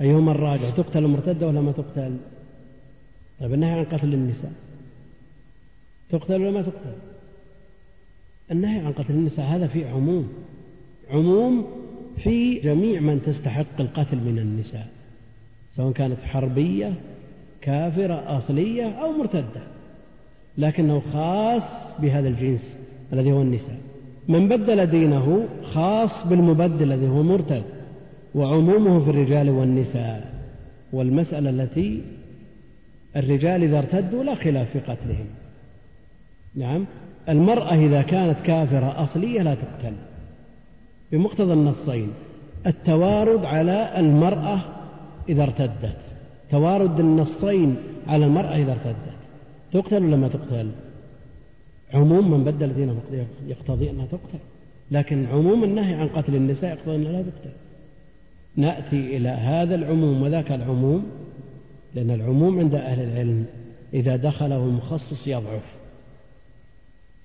أيهما 0.00 0.32
الراجع 0.32 0.70
تقتل 0.70 1.04
المرتدة 1.04 1.46
ولا 1.46 1.60
ما 1.60 1.72
تقتل؟ 1.72 2.16
طيب 3.40 3.54
النهي 3.54 3.70
عن 3.70 3.84
قتل 3.84 4.14
النساء. 4.14 4.52
تقتل 6.10 6.42
ولا 6.42 6.50
ما 6.50 6.62
تقتل؟ 6.62 7.15
النهي 8.50 8.78
عن 8.78 8.92
قتل 8.92 9.14
النساء 9.14 9.46
هذا 9.46 9.66
فيه 9.66 9.86
عموم 9.86 10.28
عموم 11.10 11.66
في 12.16 12.54
جميع 12.54 13.00
من 13.00 13.22
تستحق 13.26 13.80
القتل 13.80 14.16
من 14.16 14.38
النساء 14.38 14.88
سواء 15.76 15.92
كانت 15.92 16.18
حربية 16.24 16.92
كافرة 17.60 18.38
أصلية 18.38 18.84
أو 18.84 19.12
مرتدة 19.12 19.62
لكنه 20.58 21.02
خاص 21.12 21.62
بهذا 21.98 22.28
الجنس 22.28 22.60
الذي 23.12 23.32
هو 23.32 23.42
النساء. 23.42 23.78
من 24.28 24.48
بدل 24.48 24.86
دينه 24.86 25.48
خاص 25.62 26.26
بالمبدل 26.26 26.92
الذي 26.92 27.08
هو 27.08 27.22
مرتد 27.22 27.62
وعمومه 28.34 29.04
في 29.04 29.10
الرجال 29.10 29.50
والنساء. 29.50 30.34
والمسألة 30.92 31.50
التي 31.50 32.02
الرجال 33.16 33.62
إذا 33.62 33.78
ارتدوا 33.78 34.24
لا 34.24 34.34
خلاف 34.34 34.70
في 34.72 34.78
قتلهم. 34.78 35.26
نعم؟ 36.54 36.86
المرأة 37.28 37.74
إذا 37.74 38.02
كانت 38.02 38.40
كافرة 38.40 39.04
أصلية 39.04 39.42
لا 39.42 39.54
تقتل 39.54 39.94
بمقتضى 41.12 41.52
النصين 41.52 42.12
التوارد 42.66 43.44
على 43.44 44.00
المرأة 44.00 44.60
إذا 45.28 45.42
ارتدت 45.42 45.96
توارد 46.50 47.00
النصين 47.00 47.76
على 48.06 48.24
المرأة 48.24 48.56
إذا 48.56 48.72
ارتدت 48.72 49.16
تقتل 49.72 50.04
ولا 50.04 50.16
ما 50.16 50.28
تقتل؟ 50.28 50.70
عموم 51.94 52.30
من 52.30 52.44
بدل 52.44 52.74
دينه 52.74 53.00
يقتضي 53.46 53.90
أنها 53.90 54.06
تقتل 54.06 54.38
لكن 54.90 55.26
عموم 55.26 55.64
النهي 55.64 55.94
عن 55.94 56.08
قتل 56.08 56.34
النساء 56.34 56.70
يقتضي 56.70 56.96
أنها 56.96 57.12
لا 57.12 57.22
تقتل. 57.22 57.50
نأتي 58.56 59.16
إلى 59.16 59.28
هذا 59.28 59.74
العموم 59.74 60.22
وذاك 60.22 60.52
العموم 60.52 61.06
لأن 61.94 62.10
العموم 62.10 62.58
عند 62.58 62.74
أهل 62.74 63.00
العلم 63.00 63.46
إذا 63.94 64.16
دخله 64.16 64.56
المخصص 64.56 65.26
يضعف. 65.26 65.62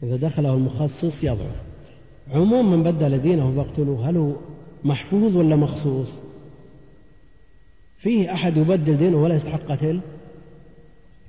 إذا 0.03 0.15
دخله 0.15 0.53
المخصص 0.53 1.23
يضعف 1.23 1.61
عموم 2.33 2.71
من 2.71 2.83
بدل 2.83 3.21
دينه 3.21 3.53
فاقتلوه 3.55 4.09
هل 4.09 4.17
هو 4.17 4.31
محفوظ 4.83 5.37
ولا 5.37 5.55
مخصوص؟ 5.55 6.07
فيه 7.99 8.33
أحد 8.33 8.57
يبدل 8.57 8.97
دينه 8.97 9.23
ولا 9.23 9.35
يستحق 9.35 9.61
قتل؟ 9.69 9.99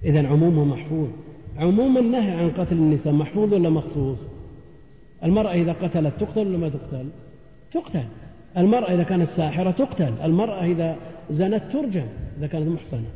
إذا 0.05 0.29
عمومه 0.29 0.65
محفوظ. 0.65 1.09
عموم 1.57 1.99
النهي 1.99 2.31
عن 2.31 2.51
قتل 2.51 2.77
النساء 2.77 3.13
محفوظ 3.13 3.55
ولا 3.55 3.71
مخصوص؟ 3.71 4.19
المرأة 5.25 5.53
إذا 5.53 5.73
قتلت 5.73 6.15
تقتل 6.21 6.47
ولا 6.47 6.59
ما 6.59 6.69
تقتل؟ 6.69 7.09
تقتل. 7.73 8.05
المرأة 8.57 8.95
إذا 8.95 9.03
كانت 9.03 9.31
ساحرة 9.31 9.71
تقتل. 9.71 10.15
المرأة 10.25 10.65
إذا 10.65 10.97
زنت 11.31 11.63
ترجم 11.73 12.07
إذا 12.39 12.47
كانت 12.47 12.69
محصنة. 12.69 13.11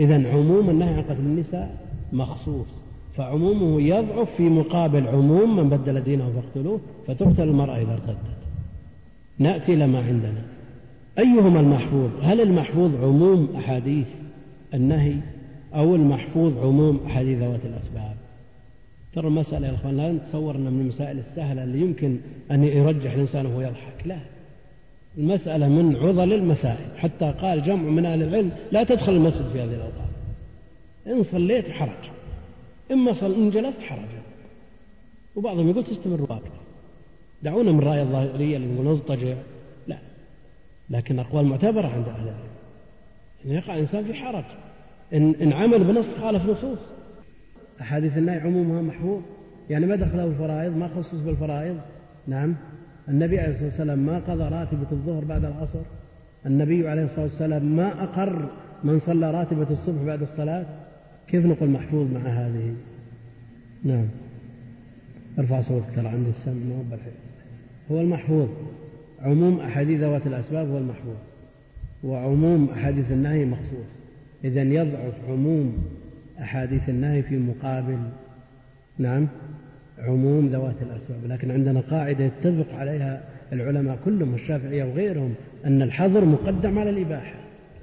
إذا 0.00 0.28
عموم 0.28 0.70
النهي 0.70 0.94
عن 0.94 1.02
قتل 1.02 1.20
النساء 1.20 1.76
مخصوص. 2.12 2.81
فعمومه 3.16 3.80
يضعف 3.80 4.28
في 4.36 4.42
مقابل 4.42 5.08
عموم 5.08 5.56
من 5.56 5.68
بدل 5.68 6.00
دينه 6.00 6.32
فاقتلوه 6.34 6.80
فتقتل 7.06 7.42
المرأة 7.42 7.76
إذا 7.76 7.92
ارتدت. 7.92 8.16
نأتي 9.38 9.74
إلى 9.74 9.86
ما 9.86 9.98
عندنا. 9.98 10.42
أيهما 11.18 11.60
المحفوظ؟ 11.60 12.10
هل 12.22 12.40
المحفوظ 12.40 12.94
عموم 13.04 13.48
أحاديث 13.56 14.06
النهي 14.74 15.14
أو 15.74 15.94
المحفوظ 15.94 16.58
عموم 16.58 17.00
أحاديث 17.06 17.38
ذوات 17.38 17.60
الأسباب؟ 17.64 18.14
ترى 19.14 19.28
المسألة 19.28 19.66
يا 19.66 19.74
أخوان 19.74 19.96
لا 19.96 20.12
نتصور 20.12 20.56
أنها 20.56 20.70
من 20.70 20.80
المسائل 20.80 21.18
السهلة 21.18 21.64
اللي 21.64 21.80
يمكن 21.80 22.16
أن 22.50 22.64
يرجح 22.64 23.12
الإنسان 23.12 23.46
وهو 23.46 23.60
يضحك. 23.60 24.06
لا. 24.06 24.18
المسألة 25.18 25.68
من 25.68 25.96
عضل 25.96 26.32
المسائل. 26.32 26.98
حتى 26.98 27.34
قال 27.42 27.62
جمع 27.62 27.90
من 27.90 28.06
أهل 28.06 28.22
العلم 28.22 28.50
لا 28.72 28.84
تدخل 28.84 29.12
المسجد 29.12 29.48
في 29.52 29.60
هذه 29.60 29.74
الأوقات. 29.74 30.12
إن 31.06 31.24
صليت 31.32 31.70
حرج. 31.70 32.21
إما 32.92 33.14
إن 33.22 33.50
جلست 33.50 33.78
حرج. 33.80 34.08
وبعضهم 35.36 35.70
يقول 35.70 35.84
تستمر 35.84 36.20
واقفة 36.20 36.50
دعونا 37.42 37.72
من 37.72 37.78
الرأي 37.78 38.02
الظاهرية 38.02 38.56
اللي 38.56 38.74
يقول 38.74 38.86
نضطجع. 38.86 39.34
لا. 39.86 39.98
لكن 40.90 41.18
أقوال 41.18 41.44
معتبرة 41.44 41.86
عند 41.86 42.08
أهل 42.08 42.22
العلم. 42.22 42.52
يقع 43.44 43.74
الإنسان 43.74 44.04
في 44.04 44.14
حرج. 44.14 44.44
إن, 45.14 45.34
إن 45.42 45.52
عمل 45.52 45.84
بنص 45.84 46.06
خالف 46.20 46.42
نصوص. 46.44 46.78
أحاديث 47.80 48.18
النهي 48.18 48.40
عمومها 48.40 48.82
محفوظ. 48.82 49.20
يعني 49.70 49.86
ما 49.86 49.96
دخله 49.96 50.24
الفرائض 50.24 50.76
ما 50.76 50.88
خصص 50.88 51.14
بالفرائض. 51.14 51.80
نعم. 52.26 52.54
النبي 53.08 53.38
عليه 53.38 53.50
الصلاة 53.50 53.68
والسلام 53.68 53.98
ما 53.98 54.18
قضى 54.18 54.42
راتبة 54.42 54.86
الظهر 54.92 55.24
بعد 55.24 55.44
العصر. 55.44 55.82
النبي 56.46 56.88
عليه 56.88 57.04
الصلاة 57.04 57.24
والسلام 57.24 57.76
ما 57.76 58.04
أقر 58.04 58.48
من 58.84 58.98
صلى 58.98 59.30
راتبة 59.30 59.66
الصبح 59.70 60.02
بعد 60.02 60.22
الصلاة. 60.22 60.66
كيف 61.28 61.46
نقول 61.46 61.70
محفوظ 61.70 62.12
مع 62.12 62.20
هذه؟ 62.20 62.74
نعم. 63.84 64.04
ارفع 65.38 65.60
صوتك 65.60 65.86
ترى 65.96 66.08
عندي 66.08 66.30
السمع 66.30 66.54
ما 66.54 66.96
هو 67.90 68.00
المحفوظ. 68.00 68.48
عموم 69.22 69.60
أحاديث 69.60 70.00
ذوات 70.00 70.26
الأسباب 70.26 70.68
هو 70.68 70.78
المحفوظ. 70.78 71.16
وعموم 72.04 72.70
أحاديث 72.70 73.12
النهي 73.12 73.44
مخصوص. 73.44 73.86
إذا 74.44 74.62
يضعف 74.62 75.14
عموم 75.28 75.84
أحاديث 76.40 76.88
النهي 76.88 77.22
في 77.22 77.38
مقابل 77.38 77.98
نعم 78.98 79.28
عموم 79.98 80.46
ذوات 80.46 80.76
الأسباب. 80.82 81.32
لكن 81.32 81.50
عندنا 81.50 81.80
قاعدة 81.80 82.24
يتفق 82.24 82.74
عليها 82.74 83.22
العلماء 83.52 83.98
كلهم 84.04 84.34
الشافعية 84.34 84.84
وغيرهم 84.84 85.34
أن 85.64 85.82
الحظر 85.82 86.24
مقدم 86.24 86.78
على 86.78 86.90
الإباحة. 86.90 87.34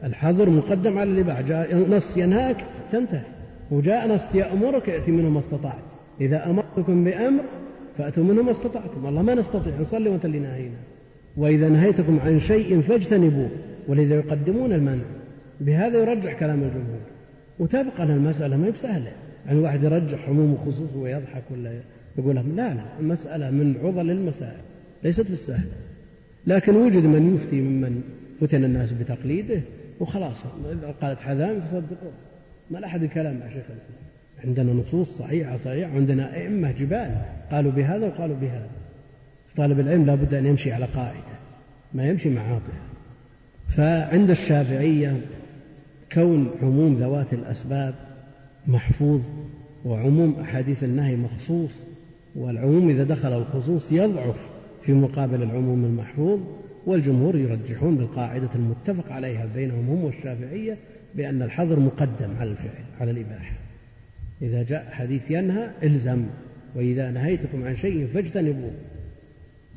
الحظر 0.03 0.49
مقدم 0.49 0.97
على 0.97 1.11
الإباحة. 1.11 1.41
جاء 1.41 1.75
نص 1.89 2.17
ينهاك 2.17 2.65
تنتهي. 2.91 3.21
وجاء 3.71 4.07
نص 4.07 4.35
يأمرك 4.35 4.87
يأتي 4.87 5.11
منه 5.11 5.29
ما 5.29 5.39
استطعت. 5.39 5.83
إذا 6.21 6.49
أمرتكم 6.49 7.03
بأمر 7.03 7.43
فأتوا 7.97 8.23
منه 8.23 8.41
ما 8.41 8.51
استطعتم. 8.51 9.05
والله 9.05 9.21
ما 9.21 9.35
نستطيع. 9.35 9.73
نصلي 9.81 10.09
وأنت 10.09 10.25
اللي 10.25 10.39
ناهينا. 10.39 10.77
وإذا 11.37 11.69
نهيتكم 11.69 12.19
عن 12.19 12.39
شيء 12.39 12.81
فاجتنبوه. 12.81 13.49
ولذا 13.87 14.15
يقدمون 14.15 14.73
المنع. 14.73 15.03
بهذا 15.61 15.99
يرجح 15.99 16.39
كلام 16.39 16.63
الجمهور. 16.63 17.01
وتبقى 17.59 18.03
المسألة 18.03 18.57
ما 18.57 18.67
هي 18.67 18.71
بسهلة. 18.71 19.11
يعني 19.45 19.59
واحد 19.59 19.83
يرجح 19.83 20.29
عموم 20.29 20.53
وخصوص 20.53 20.95
ويضحك 20.95 21.43
ولا 21.51 21.71
يقول 22.17 22.35
لا 22.35 22.73
لا. 22.73 22.83
المسألة 22.99 23.51
من 23.51 23.75
عضل 23.83 24.11
المسائل. 24.11 24.61
ليست 25.03 25.29
بالسهلة 25.29 25.71
لكن 26.47 26.75
وجد 26.75 27.03
من 27.03 27.35
يفتي 27.35 27.61
ممن 27.61 28.01
فتن 28.41 28.63
الناس 28.63 28.91
بتقليده. 28.91 29.61
وخلاص. 29.99 30.37
قالت 31.01 31.19
حذام 31.19 31.59
تصدقوا 31.59 32.11
ما 32.71 32.77
لا 32.79 32.87
أحد 32.87 33.03
الكلام 33.03 33.33
مع 33.33 33.45
شيخ 33.45 33.65
الإسلام. 33.69 33.99
عندنا 34.45 34.73
نصوص 34.73 35.17
صحيحة 35.17 35.57
صحيحة 35.57 35.91
عندنا 35.91 36.35
أئمة 36.35 36.71
جبال 36.71 37.15
قالوا 37.51 37.71
بهذا 37.71 38.07
وقالوا 38.07 38.35
بهذا. 38.35 38.69
طالب 39.57 39.79
العلم 39.79 40.05
لابد 40.05 40.33
أن 40.33 40.45
يمشي 40.45 40.71
على 40.71 40.85
قاعدة 40.85 41.19
ما 41.93 42.09
يمشي 42.09 42.29
مع 42.29 42.41
عاطفة. 42.41 42.89
فعند 43.69 44.29
الشافعية 44.29 45.21
كون 46.13 46.51
عموم 46.61 46.99
ذوات 46.99 47.33
الأسباب 47.33 47.93
محفوظ 48.67 49.21
وعموم 49.85 50.39
أحاديث 50.41 50.83
النهي 50.83 51.15
مخصوص 51.15 51.71
والعموم 52.35 52.89
إذا 52.89 53.03
دخل 53.03 53.33
الخصوص 53.33 53.91
يضعف 53.91 54.49
في 54.81 54.93
مقابل 54.93 55.43
العموم 55.43 55.85
المحفوظ 55.85 56.39
والجمهور 56.85 57.37
يرجحون 57.37 57.95
بالقاعدة 57.95 58.49
المتفق 58.55 59.11
عليها 59.11 59.45
بينهم 59.55 59.89
هم 59.89 60.03
والشافعية. 60.03 60.77
بأن 61.15 61.41
الحظر 61.41 61.79
مقدم 61.79 62.29
على 62.39 62.51
الفعل 62.51 62.83
على 63.01 63.11
الإباحة. 63.11 63.53
إذا 64.41 64.63
جاء 64.63 64.87
حديث 64.91 65.21
ينهى 65.31 65.69
إلزم. 65.83 66.25
وإذا 66.75 67.11
نهيتكم 67.11 67.67
عن 67.67 67.75
شيء 67.77 68.07
فاجتنبوه. 68.13 68.71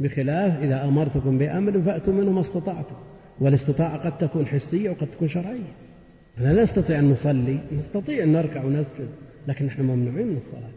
بخلاف 0.01 0.63
إذا 0.63 0.85
أمرتكم 0.85 1.39
بأمر 1.39 1.83
فأتوا 1.83 2.13
منه 2.13 2.31
ما 2.31 2.41
استطعتم. 2.41 2.97
والاستطاعة 3.41 3.97
قد 3.97 4.19
تكون 4.19 4.47
حسية 4.47 4.91
وقد 4.91 5.07
تكون 5.07 5.29
شرعية. 5.29 5.73
أنا 6.39 6.53
لا 6.53 6.63
نستطيع 6.63 6.99
أن 6.99 7.11
نصلي. 7.11 7.59
نستطيع 7.81 8.25
أن 8.25 8.33
نركع 8.33 8.65
ونسجد. 8.65 9.09
لكن 9.49 9.67
نحن 9.67 9.83
ممنوعين 9.83 10.27
من 10.27 10.37
الصلاة. 10.37 10.71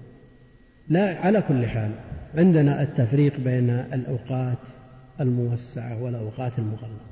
لا 0.90 1.20
على 1.20 1.42
كل 1.42 1.66
حال 1.66 1.92
عندنا 2.36 2.82
التفريق 2.82 3.40
بين 3.40 3.70
الأوقات 3.70 4.58
الموسعة 5.22 6.04
والأوقات 6.04 6.52
المغلقة. 6.58 7.06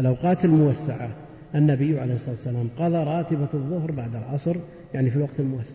الأوقات 0.00 0.44
الموسعة 0.44 1.10
النبي 1.54 2.00
عليه 2.00 2.14
الصلاة 2.14 2.34
والسلام 2.34 2.68
قضى 2.78 2.96
راتبة 2.96 3.48
الظهر 3.54 3.90
بعد 3.90 4.16
العصر 4.16 4.56
يعني 4.94 5.10
في 5.10 5.16
الوقت 5.16 5.40
الموسع. 5.40 5.70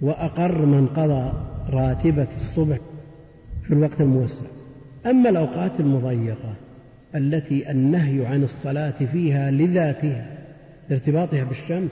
وأقر 0.00 0.66
من 0.66 0.86
قضى 0.86 1.32
راتبة 1.70 2.26
الصبح 2.36 2.78
في 3.62 3.74
الوقت 3.74 4.00
الموسع. 4.00 4.46
أما 5.06 5.30
الأوقات 5.30 5.80
المضيقة 5.80 6.54
التي 7.14 7.70
النهي 7.70 8.26
عن 8.26 8.42
الصلاة 8.42 9.04
فيها 9.12 9.50
لذاتها 9.50 10.26
لارتباطها 10.90 11.44
بالشمس 11.44 11.90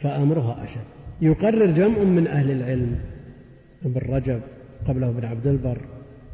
فأمرها 0.00 0.64
أشد. 0.64 0.84
يقرر 1.20 1.66
جمع 1.66 1.98
من 1.98 2.26
أهل 2.26 2.50
العلم 2.50 2.96
ابن 3.84 4.14
رجب 4.14 4.40
قبله 4.88 5.08
ابن 5.08 5.24
عبد 5.24 5.46
البر. 5.46 5.78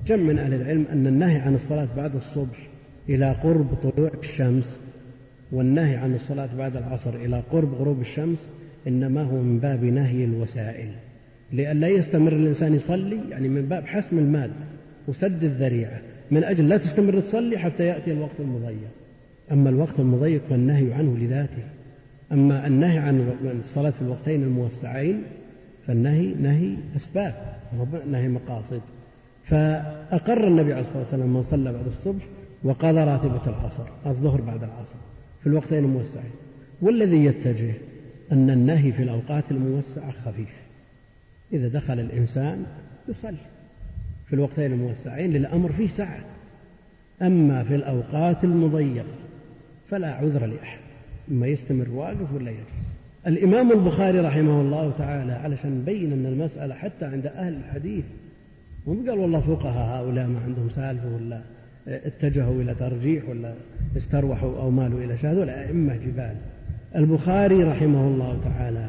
جمع 0.07 0.23
من 0.23 0.39
أهل 0.39 0.55
العلم 0.55 0.85
أن 0.93 1.07
النهي 1.07 1.37
عن 1.37 1.55
الصلاة 1.55 1.89
بعد 1.97 2.17
الصبح 2.17 2.69
إلى 3.09 3.33
قرب 3.33 3.67
طلوع 3.83 4.11
الشمس 4.23 4.77
والنهي 5.53 5.97
عن 5.97 6.15
الصلاة 6.15 6.49
بعد 6.59 6.77
العصر 6.77 7.15
إلى 7.15 7.43
قرب 7.53 7.75
غروب 7.75 8.01
الشمس 8.01 8.39
إنما 8.89 9.23
هو 9.23 9.37
من 9.37 9.59
باب 9.59 9.85
نهي 9.85 10.25
الوسائل. 10.25 10.91
لئلا 11.53 11.89
يستمر 11.89 12.33
الإنسان 12.33 12.75
يصلي 12.75 13.19
يعني 13.31 13.49
من 13.49 13.63
باب 13.63 13.87
حسم 13.87 14.19
المال 14.19 14.51
وسد 15.09 15.45
الذريعة. 15.45 15.99
من 16.31 16.45
أجل 16.45 16.69
لا 16.69 16.77
تستمر 16.77 17.21
تصلي 17.21 17.59
حتى 17.59 17.83
يأتي 17.83 18.13
الوقت 18.13 18.41
المضيق. 18.41 18.89
أما 19.53 19.71
الوقت 19.71 20.01
المضيق 20.01 20.43
فالنهي 20.51 20.93
عنه 20.93 21.17
لذاته. 21.19 21.63
أما 22.33 22.67
النهي 22.67 22.99
عن 22.99 23.33
الصلاة 23.65 23.91
في 23.91 24.03
الوقتين 24.03 24.43
الموسعين 24.43 25.23
فالنهي 25.87 26.35
نهي 26.35 26.75
أسباب 26.97 27.35
نهي 28.11 28.29
مقاصد. 28.29 28.81
فأقر 29.45 30.47
النبي 30.47 30.73
عليه 30.73 30.83
الصلاة 30.83 30.99
والسلام 30.99 31.29
من 31.29 31.43
صلى 31.43 31.73
بعد 31.73 31.87
الصبح 31.87 32.25
وقضى 32.65 33.01
راتبة 33.01 33.43
العصر 33.47 33.85
الظهر 34.07 34.41
بعد 34.41 34.63
العصر. 34.63 34.99
في 35.41 35.47
الوقتين 35.47 35.79
الموسعين 35.79 36.31
والذي 36.81 37.25
يتجه 37.25 37.75
أن 38.33 38.51
النهي 38.51 38.93
في 38.93 39.03
الأوقات 39.03 39.45
الموسعة 39.51 40.11
خفيف. 40.25 40.53
إذا 41.53 41.69
دخل 41.69 42.01
الإنسان 42.01 42.67
يصلي 43.09 43.47
في 44.27 44.33
الوقتين 44.33 44.73
الموسعين 44.73 45.33
للأمر 45.33 45.73
فيه 45.73 45.89
سعة 45.89 46.21
أما 47.23 47.65
في 47.65 47.75
الأوقات 47.75 48.45
المضيقة 48.45 49.07
فلا 49.91 50.15
عذر 50.15 50.47
لأحد. 50.47 50.79
إما 51.31 51.47
يستمر 51.47 51.91
واقف 51.91 52.33
ولا 52.35 52.51
يجلس. 52.51 52.89
الإمام 53.27 53.73
البخاري 53.73 54.21
رحمه 54.21 54.61
الله 54.61 54.93
تعالى 54.99 55.33
علشان 55.33 55.71
نبين 55.71 56.13
أن 56.13 56.27
المسألة 56.27 56.75
حتى 56.75 57.05
عند 57.05 57.27
أهل 57.27 57.55
الحديث 57.55 58.05
مو 58.87 58.95
قال 58.95 59.19
والله 59.19 59.41
فقهاء 59.41 60.03
هؤلاء 60.03 60.27
ما 60.27 60.41
عندهم 60.41 60.71
سالفة 60.71 61.15
ولا 61.15 61.41
اتجهوا 61.89 62.63
إلى 62.63 62.75
ترجيح 62.75 63.29
ولا 63.29 63.55
استروحوا 63.97 64.61
أو 64.61 64.71
مالوا 64.71 65.01
إلى 65.01 65.19
شهادة 65.19 65.41
ولا 65.41 65.67
أئمة 65.67 65.97
جبال. 65.97 66.35
البخاري 66.97 67.65
رحمه 67.65 68.01
الله 68.01 68.41
تعالى 68.45 68.89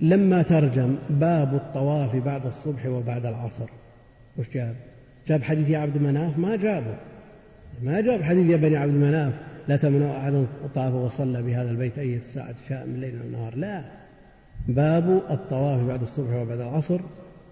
لما 0.00 0.42
ترجم 0.42 0.96
باب 1.10 1.54
الطواف 1.54 2.16
بعد 2.16 2.46
الصبح 2.46 2.86
وبعد 2.86 3.26
العصر. 3.26 3.70
وش 4.38 4.46
جاب؟ 4.54 4.74
جاب 5.28 5.42
حديث 5.42 5.68
يا 5.68 5.78
عبد 5.78 6.02
مناف 6.02 6.38
ما 6.38 6.56
جابه. 6.56 6.94
ما 7.82 8.00
جاب 8.00 8.22
حديث 8.22 8.50
يا 8.50 8.56
بني 8.56 8.76
عبد 8.76 8.94
مناف 8.94 9.32
لا 9.68 9.76
تمنع 9.76 10.16
أحدا 10.16 10.46
طاف 10.74 10.94
وصلى 10.94 11.42
بهذا 11.42 11.70
البيت 11.70 11.98
أي 11.98 12.18
ساعة 12.34 12.54
شاء 12.68 12.86
من 12.86 13.00
ليل 13.00 13.14
أو 13.24 13.40
نهار 13.40 13.56
لا. 13.56 13.82
باب 14.68 15.22
الطواف 15.30 15.80
بعد 15.80 16.02
الصبح 16.02 16.34
وبعد 16.34 16.60
العصر 16.60 17.00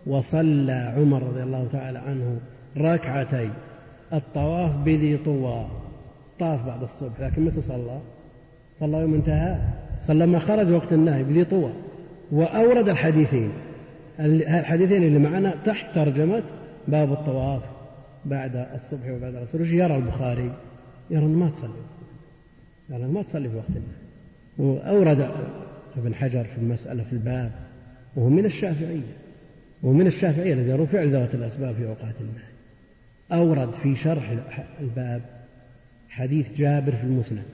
وصلى 0.07 0.95
عمر 0.97 1.23
رضي 1.23 1.43
الله 1.43 1.69
تعالى 1.73 1.99
عنه 1.99 2.41
ركعتي 2.77 3.51
الطواف 4.13 4.77
بذي 4.77 5.17
طوى. 5.17 5.67
طاف 6.39 6.67
بعد 6.67 6.83
الصبح 6.83 7.21
لكن 7.21 7.45
متى 7.45 7.63
صلى؟ 7.63 8.01
صلى 8.81 8.99
يوم 8.99 9.15
انتهى. 9.15 9.59
صلى 10.07 10.25
لما 10.25 10.39
خرج 10.39 10.73
وقت 10.73 10.93
النهي 10.93 11.23
بذي 11.23 11.45
طوى. 11.45 11.73
وأورد 12.33 12.89
الحديثين. 12.89 13.53
الحديثين 14.21 15.03
اللي 15.03 15.19
معنا 15.19 15.55
تحت 15.65 15.95
ترجمة 15.95 16.43
باب 16.89 17.13
الطواف 17.13 17.63
بعد 18.25 18.57
الصبح 18.57 19.11
وبعد 19.11 19.35
العصر. 19.35 19.63
وش 19.63 19.69
يرى 19.69 19.97
البخاري؟ 19.97 20.53
يرى 21.11 21.25
ما 21.25 21.51
تصلي. 21.51 21.83
قال 22.93 23.13
ما 23.13 23.23
تصلي 23.23 23.49
في 23.49 23.57
وقت 23.57 23.69
النهي. 23.69 24.03
وأورد 24.59 25.31
ابن 25.97 26.15
حجر 26.15 26.45
في 26.45 26.59
المسألة 26.59 27.05
في 27.05 27.13
الباب 27.13 27.53
وهو 28.17 28.29
من 28.29 28.45
الشافعية. 28.45 29.17
ومن 29.83 30.07
الشافعية 30.07 30.53
الذي 30.53 30.71
يرون 30.71 30.87
فعل 30.87 31.13
ذوات 31.13 31.35
الأسباب 31.35 31.75
في 31.75 31.89
أوقات 31.89 32.15
النهي. 32.21 32.52
أورد 33.33 33.73
في 33.73 33.97
شرح 33.97 34.37
الباب 34.81 35.23
حديث 36.09 36.47
جابر 36.57 36.93
في 36.93 37.03
المسند. 37.05 37.45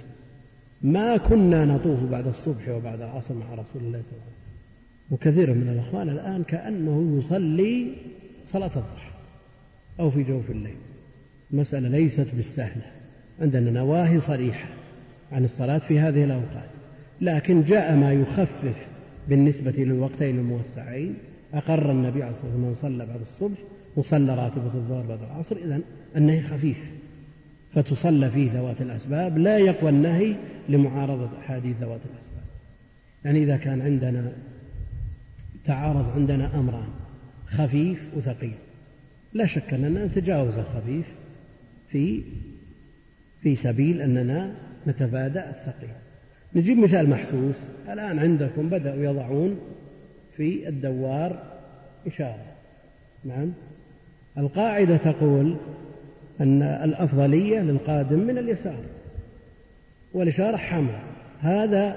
ما 0.83 1.17
كنا 1.17 1.65
نطوف 1.65 2.03
بعد 2.03 2.27
الصبح 2.27 2.69
وبعد 2.69 3.01
العصر 3.01 3.35
مع 3.35 3.45
رسول 3.53 3.55
الله 3.55 3.63
صلى 3.73 3.83
الله 3.83 3.93
عليه 3.93 3.99
وسلم. 3.99 4.39
وكثير 5.11 5.55
من 5.55 5.69
الأخوان 5.69 6.09
الآن 6.09 6.43
كأنه 6.43 7.19
يصلي 7.19 7.93
صلاة 8.47 8.67
الضحى 8.77 9.11
أو 10.01 10.11
في 10.11 10.23
جوف 10.23 10.51
الليل. 10.51 10.77
المسألة 11.53 11.89
ليست 11.89 12.27
بالسهلة. 12.35 12.85
عندنا 13.41 13.71
نواهي 13.71 14.21
صريحة 14.21 14.69
عن 15.33 15.45
الصلاة 15.45 15.79
في 15.79 16.01
هذه 16.01 16.25
الأوقات. 16.25 16.71
لكن 17.21 17.63
جاء 17.63 17.97
ما 17.97 18.13
يخفف 18.13 18.87
بالنسبة 19.29 19.71
للوقتين 19.71 20.39
الموسعين. 20.39 21.15
أقر 21.55 21.91
النبي 21.91 22.23
عليه 22.23 22.35
الصلاة 22.35 22.67
والسلام 22.67 22.69
من 22.69 22.75
صلى 22.75 23.07
بعد 23.07 23.21
الصبح 23.21 23.59
وصلى 23.99 24.35
راتبة 24.35 24.75
الظهر 24.75 25.07
بعد 25.07 25.19
العصر 25.23 25.57
إذا 25.57 25.81
النهي 26.17 26.43
خفيف. 26.43 26.79
فتصلى 27.75 28.31
فيه 28.31 28.53
ذوات 28.53 28.81
الأسباب 28.81 29.39
لا 29.39 29.59
يقوى 29.59 29.91
النهي 29.91 30.37
لمعارضة 30.69 31.39
أحاديث 31.39 31.77
ذوات 31.81 32.01
الأسباب. 32.01 32.45
يعني 33.25 33.43
إذا 33.43 33.57
كان 33.57 33.81
عندنا 33.81 34.33
تعارض 35.65 36.11
عندنا 36.15 36.59
أمران 36.59 36.89
خفيف 37.47 37.99
وثقيل. 38.17 38.55
لا 39.33 39.47
شك 39.47 39.75
أننا 39.75 40.07
نتجاوز 40.07 40.55
الخفيف 40.55 41.07
في 41.91 42.23
في 43.43 43.57
سبيل 43.57 44.03
أننا 44.03 44.55
نتفادى 44.87 45.41
الثقيل. 45.41 45.95
نجيب 46.55 46.79
مثال 46.79 47.11
محسوس 47.11 47.57
الآن 47.89 48.19
عندكم 48.19 48.69
بدأوا 48.69 49.05
يضعون 49.05 49.61
في 50.37 50.69
الدوار 50.69 51.43
إشارة. 52.07 52.45
نعم؟ 53.25 53.53
القاعدة 54.39 54.97
تقول 54.97 55.57
أن 56.41 56.63
الأفضلية 56.63 57.61
للقادم 57.61 58.19
من 58.19 58.39
اليسار 58.39 58.81
والإشارة 60.15 60.57
حمراء 60.57 61.03
هذا 61.41 61.97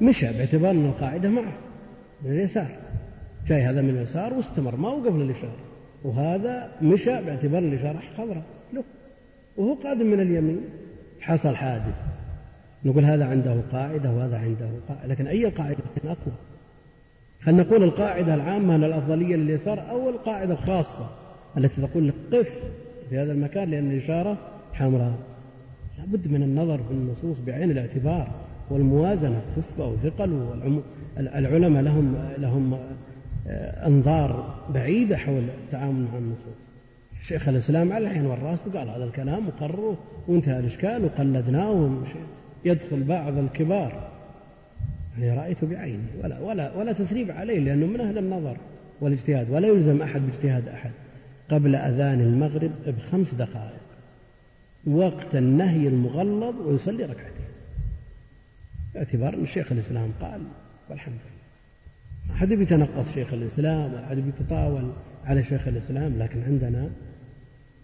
مشى 0.00 0.32
باعتبار 0.32 0.70
أن 0.70 0.86
القاعدة 0.86 1.28
معه 1.28 1.52
من 2.24 2.30
اليسار. 2.30 2.68
جاي 3.48 3.62
هذا 3.62 3.82
من 3.82 3.90
اليسار 3.90 4.34
واستمر 4.34 4.76
ما 4.76 4.88
وقف 4.88 5.14
للإشارة 5.14 5.56
وهذا 6.04 6.72
مشى 6.82 7.22
باعتبار 7.22 7.58
الإشارة 7.58 8.02
خضراء. 8.16 8.42
له 8.72 8.84
وهو 9.56 9.74
قادم 9.74 10.06
من 10.06 10.20
اليمين. 10.20 10.60
حصل 11.20 11.56
حادث. 11.56 11.94
نقول 12.84 13.04
هذا 13.04 13.24
عنده 13.24 13.60
قاعدة 13.72 14.10
وهذا 14.10 14.36
عنده 14.36 14.70
قاعدة 14.88 15.06
لكن 15.06 15.26
أي 15.26 15.44
قاعدة 15.44 15.78
أقوى؟ 16.04 16.34
خلينا 17.42 17.62
نقول 17.62 17.82
القاعدة 17.82 18.34
العامة 18.34 18.74
أن 18.74 18.84
الأفضلية 18.84 19.36
لليسار 19.36 19.90
أو 19.90 20.10
القاعدة 20.10 20.52
الخاصة. 20.52 21.21
التي 21.58 21.82
تقول 21.82 22.08
لك 22.08 22.14
قف 22.32 22.50
في 23.10 23.18
هذا 23.18 23.32
المكان 23.32 23.70
لأن 23.70 23.90
الإشارة 23.90 24.36
حمراء. 24.72 25.18
لابد 25.98 26.28
من 26.28 26.42
النظر 26.42 26.76
في 26.78 26.90
النصوص 26.90 27.40
بعين 27.46 27.70
الاعتبار 27.70 28.30
والموازنة 28.70 29.42
خفة 29.56 29.88
وثقل 29.88 30.32
والعلماء 30.32 31.82
لهم 31.82 32.16
لهم 32.38 32.78
آه، 33.48 33.86
أنظار 33.86 34.54
بعيدة 34.74 35.16
حول 35.16 35.42
التعامل 35.64 36.04
مع 36.12 36.18
النصوص. 36.18 36.54
شيخ 37.22 37.48
الإسلام 37.48 37.92
على 37.92 38.06
العين 38.06 38.26
والرأس 38.26 38.58
وقال 38.66 38.88
هذا 38.88 39.04
الكلام 39.04 39.48
وقرره 39.48 39.96
وانتهى 40.28 40.58
الإشكال 40.58 41.04
وقلدناه 41.04 41.90
يدخل 42.64 43.02
بعض 43.02 43.38
الكبار. 43.38 44.10
يعني 45.18 45.40
رأيت 45.40 45.64
بعيني 45.64 46.02
ولا 46.24 46.38
ولا 46.40 46.76
ولا 46.76 46.92
تسريب 46.92 47.30
عليه 47.30 47.58
لأنه 47.58 47.86
من 47.86 48.00
أهل 48.00 48.18
النظر 48.18 48.56
والاجتهاد 49.00 49.50
ولا 49.50 49.68
يلزم 49.68 50.02
أحد 50.02 50.20
باجتهاد 50.20 50.68
أحد. 50.68 50.90
قبل 51.52 51.74
أذان 51.74 52.20
المغرب 52.20 52.70
بخمس 52.86 53.34
دقائق. 53.34 53.82
وقت 54.86 55.34
النهي 55.34 55.88
المغلظ 55.88 56.60
ويصلي 56.66 57.04
ركعتين. 57.04 57.46
باعتبار 58.94 59.34
أن 59.34 59.46
شيخ 59.46 59.72
الإسلام 59.72 60.10
قال 60.20 60.40
والحمد 60.90 61.14
لله. 61.14 62.34
أحد 62.34 62.50
يتنقص 62.50 63.14
شيخ 63.14 63.32
الإسلام 63.32 63.92
ولا 63.92 64.04
أحد 64.04 64.18
يتطاول 64.18 64.92
على 65.24 65.44
شيخ 65.44 65.68
الإسلام 65.68 66.18
لكن 66.18 66.42
عندنا 66.42 66.90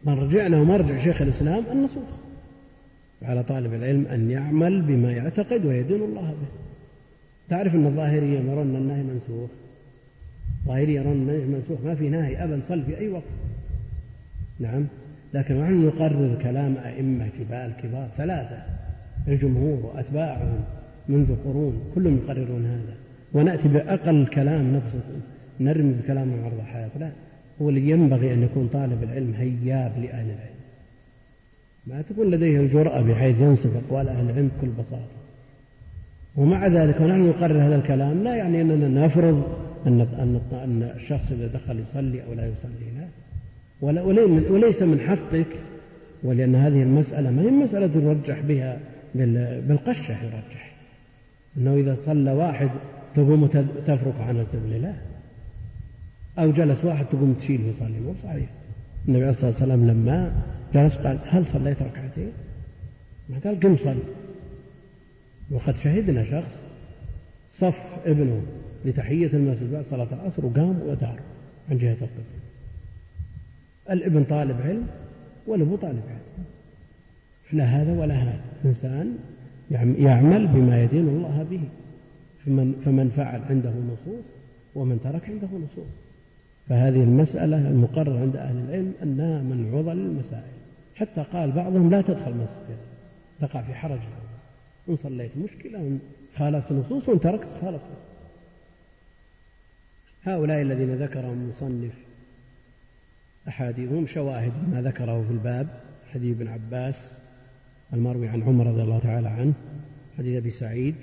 مرجعنا 0.04 0.60
ومرجع 0.60 1.04
شيخ 1.04 1.22
الإسلام 1.22 1.64
النصوص. 1.72 2.08
وعلى 3.22 3.42
طالب 3.42 3.74
العلم 3.74 4.06
أن 4.06 4.30
يعمل 4.30 4.82
بما 4.82 5.12
يعتقد 5.12 5.66
ويدين 5.66 6.02
الله 6.02 6.30
به. 6.30 6.48
تعرف 7.48 7.74
أن 7.74 7.86
الظاهرية 7.86 8.40
يرون 8.40 8.76
النهي 8.76 9.02
منسوخ؟ 9.02 9.50
الظاهرية 10.60 11.00
يرون 11.00 11.12
النهي 11.12 11.44
منسوخ. 11.46 11.80
ما 11.84 11.94
في 11.94 12.08
نهي 12.08 12.44
أبدا 12.44 12.60
صل 12.68 12.82
في 12.82 12.98
أي 12.98 13.08
وقت. 13.08 13.22
نعم. 14.60 14.86
لكن 15.34 15.60
نحن 15.60 15.86
نقرر 15.86 16.38
كلام 16.42 16.76
أئمة 16.76 17.28
كبار 17.38 17.72
كبار 17.82 18.08
ثلاثة 18.16 18.62
الجمهور 19.28 19.86
وأتباعهم 19.86 20.60
منذ 21.08 21.36
قرون 21.44 21.92
كلهم 21.94 22.16
يقررون 22.16 22.66
هذا. 22.66 22.94
ونأتي 23.32 23.68
بأقل 23.68 24.26
كلام 24.26 24.76
نفسه 24.76 25.00
نرمي 25.60 25.92
بكلام 25.92 26.44
عرض 26.44 26.58
الحياة 26.60 26.90
لا. 27.00 27.10
هو 27.62 27.68
اللي 27.68 27.90
ينبغي 27.90 28.34
أن 28.34 28.42
يكون 28.42 28.68
طالب 28.72 29.02
العلم 29.02 29.34
هياب 29.34 29.92
لأهل 29.96 30.26
العلم. 30.26 30.58
ما 31.86 32.02
تكون 32.02 32.30
لديه 32.30 32.60
الجرأة 32.60 33.00
بحيث 33.00 33.40
ينسب 33.40 33.70
أقوال 33.76 34.08
أهل 34.08 34.30
العلم 34.30 34.50
بكل 34.58 34.68
بساطة. 34.68 35.18
ومع 36.36 36.66
ذلك 36.66 37.00
ونحن 37.00 37.28
نقرر 37.28 37.66
هذا 37.66 37.76
الكلام 37.76 38.24
لا 38.24 38.36
يعني 38.36 38.60
أننا 38.60 39.06
نفرض 39.06 39.42
أن 39.86 40.00
أن 40.52 40.90
الشخص 40.96 41.32
إذا 41.32 41.46
دخل 41.46 41.80
يصلي 41.90 42.24
أو 42.24 42.32
لا 42.34 42.46
يصلي 42.46 42.90
لا. 42.96 42.97
وليس 43.80 44.82
من 44.82 45.00
حقك 45.00 45.46
ولأن 46.22 46.54
هذه 46.54 46.82
المسألة 46.82 47.30
ما 47.30 47.42
هي 47.42 47.50
مسألة 47.50 48.02
يرجح 48.02 48.40
بها 48.40 48.80
بالقشة 49.68 50.24
يرجح. 50.24 50.76
أنه 51.56 51.74
إذا 51.74 51.96
صلى 52.06 52.32
واحد 52.32 52.70
تقوم 53.14 53.46
تفرق 53.86 54.20
عن 54.20 54.36
القبلة 54.36 54.78
لا. 54.78 54.94
أو 56.38 56.52
جلس 56.52 56.84
واحد 56.84 57.06
تقوم 57.06 57.34
تشيل 57.40 57.60
يصلي 57.60 58.00
مو 58.00 58.14
صحيح. 58.22 58.48
النبي 59.08 59.22
عليه 59.22 59.30
الصلاة 59.30 59.50
والسلام 59.50 59.86
لما 59.86 60.32
جلس 60.74 60.96
قال 60.96 61.18
هل 61.26 61.46
صليت 61.46 61.82
ركعتين؟ 61.82 62.32
ما 63.28 63.38
قال 63.44 63.60
قم 63.60 63.76
صل. 63.76 63.98
وقد 65.50 65.76
شهدنا 65.76 66.24
شخص 66.24 66.52
صف 67.60 67.82
ابنه 68.06 68.42
لتحية 68.84 69.26
المسجد 69.26 69.72
بعد 69.72 69.84
صلاة 69.90 70.08
العصر 70.12 70.46
وقام 70.46 70.80
ودار 70.86 71.20
عن 71.70 71.78
جهة 71.78 71.92
القبلة. 71.92 72.38
الابن 73.90 74.24
طالب 74.24 74.60
علم 74.60 74.86
والابو 75.46 75.76
طالب 75.76 76.02
علم. 76.08 76.44
لا 77.52 77.64
هذا 77.64 77.92
ولا 78.00 78.14
هذا. 78.14 78.40
إنسان 78.64 79.18
يعمل 79.98 80.46
بما 80.46 80.82
يدين 80.82 81.08
الله 81.08 81.46
به. 81.50 81.60
فمن, 82.44 82.82
فمن 82.84 83.10
فعل 83.16 83.40
عنده 83.50 83.70
نصوص 83.70 84.24
ومن 84.74 85.00
ترك 85.04 85.24
عنده 85.24 85.46
نصوص. 85.46 85.88
فهذه 86.68 87.02
المسألة 87.02 87.68
المقرر 87.68 88.18
عند 88.18 88.36
أهل 88.36 88.56
العلم 88.56 88.92
أنها 89.02 89.42
من 89.42 89.74
عضل 89.74 89.98
المسائل. 89.98 90.58
حتى 90.94 91.24
قال 91.32 91.52
بعضهم 91.52 91.90
لا 91.90 92.00
تدخل 92.00 92.34
مسجد 92.34 92.78
تقع 93.40 93.62
في 93.62 93.74
حرج. 93.74 94.00
إن 94.88 94.96
صليت 94.96 95.36
مشكلة 95.36 95.78
إن 95.78 95.98
خالفت 96.36 96.72
نصوص 96.72 97.08
وإن 97.08 97.20
تركت 97.20 97.48
خالفت. 97.60 97.98
هؤلاء 100.22 100.62
الذين 100.62 100.94
ذكرهم 100.94 101.32
المصنف 101.32 102.07
أحاديثهم 103.48 104.06
شواهد 104.06 104.52
ما 104.72 104.82
ذكره 104.82 105.22
في 105.22 105.30
الباب 105.30 105.68
حديث 106.14 106.36
ابن 106.36 106.48
عباس 106.48 107.10
المروي 107.92 108.28
عن 108.28 108.42
عمر 108.42 108.66
رضي 108.66 108.82
الله 108.82 108.98
تعالى 108.98 109.28
عنه 109.28 109.52
حديث 110.18 110.36
أبي 110.36 110.50
سعيد. 110.50 110.94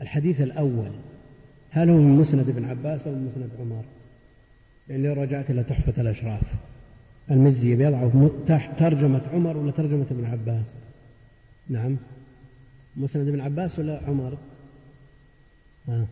الحديث 0.00 0.40
الأول 0.40 0.90
هل 1.70 1.90
هو 1.90 1.96
من 1.96 2.18
مسند 2.18 2.48
ابن 2.48 2.64
عباس 2.64 3.06
أو 3.06 3.12
من 3.12 3.30
مسند 3.32 3.50
عمر؟ 3.60 3.84
يعني 4.88 5.02
لو 5.02 5.22
رجعت 5.22 5.50
إلى 5.50 5.64
تحفة 5.64 6.02
الأشراف. 6.02 6.42
المزي 7.30 7.76
بيضعه 7.76 8.30
تحت 8.46 8.78
ترجمة 8.78 9.20
عمر 9.32 9.56
ولا 9.56 9.72
ترجمة 9.72 10.06
ابن 10.10 10.24
عباس؟ 10.24 10.64
نعم. 11.68 11.96
مسند 12.96 13.28
ابن 13.28 13.40
عباس 13.40 13.78
ولا 13.78 14.00
عمر؟ 14.08 14.38
آه. 15.88 16.06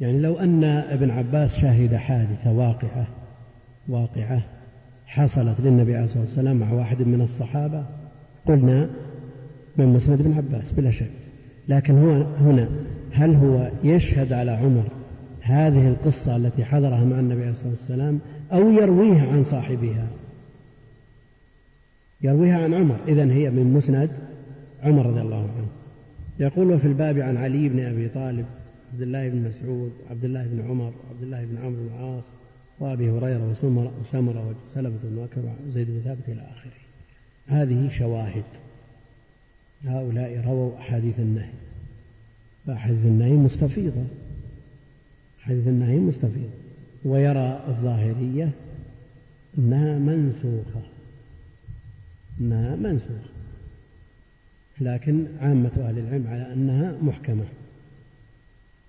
يعني 0.00 0.18
لو 0.18 0.38
أن 0.38 0.64
ابن 0.64 1.10
عباس 1.10 1.56
شهد 1.56 1.94
حادثة 1.94 2.52
واقعة 2.52 3.06
واقعة 3.88 4.42
حصلت 5.14 5.60
للنبي 5.60 5.94
عليه 5.94 6.04
الصلاة 6.04 6.22
والسلام 6.22 6.56
مع 6.56 6.72
واحد 6.72 7.02
من 7.02 7.20
الصحابة. 7.20 7.84
قلنا 8.46 8.90
من 9.76 9.86
مسند 9.86 10.20
ابن 10.20 10.32
عباس 10.32 10.72
بلا 10.72 10.90
شك. 10.90 11.10
لكن 11.68 11.98
هو 11.98 12.12
هنا 12.22 12.68
هل 13.12 13.34
هو 13.34 13.70
يشهد 13.84 14.32
على 14.32 14.50
عمر 14.50 14.84
هذه 15.40 15.88
القصة 15.88 16.36
التي 16.36 16.64
حضرها 16.64 17.04
مع 17.04 17.20
النبي 17.20 17.42
عليه 17.42 17.50
الصلاة 17.50 17.70
والسلام 17.70 18.18
أو 18.52 18.70
يرويها 18.70 19.32
عن 19.32 19.44
صاحبها؟ 19.44 20.06
يرويها 22.22 22.64
عن 22.64 22.74
عمر. 22.74 22.96
إذا 23.08 23.24
هي 23.24 23.50
من 23.50 23.72
مسند 23.72 24.10
عمر 24.82 25.06
رضي 25.06 25.20
الله 25.20 25.40
عنه. 25.56 25.68
يقول 26.38 26.72
وفي 26.72 26.86
الباب 26.88 27.18
عن 27.18 27.36
علي 27.36 27.68
بن 27.68 27.84
أبي 27.84 28.08
طالب 28.08 28.46
عبد 28.92 29.02
الله 29.02 29.28
بن 29.28 29.48
مسعود 29.48 29.92
عبد 30.10 30.24
الله 30.24 30.46
بن 30.46 30.70
عمر 30.70 30.92
عبد 31.10 31.22
الله 31.22 31.44
بن 31.44 31.56
عمرو 31.58 31.82
بن 31.82 31.88
العاص 31.94 32.24
وأبي 32.78 33.10
هريرة 33.10 33.50
وسمرة 33.50 33.92
وسلمة 34.00 34.98
بن 35.02 35.18
وكبع 35.18 35.52
وزيد 35.68 35.86
بن 35.90 36.00
ثابت 36.04 36.28
إلى 36.28 36.40
آخره. 36.40 36.72
هذه 37.46 37.90
شواهد. 37.98 38.44
هؤلاء 39.84 40.44
رووا 40.46 40.78
أحاديث 40.78 41.18
النهي. 41.18 41.52
فأحاديث 42.66 43.04
النهي 43.04 43.32
مستفيضة. 43.32 44.04
أحاديث 45.40 45.66
النهي 45.66 45.96
مستفيضة. 45.96 46.54
ويرى 47.04 47.64
الظاهرية 47.68 48.50
أنها 49.58 49.98
منسوخة. 49.98 50.82
أنها 52.40 52.76
منسوخة. 52.76 53.34
لكن 54.80 55.26
عامة 55.40 55.70
أهل 55.78 55.98
العلم 55.98 56.26
على 56.26 56.52
أنها 56.52 56.98
محكمة. 57.02 57.44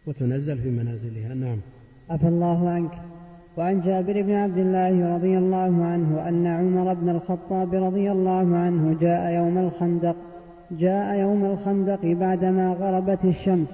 وتنزل 0.05 0.61
في 0.61 0.69
منازلها. 0.69 1.33
نعم. 1.33 1.57
عفى 2.09 2.27
الله 2.27 2.69
عنك. 2.69 3.14
وعن 3.57 3.81
جابر 3.81 4.21
بن 4.21 4.31
عبد 4.31 4.57
الله 4.57 5.15
رضي 5.15 5.37
الله 5.37 5.85
عنه 5.85 6.29
أن 6.29 6.47
عمر 6.47 6.93
بن 6.93 7.09
الخطاب 7.09 7.73
رضي 7.73 8.11
الله 8.11 8.57
عنه 8.57 8.95
جاء 9.01 9.31
يوم 9.31 9.57
الخندق 9.57 10.15
جاء 10.71 11.15
يوم 11.19 11.45
الخندق 11.45 11.99
بعدما 12.05 12.73
غربت 12.73 13.25
الشمس 13.25 13.67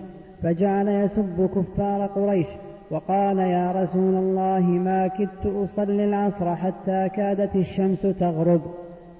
فجعل 0.43 0.87
يسب 0.87 1.49
كفار 1.55 2.05
قريش 2.05 2.47
وقال 2.91 3.37
يا 3.37 3.71
رسول 3.71 4.15
الله 4.15 4.59
ما 4.59 5.07
كدت 5.07 5.45
أصلي 5.45 6.05
العصر 6.05 6.55
حتى 6.55 7.09
كادت 7.15 7.55
الشمس 7.55 8.01
تغرب 8.01 8.61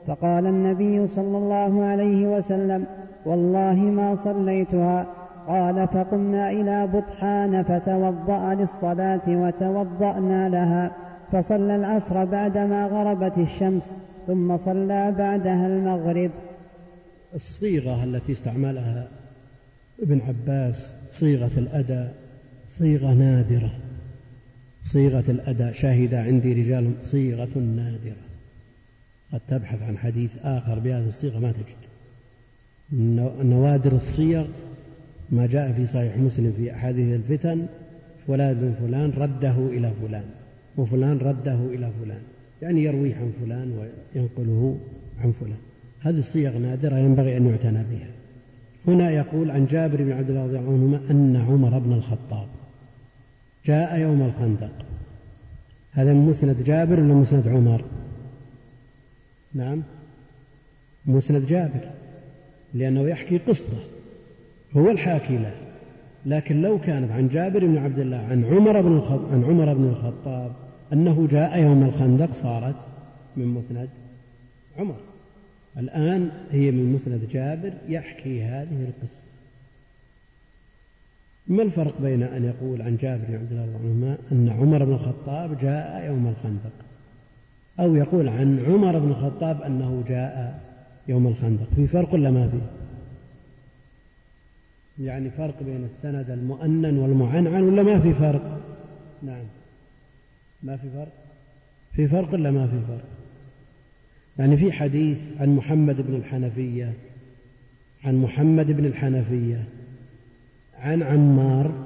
فقال 0.08 0.46
النبي 0.46 1.08
صلى 1.08 1.38
الله 1.38 1.84
عليه 1.84 2.38
وسلم 2.38 2.86
والله 3.26 3.76
ما 3.76 4.16
صليتها 4.16 5.06
قال 5.48 5.88
فقمنا 5.88 6.52
إلى 6.52 6.88
بطحان 6.88 7.64
فتوضأ 7.64 8.54
للصلاة 8.54 9.22
وتوضأنا 9.28 10.50
لها 10.50 10.92
فصلى 11.32 11.76
العصر 11.76 12.26
بعدما 12.26 12.86
غربت 12.86 13.38
الشمس 13.38 13.84
ثم 14.28 14.58
صلى 14.58 15.16
بعدها 15.18 15.68
المغرب. 15.68 16.32
الصيغة 17.36 18.04
التي 18.04 18.32
استعملها 18.32 19.08
ابن 20.02 20.22
عباس 20.22 20.76
صيغة 21.12 21.52
الأداء 21.58 22.14
صيغة 22.78 23.14
نادرة. 23.14 23.72
صيغة 24.84 25.24
الأداء 25.30 25.74
شاهد 25.74 26.14
عندي 26.14 26.54
رجال 26.54 26.94
صيغة 27.12 27.58
نادرة. 27.58 28.22
قد 29.34 29.42
تبحث 29.48 29.84
عن 29.84 29.98
حديث 29.98 30.32
آخر 30.44 30.80
بهذه 30.80 31.08
الصيغة 31.08 31.40
ما 31.40 31.52
تجد. 31.52 31.82
نوادر 33.44 33.92
الصيغ 33.92 34.46
ما 35.32 35.48
جاء 35.48 35.72
في 35.72 35.86
صحيح 35.86 36.18
مسلم 36.18 36.54
في 36.58 36.74
أحاديث 36.74 37.16
الفتن 37.16 37.66
فلان 38.28 38.54
بن 38.54 38.74
فلان 38.88 39.12
رده 39.12 39.56
إلى 39.58 39.92
فلان 40.02 40.24
وفلان 40.78 41.18
رده 41.18 41.54
إلى 41.54 41.92
فلان 42.04 42.22
يعني 42.62 42.84
يرويه 42.84 43.16
عن 43.16 43.32
فلان 43.46 43.72
وينقله 43.72 44.78
عن 45.20 45.32
فلان. 45.32 45.58
هذه 46.00 46.20
الصيغ 46.20 46.58
نادرة 46.58 46.98
ينبغي 46.98 47.38
أن 47.38 47.50
يعتنى 47.50 47.84
بها. 47.92 48.08
هنا 48.88 49.12
يقول 49.12 49.52
عن 49.52 49.66
جابر 49.66 50.04
بن 50.04 50.12
عبد 50.12 50.30
الله 50.30 50.44
رضي 50.44 50.60
الله 50.60 50.72
عنهما 50.72 51.02
أن 51.12 51.36
عمر 51.36 51.80
بن 51.80 51.94
الخطاب. 51.94 52.48
جاء 53.66 54.00
يوم 54.00 54.22
الخندق. 54.22 54.86
هذا 55.92 56.14
من 56.14 56.26
مسند 56.26 56.64
جابر 56.64 57.00
ولا 57.00 57.14
مسند 57.14 57.48
عمر؟ 57.48 57.86
نعم 59.54 59.84
مسند 61.06 61.46
جابر 61.46 61.90
لأنه 62.74 63.02
يحكي 63.02 63.38
قصة. 63.38 63.78
هو 64.78 64.92
الحاكي 64.92 65.38
له 65.38 65.54
لكن 66.26 66.62
لو 66.62 66.80
كانت 66.80 67.12
عن 67.12 67.28
جابر 67.28 67.66
بن 67.66 67.78
عبد 67.78 68.00
الله 68.00 68.18
عن 68.18 68.46
عمر 68.46 68.82
بن 68.82 69.02
عن 69.34 69.44
عمر 69.44 69.74
بن 69.74 69.84
الخطاب 69.84 70.52
أنه 70.94 71.28
جاء 71.32 71.60
يوم 71.60 71.84
الخندق 71.84 72.34
صارت 72.34 72.76
من 73.38 73.48
مسند 73.48 73.90
عمر. 74.80 74.96
الآن 75.78 76.32
هي 76.52 76.72
من 76.72 76.94
مسند 76.94 77.30
جابر 77.32 77.74
يحكي 77.90 78.44
هذه 78.44 78.82
القصة. 78.82 79.22
ما 81.48 81.64
الفرق 81.64 82.02
بين 82.02 82.24
أن 82.24 82.44
يقول 82.44 82.82
عن 82.82 82.98
جابر 82.98 83.26
بن 83.28 83.34
عبد 83.34 83.52
الله 83.52 83.80
عنهما 83.84 84.18
أن 84.32 84.50
عمر 84.50 84.86
بن 84.86 84.94
الخطاب 84.94 85.58
جاء 85.62 86.06
يوم 86.06 86.28
الخندق 86.28 86.72
أو 87.80 87.96
يقول 87.96 88.30
عن 88.30 88.66
عمر 88.68 89.00
بن 89.00 89.10
الخطاب 89.10 89.62
أنه 89.62 90.04
جاء 90.08 90.62
يوم 91.08 91.28
الخندق؟ 91.28 91.68
في 91.76 91.88
فرق 91.88 92.14
ولا 92.14 92.32
ما 92.32 92.48
فيه 92.48 92.82
يعني 95.00 95.30
فرق 95.30 95.64
بين 95.64 95.84
السند 95.86 96.30
المؤنن 96.30 96.98
والمعنعن 96.98 97.64
ولا 97.64 97.84
ما 97.84 98.00
في 98.00 98.14
فرق؟ 98.14 98.62
نعم. 99.24 99.44
ما 100.64 100.78
في 100.78 100.90
فرق؟ 100.90 101.14
في 101.96 102.08
فرق 102.08 102.34
ولا 102.34 102.52
ما 102.52 102.68
في 102.68 102.80
فرق؟ 102.88 103.08
يعني 104.40 104.58
في 104.58 104.72
حديث 104.72 105.18
عن 105.40 105.56
محمد 105.56 106.02
بن 106.02 106.16
الحنفية 106.16 106.94
عن 108.04 108.16
محمد 108.16 108.72
بن 108.72 108.86
الحنفية 108.86 109.64
عن 110.80 111.04
عمار 111.04 111.86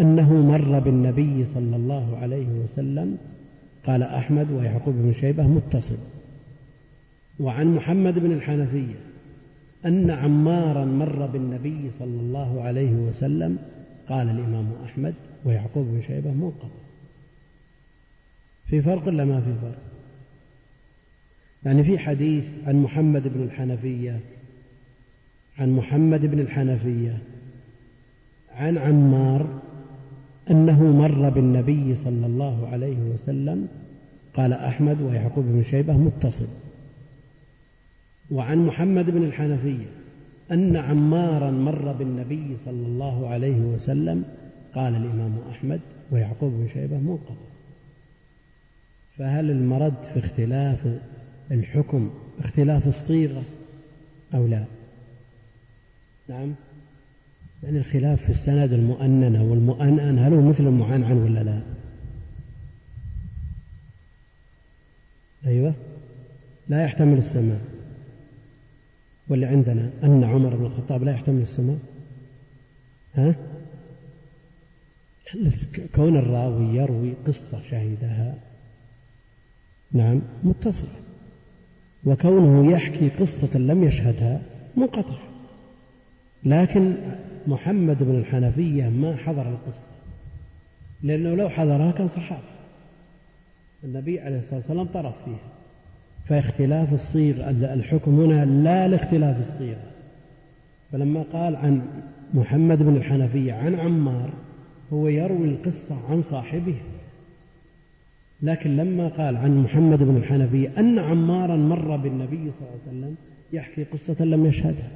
أنه 0.00 0.32
مر 0.32 0.78
بالنبي 0.78 1.44
صلى 1.54 1.76
الله 1.76 2.16
عليه 2.16 2.46
وسلم 2.46 3.18
قال 3.86 4.02
أحمد 4.02 4.50
ويعقوب 4.50 4.94
بن 4.94 5.14
شيبة 5.20 5.46
متصل 5.46 5.98
وعن 7.40 7.74
محمد 7.74 8.18
بن 8.18 8.32
الحنفية 8.32 9.09
أن 9.86 10.10
عمارا 10.10 10.84
مر 10.84 11.26
بالنبي 11.26 11.90
صلى 11.98 12.20
الله 12.20 12.62
عليه 12.62 12.92
وسلم 12.92 13.58
قال 14.08 14.30
الإمام 14.30 14.66
أحمد 14.84 15.14
ويعقوب 15.44 15.86
بن 15.86 16.02
شيبة 16.06 16.30
منقطع. 16.32 16.68
في 18.66 18.82
فرق 18.82 19.06
ولا 19.06 19.24
ما 19.24 19.40
في 19.40 19.52
فرق؟ 19.62 19.78
يعني 21.64 21.84
في 21.84 21.98
حديث 21.98 22.44
عن 22.66 22.82
محمد 22.82 23.28
بن 23.28 23.42
الحنفية 23.42 24.20
عن 25.58 25.72
محمد 25.72 26.20
بن 26.20 26.40
الحنفية 26.40 27.18
عن 28.50 28.78
عمار 28.78 29.60
أنه 30.50 30.82
مر 30.82 31.28
بالنبي 31.28 31.96
صلى 32.04 32.26
الله 32.26 32.68
عليه 32.68 32.96
وسلم 32.98 33.68
قال 34.34 34.52
أحمد 34.52 35.02
ويعقوب 35.02 35.44
بن 35.44 35.64
شيبة 35.70 35.92
متصل. 35.92 36.46
وعن 38.30 38.66
محمد 38.66 39.10
بن 39.10 39.24
الحنفية 39.24 39.86
أن 40.50 40.76
عمارا 40.76 41.50
مر 41.50 41.92
بالنبي 41.92 42.56
صلى 42.64 42.86
الله 42.86 43.28
عليه 43.28 43.60
وسلم 43.60 44.24
قال 44.74 44.96
الإمام 44.96 45.38
أحمد 45.50 45.80
ويعقوب 46.10 46.52
بن 46.52 46.68
شيبة 46.74 46.98
منقطع 46.98 47.34
فهل 49.18 49.50
المرد 49.50 49.94
في 50.14 50.18
اختلاف 50.18 50.78
الحكم 51.50 52.10
اختلاف 52.38 52.86
الصيغة 52.86 53.42
أو 54.34 54.46
لا؟ 54.46 54.64
نعم. 56.28 56.54
يعني 57.62 57.78
الخلاف 57.78 58.22
في 58.22 58.30
السند 58.30 58.72
المؤننة 58.72 59.44
والمؤنن 59.44 60.18
هل 60.18 60.34
هو 60.34 60.40
مثل 60.40 60.66
المعنعن 60.66 61.16
ولا 61.16 61.40
لا؟ 61.42 61.60
أيوة. 65.46 65.74
لا 66.68 66.84
يحتمل 66.84 67.18
السماء 67.18 67.60
واللي 69.30 69.46
عندنا 69.46 69.90
أن 70.02 70.24
عمر 70.24 70.56
بن 70.56 70.66
الخطاب 70.66 71.02
لا 71.02 71.12
يحتمل 71.12 71.42
السماء؟ 71.42 71.78
ها؟ 73.14 73.34
كون 75.94 76.16
الراوي 76.16 76.76
يروي 76.76 77.12
قصة 77.26 77.62
شهدها 77.70 78.34
نعم 79.92 80.20
متصل. 80.44 80.88
وكونه 82.04 82.72
يحكي 82.72 83.08
قصة 83.08 83.58
لم 83.58 83.84
يشهدها 83.84 84.42
منقطع. 84.76 85.18
لكن 86.44 86.94
محمد 87.46 88.02
بن 88.02 88.18
الحنفية 88.18 88.88
ما 88.88 89.16
حضر 89.16 89.48
القصة. 89.48 89.90
لأنه 91.02 91.34
لو 91.34 91.48
حضرها 91.48 91.92
كان 91.92 92.08
صحابي 92.08 92.42
النبي 93.84 94.20
عليه 94.20 94.38
الصلاة 94.38 94.56
والسلام 94.56 94.86
طرف 94.86 95.24
فيها. 95.24 95.59
فاختلاف 96.28 96.94
الصيغ 96.94 97.50
الحكم 97.50 98.20
هنا 98.20 98.44
لا 98.44 98.88
لاختلاف 98.88 99.36
الصيغة 99.48 99.90
فلما 100.92 101.24
قال 101.32 101.56
عن 101.56 101.82
محمد 102.34 102.82
بن 102.82 102.96
الحنفية 102.96 103.52
عن 103.52 103.74
عمار 103.74 104.30
هو 104.92 105.08
يروي 105.08 105.48
القصة 105.48 105.96
عن 106.10 106.22
صاحبه. 106.22 106.74
لكن 108.42 108.76
لما 108.76 109.08
قال 109.08 109.36
عن 109.36 109.56
محمد 109.56 110.02
بن 110.02 110.16
الحنفية 110.16 110.72
أن 110.78 110.98
عمارا 110.98 111.56
مر 111.56 111.96
بالنبي 111.96 112.50
صلى 112.50 112.68
الله 112.68 112.80
عليه 112.86 112.98
وسلم 112.98 113.14
يحكي 113.52 113.84
قصة 113.84 114.24
لم 114.24 114.46
يشهدها. 114.46 114.90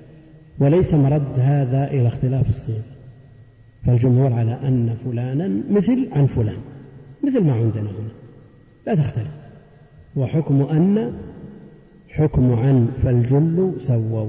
وليس 0.59 0.95
مرد 0.95 1.39
هذا 1.39 1.91
إلى 1.91 2.09
اختلاف 2.09 2.49
الصيغ. 2.49 2.83
فالجمهور 3.87 4.33
على 4.33 4.53
أن 4.53 4.97
فلانا 5.05 5.63
مثل 5.71 6.09
عن 6.13 6.27
فلان 6.27 6.61
مثل 7.25 7.45
ما 7.45 7.53
عندنا 7.53 7.91
هنا. 7.91 8.13
لا 8.87 8.95
تختلف. 8.95 9.44
وحكم 10.17 10.63
أن 10.63 11.13
حكم 12.09 12.53
عن 12.53 12.89
فالجل 13.03 13.75
سووا 13.87 14.29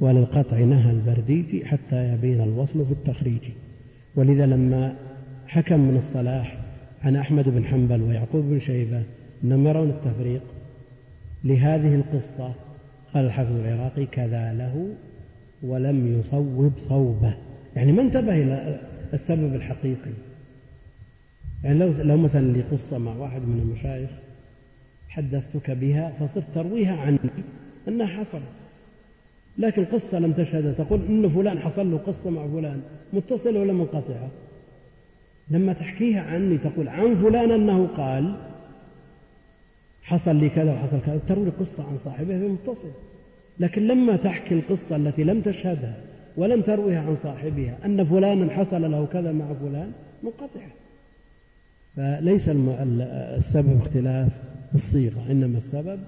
وللقطع 0.00 0.58
نهى 0.58 0.90
البرديجي 0.90 1.64
حتى 1.64 2.12
يبين 2.12 2.40
الوصل 2.40 2.86
في 2.86 2.92
التخريج. 2.92 3.40
ولذا 4.16 4.46
لما 4.46 4.94
حكم 5.46 5.80
من 5.80 6.02
الصلاح 6.06 6.58
عن 7.02 7.16
أحمد 7.16 7.48
بن 7.48 7.64
حنبل 7.64 8.02
ويعقوب 8.02 8.44
بن 8.44 8.60
شيبة 8.60 9.02
أنهم 9.44 9.66
يرون 9.66 9.90
التفريق 9.90 10.42
لهذه 11.44 11.94
القصة. 11.94 12.54
قال 13.14 13.24
الحافظ 13.24 13.52
العراقي 13.52 14.06
كذا 14.06 14.52
له 14.52 14.88
ولم 15.62 16.20
يصوب 16.20 16.72
صوبة. 16.88 17.34
يعني 17.76 17.92
ما 17.92 18.02
انتبه 18.02 18.32
إلى 18.32 18.80
السبب 19.12 19.54
الحقيقي. 19.54 20.10
يعني 21.64 21.78
لو 21.78 21.92
لو 22.02 22.16
مثلا 22.16 22.52
لي 22.52 22.62
قصة 22.62 22.98
مع 22.98 23.16
واحد 23.16 23.40
من 23.40 23.60
المشايخ 23.60 24.10
حدثتك 25.14 25.70
بها 25.70 26.12
فصرت 26.20 26.44
ترويها 26.54 26.96
عني 26.96 27.18
أنها 27.88 28.06
حصلت. 28.06 28.42
لكن 29.58 29.84
قصة 29.84 30.18
لم 30.18 30.32
تشهدها. 30.32 30.72
تقول 30.72 31.00
إن 31.08 31.28
فلان 31.28 31.58
حصل 31.58 31.90
له 31.90 31.98
قصة 31.98 32.30
مع 32.30 32.46
فلان. 32.46 32.80
متصلة 33.12 33.60
ولا 33.60 33.72
منقطعة؟ 33.72 34.28
لما 35.50 35.72
تحكيها 35.72 36.22
عني 36.22 36.58
تقول 36.58 36.88
عن 36.88 37.14
فلان 37.14 37.50
أنه 37.50 37.86
قال 37.86 38.36
حصل 40.02 40.36
لي 40.36 40.48
كذا 40.48 40.72
وحصل 40.72 41.00
كذا. 41.06 41.20
تروي 41.28 41.50
قصة 41.50 41.82
عن 41.88 41.98
صاحبه 42.04 42.38
في 42.38 42.48
متصل. 42.48 42.90
لكن 43.58 43.86
لما 43.86 44.16
تحكي 44.16 44.54
القصة 44.54 44.96
التي 44.96 45.24
لم 45.24 45.40
تشهدها 45.40 45.96
ولم 46.36 46.60
ترويها 46.60 47.00
عن 47.00 47.16
صاحبها 47.22 47.78
أن 47.84 48.04
فلانا 48.04 48.52
حصل 48.52 48.90
له 48.90 49.06
كذا 49.06 49.32
مع 49.32 49.52
فلان 49.52 49.92
منقطعة. 50.22 50.70
فليس 51.96 52.48
السبب 52.48 53.80
اختلاف. 53.82 54.32
الصيغة 54.74 55.30
إنما 55.30 55.58
السبب 55.58 56.00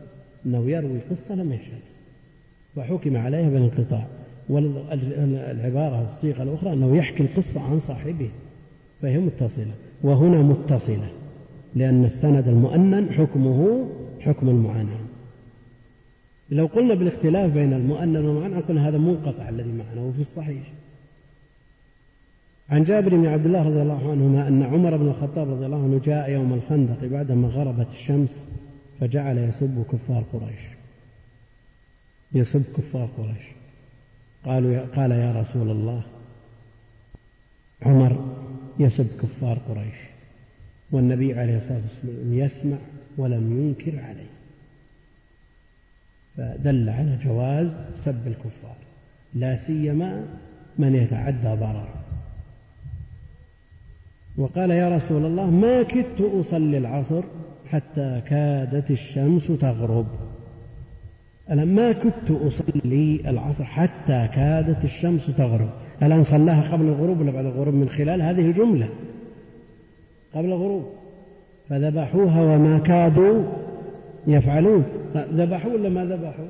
أنه 0.46 0.70
يروي 0.70 0.98
قصة 1.10 1.34
لم 1.34 1.52
يشهد 1.52 1.80
وحكم 2.76 3.16
عليها 3.16 3.48
بالانقطاع. 3.48 4.06
والعبارة 4.48 6.14
الصيغة 6.16 6.42
الأخرى 6.42 6.72
أنه 6.72 6.96
يحكي 6.96 7.22
القصة 7.22 7.60
عن 7.60 7.80
صاحبه 7.80 8.30
فهي 9.02 9.18
متصلة. 9.18 9.72
وهنا 10.02 10.42
متصلة 10.42 11.10
لأن 11.74 12.04
السند 12.04 12.48
المؤنن 12.48 13.10
حكمه 13.12 13.86
حكم 14.20 14.48
المعنى 14.48 14.96
لو 16.50 16.66
قلنا 16.66 16.94
بالاختلاف 16.94 17.52
بين 17.52 17.72
المؤنن 17.72 18.16
والمعنى 18.16 18.62
قلنا 18.62 18.88
هذا 18.88 18.98
منقطع 18.98 19.48
الذي 19.48 19.72
معنا 19.72 20.00
وفي 20.08 20.20
الصحيح. 20.20 20.72
عن 22.70 22.84
جابر 22.84 23.16
بن 23.16 23.26
عبد 23.26 23.46
الله 23.46 23.62
رضي 23.62 23.82
الله 23.82 24.10
عنهما 24.10 24.48
أن 24.48 24.62
عمر 24.62 24.96
بن 24.96 25.08
الخطاب 25.08 25.50
رضي 25.50 25.66
الله 25.66 25.82
عنه 25.84 26.00
جاء 26.04 26.30
يوم 26.30 26.54
الخندق 26.54 27.04
بعدما 27.04 27.48
غربت 27.48 27.88
الشمس 27.92 28.28
فجعل 29.01 29.38
يسب 29.38 29.86
كفار 29.92 30.24
قريش. 30.32 30.61
يسب 32.32 32.62
كفار 32.76 33.09
قريش. 33.18 33.44
قالوا 34.44 34.86
قال 34.97 35.11
يا 35.11 35.32
رسول 35.40 35.70
الله 35.70 36.03
عمر 37.82 38.36
يسب 38.78 39.07
كفار 39.22 39.59
قريش 39.68 39.97
والنبي 40.90 41.34
عليه 41.34 41.57
الصلاة 41.57 41.80
والسلام 41.82 42.34
يسمع 42.34 42.76
ولم 43.16 43.61
ينكر 43.61 43.99
عليه. 44.05 44.36
فدل 46.36 46.88
على 46.88 47.18
جواز 47.24 47.68
سب 48.05 48.26
الكفار 48.26 48.76
لا 49.34 49.66
سيما 49.66 50.26
من 50.78 50.94
يتعدى 50.94 51.49
ضرره 51.61 51.94
وقال 54.36 54.70
يا 54.70 54.97
رسول 54.97 55.26
الله 55.26 55.51
ما 55.51 55.82
كدت 55.82 56.20
أصلي 56.20 56.78
العصر 56.78 57.22
حتى 57.70 58.22
كادت 58.28 58.90
الشمس 58.90 59.46
تغرب. 59.46 60.06
أنا 61.50 61.64
ما 61.64 61.92
كنت 61.92 62.30
أصلي 62.30 63.20
العصر 63.30 63.64
حتى 63.64 64.28
كادت 64.34 64.84
الشمس 64.84 65.26
تغرب؟ 65.26 65.68
الآن 66.02 66.24
صلاها 66.24 66.72
قبل 66.72 66.84
الغروب 66.84 67.20
ولا 67.20 67.30
بعد 67.30 67.44
الغروب؟ 67.44 67.74
من 67.74 67.88
خلال 67.88 68.22
هذه 68.22 68.40
الجملة. 68.40 68.88
قبل 70.34 70.46
الغروب. 70.46 70.84
فذبحوها 71.68 72.40
وما 72.40 72.78
كادوا 72.78 73.42
يفعلون. 74.26 74.84
ذبحوا 75.16 75.72
ولا 75.72 75.88
ما 75.88 76.04
ذبحوا؟ 76.04 76.46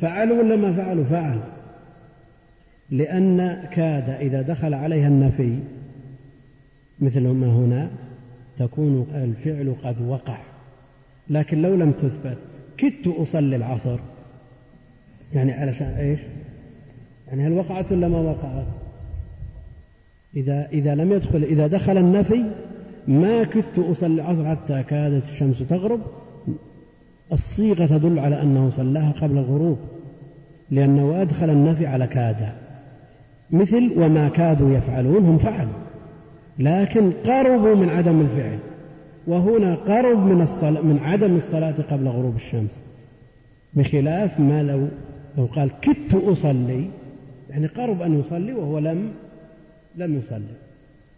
فعلوا 0.00 0.38
ولا 0.42 0.56
ما 0.56 0.72
فعلوا؟ 0.72 1.04
فعلوا 1.04 1.42
لأن 2.90 3.64
كاد 3.72 4.08
إذا 4.08 4.42
دخل 4.42 4.74
عليها 4.74 5.08
النفي 5.08 5.58
مثل 7.00 7.28
ما 7.28 7.46
هنا 7.46 7.90
تكون 8.58 9.06
الفعل 9.14 9.74
قد 9.84 10.00
وقع. 10.08 10.38
لكن 11.30 11.62
لو 11.62 11.74
لم 11.74 11.92
تثبت 11.92 12.38
كدت 12.78 13.06
أصلي 13.06 13.56
العصر. 13.56 13.98
يعني 15.32 15.52
علشان 15.52 15.86
إيش؟ 15.86 16.20
يعني 17.28 17.46
هل 17.46 17.52
وقعت 17.52 17.92
ولا 17.92 18.08
ما 18.08 18.18
وقعت؟ 18.18 18.66
إذا 20.36 20.68
إذا 20.72 20.94
لم 20.94 21.12
يدخل 21.12 21.42
إذا 21.42 21.66
دخل 21.66 21.98
النفي 21.98 22.44
ما 23.08 23.44
كدت 23.44 23.78
أصلي 23.78 24.14
العصر 24.14 24.56
حتى 24.56 24.82
كادت 24.82 25.24
الشمس 25.32 25.58
تغرب. 25.58 26.00
الصيغة 27.32 27.86
تدل 27.86 28.18
على 28.18 28.42
أنه 28.42 28.70
صلاها 28.70 29.12
قبل 29.12 29.38
الغروب 29.38 29.78
لأنه 30.70 31.22
أدخل 31.22 31.50
النفي 31.50 31.86
على 31.86 32.06
كاد. 32.06 32.48
مثل 33.50 33.92
وما 33.96 34.28
كادوا 34.28 34.74
يفعلون 34.74 35.24
هم 35.24 35.38
فعلوا. 35.38 35.83
لكن 36.58 37.12
قربوا 37.26 37.74
من 37.74 37.88
عدم 37.88 38.20
الفعل. 38.20 38.58
وهنا 39.26 39.74
قرب 39.74 40.26
من 40.26 40.40
الصلاة 40.40 40.80
من 40.80 40.98
عدم 40.98 41.36
الصلاة 41.36 41.74
قبل 41.90 42.08
غروب 42.08 42.36
الشمس. 42.36 42.70
بخلاف 43.74 44.40
ما 44.40 44.62
لو 44.62 44.88
لو 45.38 45.44
قال 45.44 45.70
كدت 45.80 46.14
أصلي 46.14 46.90
يعني 47.50 47.66
قرب 47.66 48.02
أن 48.02 48.20
يصلي 48.20 48.52
وهو 48.52 48.78
لم 48.78 49.12
لم 49.96 50.18
يصلي. 50.18 50.54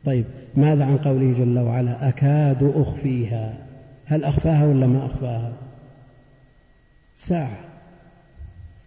طيب 0.05 0.25
ماذا 0.57 0.85
عن 0.85 0.97
قوله 0.97 1.35
جل 1.39 1.59
وعلا 1.59 2.09
أكاد 2.09 2.73
أخفيها؟ 2.77 3.55
هل 4.07 4.25
أخفاها 4.25 4.67
ولا 4.67 4.87
ما 4.87 5.07
أخفاها؟ 5.07 5.53
ساعة. 7.19 7.59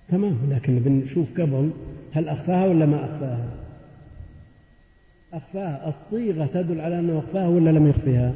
تمام 0.10 0.38
لكن 0.50 0.80
بنشوف 0.80 1.42
قبل 1.42 1.70
هل 2.14 2.30
أخفاها 2.30 2.68
ولا 2.68 2.86
ما 2.86 3.06
أخفاها؟ 3.06 3.48
أخفاها. 5.34 5.90
الصيغة 5.90 6.46
تدل 6.46 6.82
على 6.82 7.00
أنه 7.00 7.20
أخفاها 7.20 7.48
ولا 7.48 7.70
لم 7.70 7.88
يخفيها؟ 7.88 8.34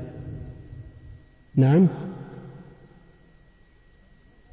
نعم. 1.55 1.87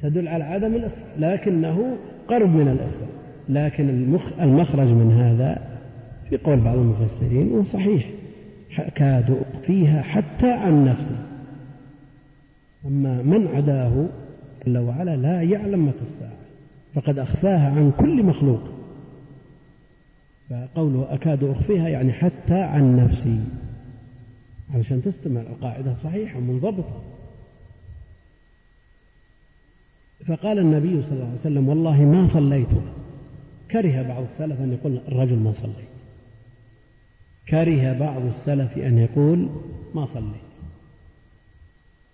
تدل 0.02 0.28
على 0.28 0.44
عدم 0.44 0.74
الإخفاء 0.74 1.18
لكنه 1.18 1.96
قرب 2.28 2.48
من 2.48 2.68
الإخفاء. 2.68 3.08
لكن 3.48 3.88
المخرج 4.40 4.86
من 4.88 5.12
هذا 5.12 5.78
في 6.28 6.36
قول 6.36 6.60
بعض 6.60 6.76
المفسرين 6.76 7.52
وصحيح 7.52 8.10
كاد 8.94 9.42
أخفيها 9.54 10.02
حتى 10.02 10.52
عن 10.52 10.84
نفسه. 10.84 11.16
أما 12.86 13.22
من 13.22 13.48
عداه 13.54 14.06
جل 14.66 14.78
وعلا 14.78 15.16
لا 15.16 15.42
يعلم 15.42 15.86
متى 15.86 15.98
الساعة. 16.14 16.36
فقد 16.94 17.18
أخفاها 17.18 17.70
عن 17.70 17.92
كل 17.98 18.22
مخلوق. 18.22 18.60
فقوله 20.50 21.14
أكاد 21.14 21.44
أخفيها 21.44 21.88
يعني 21.88 22.12
حتى 22.12 22.62
عن 22.62 22.96
نفسي. 22.96 23.40
علشان 24.74 25.02
تستمع 25.02 25.40
القاعدة 25.40 25.94
صحيحة 26.04 26.40
منضبطة 26.40 27.02
فقال 30.26 30.58
النبي 30.58 31.02
صلى 31.02 31.12
الله 31.12 31.26
عليه 31.26 31.40
وسلم 31.40 31.68
والله 31.68 32.00
ما 32.04 32.26
صليتها 32.26 32.92
كره 33.70 34.02
بعض 34.02 34.22
السلف 34.32 34.60
أن 34.60 34.72
يقول 34.72 35.00
الرجل 35.08 35.36
ما 35.36 35.52
صليت 35.52 35.90
كره 37.48 37.92
بعض 37.92 38.22
السلف 38.22 38.78
أن 38.78 38.98
يقول 38.98 39.48
ما 39.94 40.06
صليت 40.06 40.50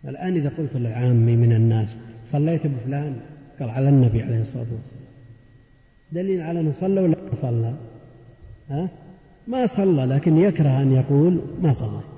الآن 0.04 0.36
إذا 0.36 0.48
قلت 0.48 0.76
للعامي 0.76 1.36
من 1.36 1.52
الناس 1.52 1.88
صليت 2.32 2.66
بفلان 2.66 3.20
قال 3.60 3.70
على 3.70 3.88
النبي 3.88 4.22
عليه 4.22 4.40
الصلاة 4.40 4.60
والسلام. 4.60 4.82
دليل 6.12 6.40
على 6.40 6.60
أنه 6.60 6.74
صلى 6.80 7.00
ولا 7.00 7.16
ما 7.16 7.42
صلى. 7.42 7.74
ها؟ 8.70 8.88
ما 9.46 9.66
صلى 9.66 10.04
لكن 10.04 10.38
يكره 10.38 10.82
أن 10.82 10.92
يقول 10.92 11.40
ما 11.62 11.74
صليت 11.74 12.16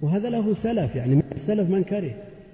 وهذا 0.00 0.28
له 0.28 0.54
سلف 0.54 0.96
يعني 0.96 1.14
من 1.14 1.22
السلف 1.32 1.70
من 1.70 1.84
كره. 1.84 2.10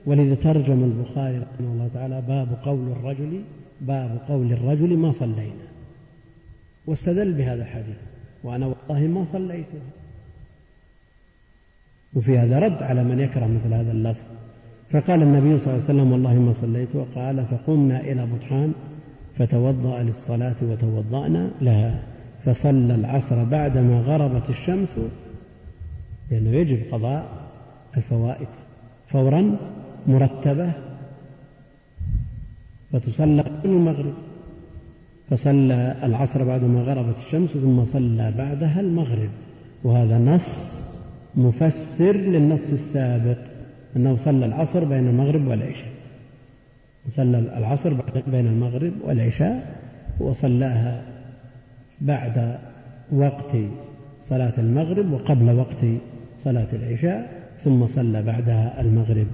ولذا 0.06 0.34
ترجم 0.34 0.84
البخاري 0.84 1.38
رحمه 1.38 1.72
الله 1.72 1.90
تعالى 1.94 2.22
باب 2.28 2.48
قول 2.64 2.92
الرجل 2.92 3.40
باب 3.80 4.18
قول 4.28 4.52
الرجل 4.52 4.96
ما 4.96 5.12
صلينا. 5.12 5.64
واستدل 6.86 7.32
بهذا 7.32 7.62
الحديث. 7.62 7.96
وأنا 8.44 8.66
والله 8.66 9.06
ما 9.06 9.26
صليتها 9.32 9.80
وفي 12.14 12.38
هذا 12.38 12.58
رد 12.58 12.82
على 12.82 13.04
من 13.04 13.20
يكره 13.20 13.46
مثل 13.46 13.74
هذا 13.74 13.92
اللفظ. 13.92 14.24
فقال 14.90 15.22
النبي 15.22 15.58
صلى 15.58 15.66
الله 15.66 15.84
عليه 15.84 15.84
وسلم 15.84 16.12
والله 16.12 16.34
ما 16.34 16.54
صليت 16.60 16.88
وقال 16.94 17.44
فقمنا 17.46 18.00
إلى 18.00 18.26
بطحان 18.26 18.72
فتوضأ 19.38 20.02
للصلاة 20.02 20.56
وتوضأنا 20.62 21.50
لها. 21.60 22.13
فصلى 22.44 22.94
العصر 22.94 23.44
بعدما 23.44 24.00
غربت 24.00 24.50
الشمس 24.50 24.88
لأنه 26.30 26.50
يجب 26.50 26.78
قضاء 26.92 27.26
الفوائد 27.96 28.48
فورا 29.08 29.56
مرتبة. 30.06 30.72
فتصلى 32.92 33.42
قبل 33.42 33.70
المغرب 33.70 34.14
فصلى 35.30 35.96
العصر 36.02 36.44
بعدما 36.44 36.80
غربت 36.80 37.16
الشمس 37.26 37.50
ثم 37.50 37.84
صلى 37.84 38.34
بعدها 38.38 38.80
المغرب. 38.80 39.30
وهذا 39.84 40.18
نص 40.18 40.80
مفسر 41.34 42.16
للنص 42.16 42.70
السابق 42.72 43.38
أنه 43.96 44.16
صلى 44.16 44.46
العصر 44.46 44.84
بين 44.84 45.08
المغرب 45.08 45.46
والعشاء. 45.46 45.92
صلى 47.16 47.38
العصر 47.38 47.94
بين 48.26 48.46
المغرب 48.46 48.92
والعشاء 49.04 49.76
وصلاها 50.20 51.13
بعد 52.04 52.58
وقت 53.12 53.56
صلاة 54.28 54.52
المغرب 54.58 55.12
وقبل 55.12 55.50
وقت 55.50 55.82
صلاة 56.44 56.66
العشاء 56.72 57.44
ثم 57.64 57.86
صلى 57.86 58.22
بعدها 58.22 58.80
المغرب. 58.80 59.26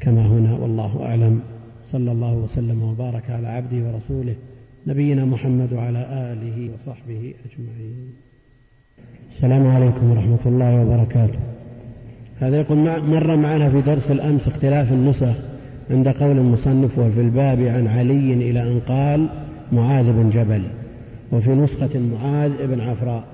كما 0.00 0.26
هنا 0.26 0.52
والله 0.52 1.04
أعلم. 1.04 1.40
صلى 1.92 2.12
الله 2.12 2.34
وسلم 2.34 2.82
وبارك 2.82 3.30
على 3.30 3.48
عبده 3.48 3.76
ورسوله 3.76 4.34
نبينا 4.86 5.24
محمد 5.24 5.72
وعلى 5.72 6.32
آله 6.32 6.70
وصحبه 6.74 7.34
أجمعين. 7.46 8.06
السلام 9.34 9.66
عليكم 9.66 10.10
ورحمة 10.10 10.38
الله 10.46 10.80
وبركاته. 10.80 11.38
هذا 12.40 12.60
يقول 12.60 12.78
مر 13.00 13.36
معنا 13.36 13.70
في 13.70 13.80
درس 13.80 14.10
الأمس 14.10 14.48
اختلاف 14.48 14.92
النسخ 14.92 15.34
عند 15.90 16.08
قول 16.08 16.38
المصنف 16.38 16.98
وفي 16.98 17.20
الباب 17.20 17.60
عن 17.60 17.86
علي 17.86 18.34
إلى 18.34 18.62
أن 18.62 18.80
قال 18.80 19.28
معاذ 19.72 20.12
بن 20.12 20.30
جبل. 20.30 20.62
وفي 21.32 21.50
نسخة 21.50 22.00
معاذ 22.00 22.66
بن 22.66 22.80
عفراء 22.80 23.24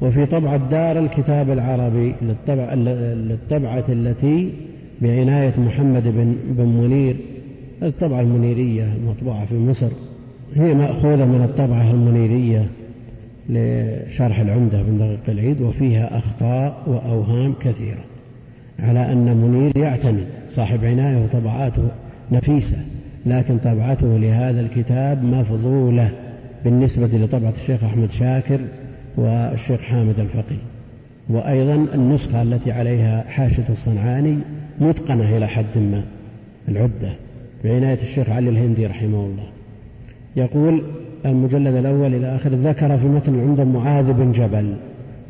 وفي 0.00 0.26
طبعة 0.26 0.56
دار 0.70 0.98
الكتاب 0.98 1.50
العربي 1.50 2.14
للطبع 2.22 2.74
للطبعة 2.74 3.84
التي 3.88 4.52
بعناية 5.02 5.60
محمد 5.60 6.02
بن, 6.02 6.36
بن 6.48 6.66
منير 6.66 7.16
الطبعة 7.82 8.20
المنيرية 8.20 8.84
المطبوعة 8.84 9.46
في 9.46 9.54
مصر. 9.58 9.88
هي 10.54 10.74
مأخوذة 10.74 11.24
من 11.24 11.44
الطبعة 11.44 11.90
المنيرية 11.90 12.66
لشرح 13.48 14.40
العمدة 14.40 14.82
بن 14.82 14.98
دقيق 14.98 15.20
العيد 15.28 15.60
وفيها 15.60 16.18
أخطاء 16.18 16.82
وأوهام 16.86 17.54
كثيرة 17.60 18.04
على 18.78 19.12
أن 19.12 19.36
منير 19.36 19.76
يعتني 19.76 20.22
صاحب 20.54 20.84
عناية 20.84 21.24
وطبعاته 21.24 21.88
نفيسة 22.32 22.76
لكن 23.26 23.58
طبعته 23.58 24.18
لهذا 24.18 24.60
الكتاب 24.60 25.24
مفضولة. 25.24 26.10
بالنسبة 26.66 27.06
لطبعة 27.06 27.52
الشيخ 27.62 27.84
أحمد 27.84 28.10
شاكر 28.10 28.60
والشيخ 29.16 29.80
حامد 29.80 30.20
الفقي 30.20 30.56
وأيضا 31.28 31.86
النسخة 31.94 32.42
التي 32.42 32.72
عليها 32.72 33.24
حاشة 33.28 33.64
الصنعاني 33.70 34.38
متقنة 34.80 35.36
إلى 35.36 35.46
حد 35.46 35.78
ما 35.78 36.02
العدة 36.68 37.12
بعناية 37.64 37.98
الشيخ 38.02 38.30
علي 38.30 38.50
الهندي 38.50 38.86
رحمه 38.86 39.26
الله. 39.26 39.44
يقول 40.36 40.82
المجلد 41.26 41.74
الأول 41.74 42.14
إلى 42.14 42.36
آخر 42.36 42.50
ذكر 42.50 42.98
في 42.98 43.06
متن 43.06 43.34
العمدة 43.34 43.64
معاذ 43.64 44.12
بن 44.12 44.32
جبل 44.32 44.74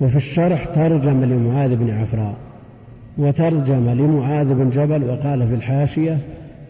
وفي 0.01 0.17
الشرح 0.17 0.65
ترجم 0.65 1.25
لمعاذ 1.25 1.77
بن 1.77 1.91
عفراء 1.91 2.35
وترجم 3.19 3.91
لمعاذ 3.91 4.55
بن 4.55 4.71
جبل 4.71 5.05
وقال 5.05 5.49
في 5.49 5.55
الحاشية 5.55 6.19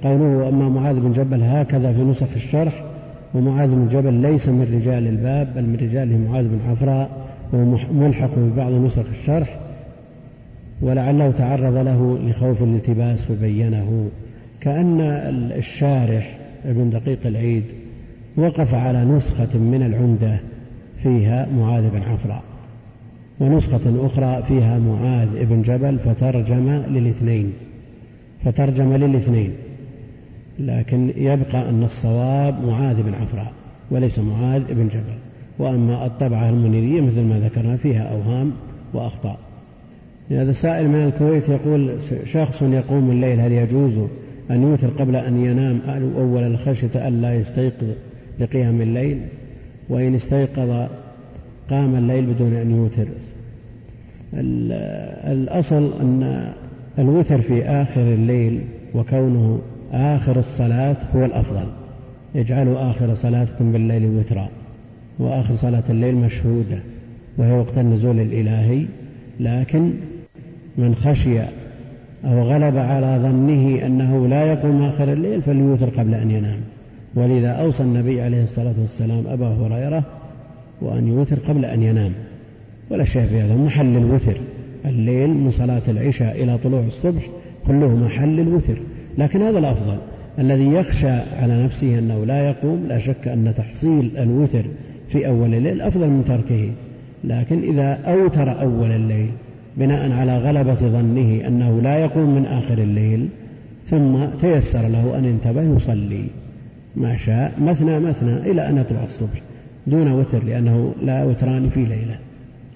قوله 0.02 0.48
أما 0.48 0.68
معاذ 0.68 1.00
بن 1.00 1.12
جبل 1.12 1.42
هكذا 1.42 1.92
في 1.92 2.00
نسخ 2.00 2.26
الشرح 2.36 2.82
ومعاذ 3.34 3.68
بن 3.68 3.88
جبل 3.88 4.14
ليس 4.14 4.48
من 4.48 4.62
رجال 4.62 5.06
الباب 5.06 5.54
بل 5.54 5.62
من 5.62 5.76
رجاله 5.76 6.16
معاذ 6.16 6.48
بن 6.48 6.60
عفراء 6.70 7.26
وهو 7.52 7.78
ملحق 7.92 8.30
ببعض 8.36 8.72
نسخ 8.72 9.04
الشرح 9.20 9.58
ولعله 10.80 11.30
تعرض 11.30 11.76
له 11.76 12.18
لخوف 12.18 12.62
الالتباس 12.62 13.22
فبينه 13.22 14.08
كأن 14.60 15.00
الشارح 15.56 16.38
ابن 16.64 16.90
دقيق 16.90 17.18
العيد 17.26 17.64
وقف 18.36 18.74
على 18.74 19.04
نسخة 19.04 19.58
من 19.58 19.82
العمدة 19.82 20.40
فيها 21.02 21.48
معاذ 21.58 21.90
بن 21.90 22.02
عفراء 22.02 22.42
ونسخة 23.40 24.06
أخرى 24.06 24.42
فيها 24.48 24.78
معاذ 24.78 25.28
بن 25.44 25.62
جبل 25.62 25.98
فترجم 25.98 26.70
للاثنين 26.70 27.52
فترجم 28.44 28.92
للاثنين. 28.92 29.52
لكن 30.58 31.12
يبقى 31.16 31.68
أن 31.68 31.82
الصواب 31.84 32.64
معاذ 32.64 33.02
بن 33.02 33.14
عفراء 33.14 33.52
وليس 33.90 34.18
معاذ 34.18 34.62
بن 34.74 34.88
جبل. 34.88 35.16
وأما 35.58 36.06
الطبعة 36.06 36.48
المنيرية 36.48 37.00
مثل 37.00 37.20
ما 37.20 37.38
ذكرنا 37.38 37.76
فيها 37.76 38.02
أوهام 38.02 38.52
وأخطاء. 38.94 39.38
هذا 40.30 40.52
سائل 40.52 40.88
من 40.88 40.94
الكويت 41.04 41.48
يقول 41.48 41.96
شخص 42.32 42.62
يقوم 42.62 43.10
الليل 43.10 43.40
هل 43.40 43.52
يجوز 43.52 43.92
أن 44.50 44.62
يوتر 44.62 44.88
قبل 44.88 45.16
أن 45.16 45.44
ينام 45.44 45.80
أول 46.18 46.42
الخشية 46.42 47.08
ألا 47.08 47.34
يستيقظ 47.34 47.86
لقيام 48.40 48.80
الليل؟ 48.80 49.20
وإن 49.88 50.14
استيقظ 50.14 50.88
قام 51.70 51.96
الليل 51.96 52.26
بدون 52.26 52.54
أن 52.54 52.70
يوتر. 52.70 53.06
الأصل 55.32 55.92
أن 56.00 56.52
الوتر 56.98 57.40
في 57.42 57.64
آخر 57.64 58.00
الليل 58.00 58.60
وكونه 58.94 59.60
آخر 59.92 60.38
الصلاة 60.38 60.96
هو 61.16 61.24
الأفضل. 61.24 61.66
اجعلوا 62.36 62.90
آخر 62.90 63.14
صلاتكم 63.14 63.72
بالليل 63.72 64.06
وترا. 64.06 64.48
وآخر 65.18 65.54
صلاة 65.54 65.82
الليل 65.90 66.14
مشهودة 66.14 66.78
وهي 67.38 67.52
وقت 67.52 67.78
النزول 67.78 68.20
الإلهي. 68.20 68.86
لكن 69.40 69.90
من 70.78 70.94
خشي 70.94 71.40
أو 72.24 72.42
غلب 72.42 72.76
على 72.76 73.18
ظنه 73.22 73.86
أنه 73.86 74.28
لا 74.28 74.52
يقوم 74.52 74.82
آخر 74.82 75.12
الليل 75.12 75.42
فليوتر 75.42 75.88
قبل 75.88 76.14
أن 76.14 76.30
ينام. 76.30 76.58
ولذا 77.14 77.48
أوصى 77.48 77.82
النبي 77.82 78.20
عليه 78.20 78.42
الصلاة 78.42 78.74
والسلام 78.80 79.26
أبا 79.26 79.46
هريرة 79.46 80.02
وأن 80.80 81.08
يوتر 81.08 81.38
قبل 81.48 81.64
أن 81.64 81.82
ينام. 81.82 82.12
ولا 82.90 83.04
شيء 83.04 83.26
في 83.26 83.40
هذا 83.40 83.54
محل 83.54 83.96
الوتر. 83.96 84.40
الليل 84.84 85.30
من 85.30 85.50
صلاة 85.50 85.82
العشاء 85.88 86.42
إلى 86.42 86.58
طلوع 86.58 86.80
الصبح 86.86 87.22
كله 87.66 87.96
محل 87.96 88.40
الوتر. 88.40 88.78
لكن 89.18 89.42
هذا 89.42 89.58
الأفضل. 89.58 89.96
الذي 90.38 90.66
يخشى 90.66 91.08
على 91.08 91.64
نفسه 91.64 91.98
أنه 91.98 92.24
لا 92.24 92.48
يقوم 92.48 92.86
لا 92.88 92.98
شك 92.98 93.28
أن 93.28 93.54
تحصيل 93.56 94.10
الوتر 94.18 94.64
في 95.08 95.26
أول 95.26 95.54
الليل 95.54 95.80
أفضل 95.80 96.08
من 96.08 96.24
تركه. 96.28 96.70
لكن 97.24 97.62
إذا 97.62 97.98
أوتر 98.06 98.60
أول 98.60 98.90
الليل 98.90 99.28
بناء 99.76 100.12
على 100.12 100.38
غلبة 100.38 100.74
ظنه 100.74 101.46
أنه 101.46 101.80
لا 101.82 101.98
يقوم 101.98 102.34
من 102.34 102.46
آخر 102.46 102.78
الليل 102.78 103.28
ثم 103.86 104.24
تيسر 104.40 104.88
له 104.88 105.18
أن 105.18 105.24
انتبه 105.24 105.76
يصلي. 105.76 106.24
ما 106.96 107.16
شاء 107.16 107.52
مثنى 107.60 108.00
مثنى 108.00 108.36
إلى 108.50 108.68
أن 108.68 108.78
يطلع 108.78 109.04
الصبح 109.04 109.42
دون 109.86 110.12
وتر 110.12 110.44
لأنه 110.44 110.94
لا 111.02 111.24
وتران 111.24 111.68
في 111.68 111.80
ليلة. 111.80 112.18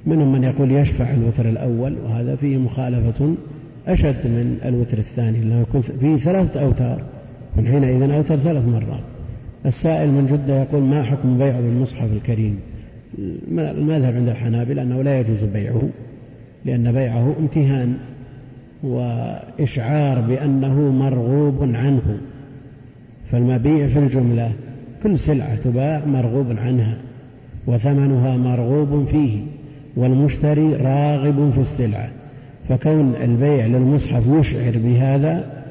منهم 0.06 0.32
من 0.32 0.44
يقول 0.44 0.72
يشفع 0.72 1.10
الوتر 1.14 1.48
الأول 1.48 1.94
وهذا 2.04 2.36
فيه 2.36 2.58
مخالفة 2.58 3.34
أشد 3.88 4.26
من 4.26 4.58
الوتر 4.64 4.98
الثاني 4.98 5.38
لأنه 5.38 5.60
يكون 5.60 5.80
فيه 6.00 6.16
ثلاثة 6.16 6.62
أوتار. 6.62 7.02
حينئذ 7.56 8.10
أوتر 8.10 8.36
ثلاث 8.36 8.68
مرات. 8.68 9.00
السائل 9.66 10.08
من 10.08 10.26
جدة 10.26 10.60
يقول 10.62 10.82
ما 10.82 11.02
حكم 11.02 11.38
بيع 11.38 11.60
بالمصحف 11.60 12.12
الكريم؟ 12.12 12.58
المذهب 13.52 14.14
عند 14.14 14.28
الحنابلة 14.28 14.82
أنه 14.82 15.02
لا 15.02 15.20
يجوز 15.20 15.44
بيعه 15.52 15.82
لأن 16.64 16.92
بيعه 16.92 17.34
امتهان 17.40 17.96
وإشعار 18.82 20.20
بأنه 20.20 20.90
مرغوب 20.90 21.62
عنه. 21.62 22.18
فالمبيع 23.32 23.86
في 23.88 23.98
الجملة 23.98 24.52
كل 25.02 25.18
سلعة 25.18 25.56
تباع 25.56 26.04
مرغوب 26.06 26.46
عنها 26.58 26.96
وثمنها 27.66 28.36
مرغوب 28.36 29.08
فيه 29.08 29.40
والمشتري 29.96 30.74
راغب 30.74 31.50
في 31.54 31.60
السلعة. 31.60 32.19
فكون 32.68 33.14
البيع 33.22 33.66
للمصحف 33.66 34.22
يشعر 34.26 34.72
بهذا 34.78 35.62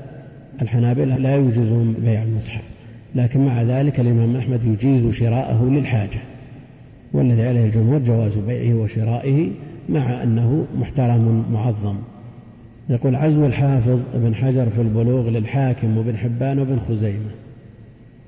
الحنابلة 0.62 1.18
لا 1.18 1.36
يجوزون 1.36 1.96
بيع 2.06 2.24
المصحف. 2.24 2.64
لكن 3.16 3.46
مع 3.46 3.62
ذلك 3.62 4.00
الإمام 4.00 4.36
أحمد 4.36 4.66
يجيز 4.66 5.14
شراءه 5.14 5.70
للحاجة. 5.70 6.20
والذي 7.14 7.48
عليه 7.48 7.66
الجمهور 7.66 8.00
جواز 8.00 8.38
بيعه 8.38 8.76
وشرائه 8.76 9.50
مع 9.90 10.24
أنه 10.24 10.66
محترم 10.80 11.46
معظم. 11.54 11.96
يقول 12.90 13.16
عزو 13.16 13.46
الحافظ 13.46 14.00
ابن 14.14 14.36
حجر 14.36 14.70
في 14.70 14.82
البلوغ 14.82 15.30
للحاكم 15.30 15.98
وابن 15.98 16.18
حبان 16.18 16.60
وابن 16.60 16.80
خزيمة. 16.90 17.32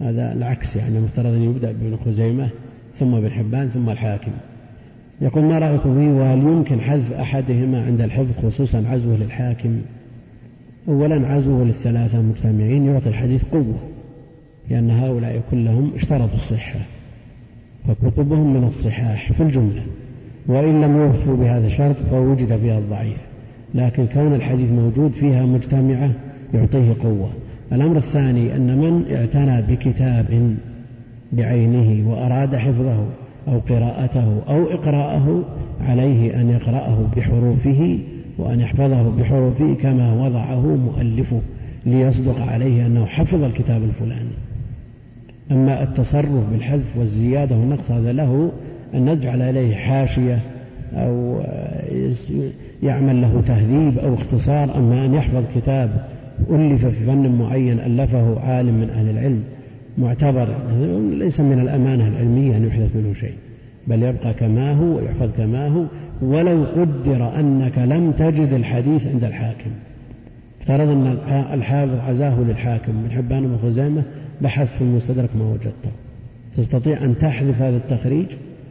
هذا 0.02 0.34
العكس 0.34 0.76
يعني 0.76 1.00
مفترض 1.00 1.34
أن 1.34 1.44
يبدأ 1.44 1.72
بابن 1.72 1.98
خزيمة 2.06 2.50
ثم 2.96 3.16
ابن 3.16 3.30
حبان 3.30 3.70
ثم 3.70 3.90
الحاكم. 3.90 4.32
يقول 5.22 5.44
ما 5.44 5.60
رأيكم 5.60 5.96
فيه 6.00 6.12
وهل 6.12 6.38
يمكن 6.40 6.82
حذف 6.82 7.12
أحدهما 7.12 7.86
عند 7.86 8.02
الحفظ 8.02 8.46
خصوصا 8.46 8.84
عزوه 8.88 9.18
للحاكم؟ 9.18 9.82
أولا 10.88 11.28
عزوه 11.28 11.64
للثلاثة 11.64 12.22
مجتمعين 12.22 12.86
يعطي 12.86 13.10
الحديث 13.10 13.44
قوة 13.44 13.78
لأن 14.70 14.92
هؤلاء 14.92 15.42
كلهم 15.52 15.92
اشترطوا 15.96 16.36
الصحة 16.36 16.80
فكتبهم 17.88 18.54
من 18.54 18.68
الصحاح 18.68 19.32
في 19.32 19.44
الجملة 19.44 19.84
وإن 20.48 20.82
لم 20.82 20.98
يوفوا 20.98 21.36
بهذا 21.36 21.68
الشرط 21.68 21.96
فوجد 22.12 22.58
فيها 22.58 22.80
الضعيف 22.80 23.18
لكن 23.76 24.06
كون 24.08 24.34
الحديث 24.34 24.72
موجود 24.72 25.12
فيها 25.12 25.46
مجتمعة 25.46 26.12
يعطيه 26.54 26.96
قوة. 27.04 27.30
الأمر 27.72 27.98
الثاني 27.98 28.56
أن 28.56 28.78
من 28.78 29.16
اعتنى 29.16 29.62
بكتاب 29.62 30.56
بعينه 31.32 32.10
وأراد 32.10 32.56
حفظه 32.56 33.06
أو 33.48 33.60
قراءته 33.70 34.42
أو 34.50 34.64
إقراءه 34.64 35.44
عليه 35.88 36.42
أن 36.42 36.50
يقرأه 36.50 36.98
بحروفه 37.16 38.00
وأن 38.38 38.60
يحفظه 38.60 39.10
بحروفه 39.20 39.74
كما 39.82 40.14
وضعه 40.14 40.76
مؤلفه 40.76 41.42
ليصدق 41.86 42.42
عليه 42.42 42.86
أنه 42.86 43.06
حفظ 43.06 43.44
الكتاب 43.44 43.84
الفلاني. 43.84 44.36
أما 45.52 45.84
التصرف 45.84 46.50
بالحذف 46.52 46.98
والزيادة 46.98 47.56
والنقص 47.56 47.92
هذا 47.92 48.12
له 48.12 48.52
أن 48.94 49.06
نجعل 49.06 49.42
إليه 49.42 49.76
حاشية 49.76 50.40
أو 50.94 51.42
يعمل 52.84 53.22
له 53.22 53.42
تهذيب 53.48 53.98
أو 54.00 54.14
اختصار 54.14 54.78
أما 54.78 55.06
أن 55.06 55.14
يحفظ 55.14 55.44
كتاب 55.56 56.06
ألف 56.50 56.86
في 56.86 57.06
فن 57.06 57.36
معين 57.40 57.80
ألفه 57.80 58.40
عالم 58.40 58.74
من 58.76 58.90
أهل 58.90 59.10
العلم. 59.10 59.44
معتبر 59.98 60.48
ليس 61.12 61.40
من 61.40 61.60
الأمانة 61.60 62.08
العلمية 62.08 62.58
أن 62.58 62.68
يحدث 62.68 62.96
منه 62.96 63.14
شيء 63.14 63.34
بل 63.88 64.04
يبقى 64.04 64.34
كما 64.34 64.74
هو 64.74 64.96
ويحفظ 64.98 65.32
كما 65.38 65.68
هو 65.68 65.86
ولو 66.22 66.64
قدر 66.64 67.40
أنك 67.40 67.78
لم 67.78 68.12
تجد 68.12 68.54
الحديث 68.54 69.08
عند 69.08 69.24
الحاكم. 69.24 69.72
افترض 70.62 70.90
أن 70.90 71.18
الحافظ 71.54 72.00
عزاه 72.00 72.40
للحاكم 72.40 72.92
من 72.92 73.12
حبان 73.12 73.48
بن 73.48 73.58
خزيمة 73.64 74.04
بحث 74.42 74.78
في 74.78 74.82
المستدرك 74.82 75.30
ما 75.36 75.46
وجدته 75.46 75.92
تستطيع 76.58 77.04
أن 77.04 77.18
تحذف 77.18 77.62
هذا 77.62 77.78
التخريج؟ 77.78 78.26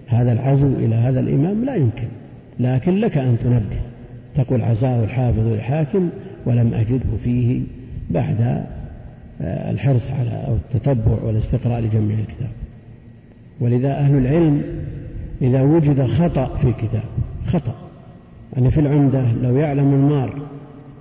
هذا 0.06 0.32
العزو 0.32 0.66
إلى 0.66 0.94
هذا 0.94 1.20
الإمام 1.20 1.64
لا 1.64 1.74
يمكن. 1.74 2.08
لكن 2.60 2.94
لك 2.94 3.18
أن 3.18 3.36
تنبه. 3.42 3.80
تقول 4.34 4.62
عزاه 4.62 5.04
الحافظ 5.04 5.46
الحاكم 5.46 6.08
ولم 6.46 6.74
أجده 6.74 7.16
فيه 7.24 7.60
بعد 8.10 8.64
الحرص 9.40 10.10
على 10.10 10.44
أو 10.48 10.54
التتبع 10.54 11.22
والاستقراء 11.22 11.80
لجميع 11.80 12.18
الكتاب. 12.18 12.50
ولذا 13.60 13.92
أهل 13.92 14.16
العلم 14.16 14.62
إذا 15.42 15.62
وجد 15.62 16.06
خطأ 16.06 16.56
في 16.56 16.72
كتاب 16.72 17.02
خطأ. 17.46 17.74
يعني 18.52 18.70
في 18.70 18.80
العمدة 18.80 19.32
لو 19.42 19.56
يعلم 19.56 19.94
المار 19.94 20.42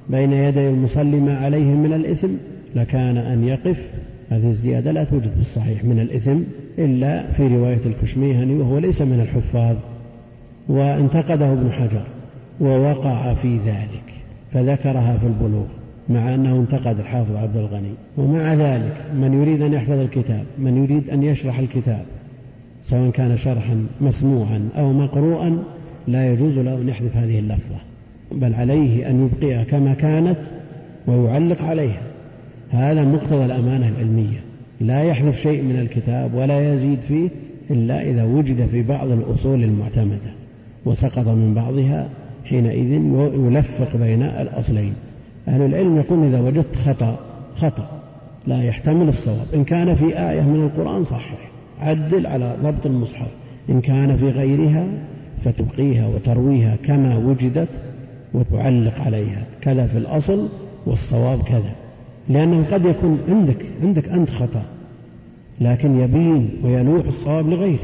بين 0.09 0.33
يدي 0.33 0.69
المصلي 0.69 1.19
ما 1.19 1.37
عليه 1.37 1.65
من 1.65 1.93
الإثم 1.93 2.29
لكان 2.75 3.17
أن 3.17 3.43
يقف. 3.43 3.77
هذه 4.29 4.49
الزيادة 4.49 4.91
لا 4.91 5.03
توجد 5.03 5.31
في 5.35 5.41
الصحيح 5.41 5.83
من 5.83 5.99
الإثم 5.99 6.39
إلا 6.77 7.31
في 7.31 7.47
رواية 7.47 7.79
الكشميهني 7.85 8.53
وهو 8.53 8.77
ليس 8.77 9.01
من 9.01 9.19
الحفاظ 9.21 9.75
وانتقده 10.67 11.53
ابن 11.53 11.71
حجر 11.71 12.03
ووقع 12.61 13.33
في 13.33 13.57
ذلك 13.57 14.03
فذكرها 14.53 15.17
في 15.17 15.27
البلوغ. 15.27 15.78
مع 16.09 16.35
أنه 16.35 16.55
انتقد 16.55 16.99
الحافظ 16.99 17.35
عبد 17.35 17.57
الغني. 17.57 17.93
ومع 18.17 18.53
ذلك 18.53 18.95
من 19.15 19.33
يريد 19.41 19.61
أن 19.61 19.73
يحفظ 19.73 19.99
الكتاب 19.99 20.43
من 20.57 20.83
يريد 20.83 21.09
أن 21.09 21.23
يشرح 21.23 21.59
الكتاب 21.59 22.05
سواء 22.85 23.09
كان 23.09 23.37
شرحا 23.37 23.85
مسموعا 24.01 24.69
أو 24.77 24.93
مقروءا 24.93 25.63
لا 26.07 26.33
يجوز 26.33 26.57
له 26.57 26.81
أن 26.81 26.89
يحذف 26.89 27.17
هذه 27.17 27.39
اللفظة. 27.39 27.75
بل 28.31 28.53
عليه 28.53 29.09
أن 29.09 29.25
يبقيها 29.25 29.63
كما 29.63 29.93
كانت 29.93 30.37
ويعلق 31.07 31.61
عليها. 31.61 32.01
هذا 32.71 33.03
مقتضى 33.03 33.45
الأمانة 33.45 33.87
العلمية. 33.87 34.39
لا 34.81 35.03
يحذف 35.03 35.41
شيء 35.41 35.63
من 35.63 35.79
الكتاب 35.79 36.33
ولا 36.33 36.73
يزيد 36.73 36.99
فيه 37.07 37.29
إلا 37.71 38.01
إذا 38.01 38.23
وجد 38.23 38.67
في 38.71 38.83
بعض 38.83 39.11
الأصول 39.11 39.63
المعتمدة 39.63 40.31
وسقط 40.85 41.27
من 41.27 41.53
بعضها 41.53 42.09
حينئذ 42.45 42.91
يلفق 43.45 43.97
بين 43.97 44.23
الأصلين. 44.23 44.93
أهل 45.47 45.61
العلم 45.61 45.97
يقول 45.97 46.25
إذا 46.25 46.39
وجدت 46.39 46.75
خطأ 46.75 47.19
خطأ. 47.55 47.89
لا 48.47 48.63
يحتمل 48.63 49.09
الصواب. 49.09 49.45
إن 49.53 49.63
كان 49.63 49.95
في 49.95 50.19
آية 50.29 50.41
من 50.41 50.63
القرآن 50.65 51.03
صحح 51.03 51.37
عدل 51.81 52.27
على 52.27 52.55
ضبط 52.63 52.85
المصحف. 52.85 53.27
إن 53.69 53.81
كان 53.81 54.17
في 54.17 54.29
غيرها 54.29 54.85
فتبقيها 55.45 56.07
وترويها 56.07 56.75
كما 56.85 57.17
وجدت 57.17 57.69
وتعلق 58.33 59.01
عليها. 59.01 59.43
كذا 59.61 59.87
في 59.87 59.97
الأصل 59.97 60.49
والصواب 60.85 61.43
كذا. 61.43 61.71
لأنه 62.29 62.65
قد 62.71 62.85
يكون 62.85 63.19
عندك 63.29 63.65
عندك 63.83 64.09
أنت 64.09 64.29
خطأ. 64.29 64.63
لكن 65.61 65.99
يبين 65.99 66.49
وينوح 66.63 67.05
الصواب 67.05 67.49
لغيرك. 67.49 67.79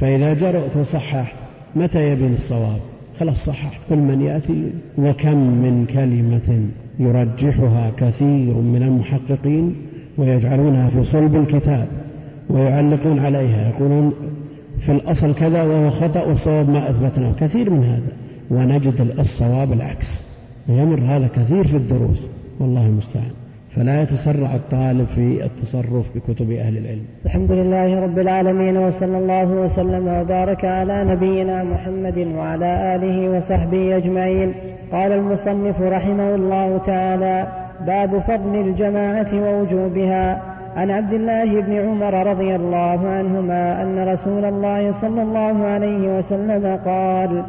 فإذا 0.00 0.34
جرأت 0.34 0.76
وصححت 0.76 1.34
متى 1.76 2.12
يبين 2.12 2.34
الصواب؟ 2.34 2.80
خلاص 3.20 3.44
صححت 3.44 3.80
كل 3.88 3.96
من 3.96 4.20
يأتي 4.20 4.70
وكم 4.98 5.36
من 5.36 5.86
كلمة 5.94 6.68
يرجحها 6.98 7.90
كثير 7.96 8.54
من 8.54 8.82
المحققين 8.82 9.74
ويجعلونها 10.18 10.88
في 10.88 11.04
صلب 11.04 11.36
الكتاب 11.36 11.86
ويعلقون 12.50 13.18
عليها. 13.18 13.68
يقولون 13.68 14.12
في 14.80 14.92
الأصل 14.92 15.34
كذا 15.34 15.62
وهو 15.62 15.90
خطأ 15.90 16.22
والصواب 16.22 16.70
ما 16.70 16.90
أثبتناه. 16.90 17.32
كثير 17.40 17.70
من 17.70 17.84
هذا. 17.84 18.12
ونجد 18.50 19.14
الصواب 19.18 19.72
العكس. 19.72 20.20
يمر 20.68 21.00
هذا 21.00 21.28
كثير 21.36 21.66
في 21.66 21.76
الدروس. 21.76 22.22
والله 22.60 22.86
المستعان. 22.86 23.37
فلا 23.78 24.02
يتسرع 24.02 24.54
الطالب 24.54 25.06
في 25.14 25.44
التصرف 25.44 26.06
بكتب 26.14 26.50
أهل 26.50 26.76
العلم. 26.78 27.04
الحمد 27.26 27.52
لله 27.52 28.02
رب 28.02 28.18
العالمين 28.18 28.76
وصلى 28.76 29.18
الله 29.18 29.44
وسلم 29.44 30.08
وبارك 30.08 30.64
على 30.64 31.04
نبينا 31.04 31.64
محمد 31.64 32.18
وعلى 32.36 32.94
آله 32.94 33.36
وصحبه 33.36 33.96
أجمعين. 33.96 34.54
قال 34.92 35.12
المصنف 35.12 35.80
رحمه 35.80 36.34
الله 36.34 36.78
تعالى 36.78 37.46
باب 37.86 38.18
فضل 38.18 38.54
الجماعة 38.60 39.28
ووجوبها. 39.34 40.42
عن 40.76 40.90
عبد 40.90 41.12
الله 41.12 41.60
بن 41.60 41.72
عمر 41.72 42.26
رضي 42.26 42.56
الله 42.56 43.08
عنهما 43.08 43.82
أن 43.82 44.08
رسول 44.08 44.44
الله 44.44 44.92
صلى 44.92 45.22
الله 45.22 45.64
عليه 45.64 46.18
وسلم 46.18 46.78
قال 46.84 47.42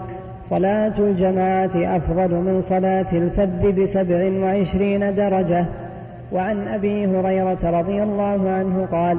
صلاة 0.49 0.99
الجماعة 0.99 1.97
أفضل 1.97 2.31
من 2.35 2.61
صلاة 2.61 3.11
الفذ 3.13 3.81
بسبع 3.81 4.31
وعشرين 4.43 5.15
درجة. 5.15 5.65
وعن 6.31 6.67
أبي 6.67 7.05
هريرة 7.05 7.79
رضي 7.79 8.03
الله 8.03 8.49
عنه 8.49 8.87
قال 8.91 9.17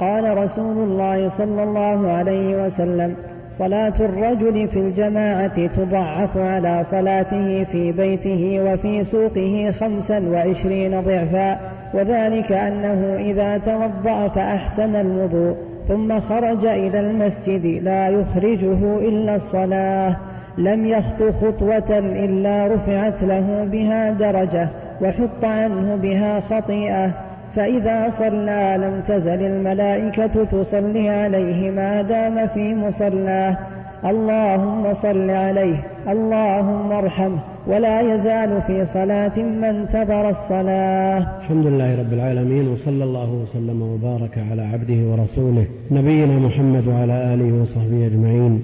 قال 0.00 0.38
رسول 0.38 0.76
الله 0.76 1.28
صلى 1.28 1.62
الله 1.62 2.12
عليه 2.12 2.64
وسلم 2.66 3.14
صلاة 3.58 3.94
الرجل 4.00 4.68
في 4.68 4.78
الجماعة 4.78 5.66
تضعف 5.66 6.36
على 6.36 6.84
صلاته 6.84 7.64
في 7.64 7.92
بيته 7.92 8.60
وفي 8.66 9.04
سوقه 9.04 9.74
خمسا 9.80 10.18
وعشرين 10.18 11.00
ضعفا 11.00 11.58
وذلك 11.94 12.52
أنه 12.52 13.16
إذا 13.30 13.58
توضأ 13.58 14.28
فأحسن 14.28 14.96
الوضوء 14.96 15.56
ثم 15.88 16.20
خرج 16.20 16.66
إلى 16.66 17.00
المسجد 17.00 17.66
لا 17.66 18.08
يخرجه 18.08 18.98
إلا 18.98 19.36
الصلاة 19.36 20.16
لم 20.58 20.86
يخط 20.86 21.22
خطوة 21.42 21.98
إلا 21.98 22.66
رفعت 22.66 23.22
له 23.22 23.68
بها 23.72 24.10
درجة. 24.10 24.68
وحط 25.02 25.44
عنه 25.44 25.96
بها 26.02 26.40
خطيئة 26.40 27.10
فإذا 27.56 28.10
صلى 28.10 28.76
لم 28.78 29.02
تزل 29.08 29.42
الملائكة 29.46 30.44
تصلي 30.44 31.08
عليه 31.08 31.70
ما 31.70 32.02
دام 32.02 32.46
في 32.46 32.74
مصلاه. 32.74 33.56
اللهم 34.04 34.94
صل 34.94 35.30
عليه 35.30 35.76
اللهم 36.08 36.92
ارحمه 36.92 37.38
ولا 37.66 38.14
يزال 38.14 38.62
في 38.66 38.84
صلاة 38.84 39.38
ما 39.38 39.70
انتظر 39.70 40.30
الصلاة. 40.30 41.26
الحمد 41.40 41.66
لله 41.66 41.98
رب 42.00 42.12
العالمين 42.12 42.68
وصلى 42.68 43.04
الله 43.04 43.30
وسلم 43.42 43.82
وبارك 43.82 44.38
على 44.50 44.62
عبده 44.62 45.00
ورسوله 45.10 45.66
نبينا 45.90 46.38
محمد 46.38 46.88
وعلى 46.88 47.34
آله 47.34 47.62
وصحبه 47.62 48.06
أجمعين. 48.06 48.62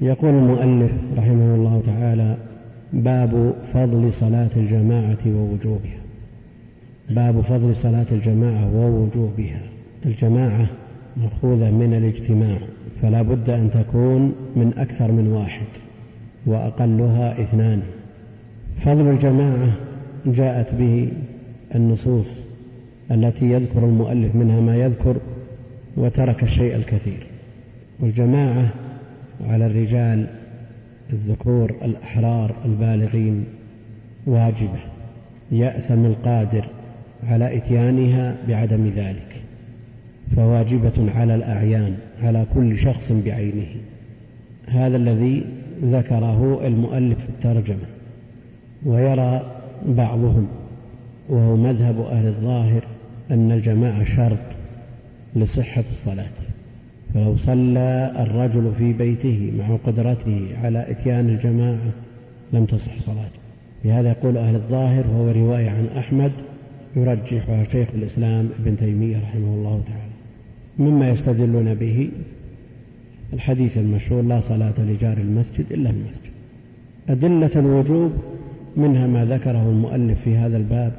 يقول 0.00 0.30
المؤلف 0.30 0.92
رحمه 1.18 1.54
الله 1.54 1.82
تعالى 1.86 2.49
باب 2.92 3.54
فضل 3.74 4.12
صلاة 4.12 4.50
الجماعة 4.56 5.18
ووجوبها. 5.26 6.00
باب 7.10 7.40
فضل 7.40 7.76
صلاة 7.76 8.06
الجماعة 8.12 8.76
ووجوبها. 8.76 9.60
الجماعة 10.06 10.66
مأخوذة 11.16 11.70
من 11.70 11.94
الاجتماع 11.94 12.58
فلا 13.02 13.22
بد 13.22 13.50
أن 13.50 13.70
تكون 13.74 14.34
من 14.56 14.72
أكثر 14.78 15.12
من 15.12 15.32
واحد 15.32 15.66
وأقلها 16.46 17.42
اثنان. 17.42 17.82
فضل 18.80 19.08
الجماعة 19.10 19.72
جاءت 20.26 20.74
به 20.74 21.08
النصوص 21.74 22.26
التي 23.10 23.50
يذكر 23.50 23.84
المؤلف 23.84 24.34
منها 24.36 24.60
ما 24.60 24.76
يذكر 24.76 25.16
وترك 25.96 26.42
الشيء 26.42 26.76
الكثير. 26.76 27.26
والجماعة 28.00 28.68
على 29.48 29.66
الرجال 29.66 30.26
الذكور 31.12 31.74
الأحرار 31.84 32.54
البالغين 32.64 33.44
واجبة 34.26 34.78
يأثم 35.52 36.04
القادر 36.04 36.64
على 37.28 37.56
إتيانها 37.56 38.36
بعدم 38.48 38.92
ذلك 38.96 39.36
فواجبة 40.36 41.10
على 41.14 41.34
الأعيان 41.34 41.96
على 42.22 42.46
كل 42.54 42.78
شخص 42.78 43.12
بعينه. 43.12 43.66
هذا 44.66 44.96
الذي 44.96 45.44
ذكره 45.84 46.66
المؤلف 46.66 47.18
في 47.18 47.28
الترجمة 47.28 47.86
ويرى 48.86 49.42
بعضهم 49.86 50.48
وهو 51.28 51.56
مذهب 51.56 52.00
أهل 52.00 52.26
الظاهر 52.26 52.82
أن 53.30 53.52
الجماعة 53.52 54.04
شرط 54.04 54.38
لصحة 55.36 55.84
الصلاة. 55.90 56.49
فلو 57.14 57.36
صلى 57.36 58.12
الرجل 58.18 58.72
في 58.78 58.92
بيته 58.92 59.52
مع 59.58 59.76
قدرته 59.86 60.48
على 60.62 60.90
إتيان 60.90 61.28
الجماعة. 61.28 61.92
لم 62.52 62.64
تصح 62.64 62.98
صلاته. 62.98 63.40
بهذا 63.84 64.08
يقول 64.08 64.36
أهل 64.36 64.54
الظاهر 64.54 65.04
وهو 65.06 65.30
رواية 65.30 65.70
عن 65.70 65.86
أحمد 65.98 66.32
يرجحها 66.96 67.64
شيخ 67.72 67.88
الإسلام 67.94 68.48
ابن 68.60 68.76
تيمية 68.76 69.16
رحمه 69.16 69.54
الله 69.54 69.82
تعالى. 69.86 70.90
مما 70.90 71.08
يستدلون 71.08 71.74
به 71.74 72.10
الحديث 73.32 73.78
المشهور 73.78 74.22
لا 74.22 74.40
صلاة 74.40 74.74
لجار 74.78 75.16
المسجد 75.16 75.66
إلا 75.70 75.90
المسجد. 75.90 76.30
أدلة 77.08 77.50
الوجوب 77.56 78.12
منها 78.76 79.06
ما 79.06 79.24
ذكره 79.24 79.70
المؤلف 79.70 80.20
في 80.24 80.36
هذا 80.36 80.56
الباب 80.56 80.92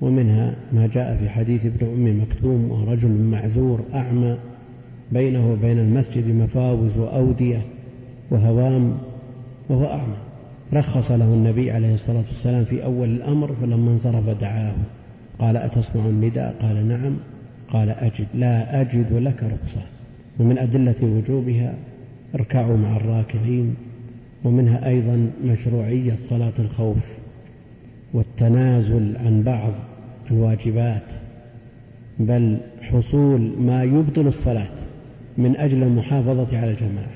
ومنها 0.00 0.54
ما 0.72 0.86
جاء 0.94 1.16
في 1.16 1.28
حديث 1.28 1.66
ابن 1.66 1.86
أم 1.86 2.22
مكتوم 2.22 2.70
ورجل 2.70 3.10
معذور 3.10 3.80
أعمى 3.94 4.36
بينه 5.12 5.52
وبين 5.52 5.78
المسجد 5.78 6.26
مفاوز 6.26 6.96
وأودية 6.96 7.60
وهوام 8.30 8.98
وهو 9.68 9.86
أعمى. 9.86 10.16
رخص 10.72 11.10
له 11.10 11.24
النبي 11.24 11.70
عليه 11.70 11.94
الصلاة 11.94 12.24
والسلام 12.28 12.64
في 12.64 12.84
أول 12.84 13.08
الأمر 13.08 13.54
فلما 13.60 13.90
انصرف 13.90 14.40
دعاه. 14.40 14.72
قال 15.38 15.56
أتسمع 15.56 16.06
النداء؟ 16.06 16.54
قال 16.62 16.88
نعم. 16.88 17.16
قال 17.72 17.90
أجد. 17.90 18.26
لا 18.34 18.80
أجد 18.80 19.12
لك 19.12 19.42
رخصة. 19.42 19.82
ومن 20.40 20.58
أدلة 20.58 20.94
وجوبها 21.02 21.74
اركعوا 22.34 22.76
مع 22.76 22.96
الراكعين. 22.96 23.74
ومنها 24.44 24.88
أيضا 24.88 25.30
مشروعية 25.44 26.16
صلاة 26.30 26.52
الخوف 26.58 27.04
والتنازل 28.14 29.16
عن 29.16 29.42
بعض 29.42 29.72
الواجبات 30.30 31.02
بل 32.18 32.56
حصول 32.82 33.52
ما 33.58 33.84
يبطل 33.84 34.26
الصلاة. 34.26 34.68
من 35.38 35.56
أجل 35.56 35.82
المحافظة 35.82 36.58
على 36.58 36.70
الجماعة. 36.70 37.12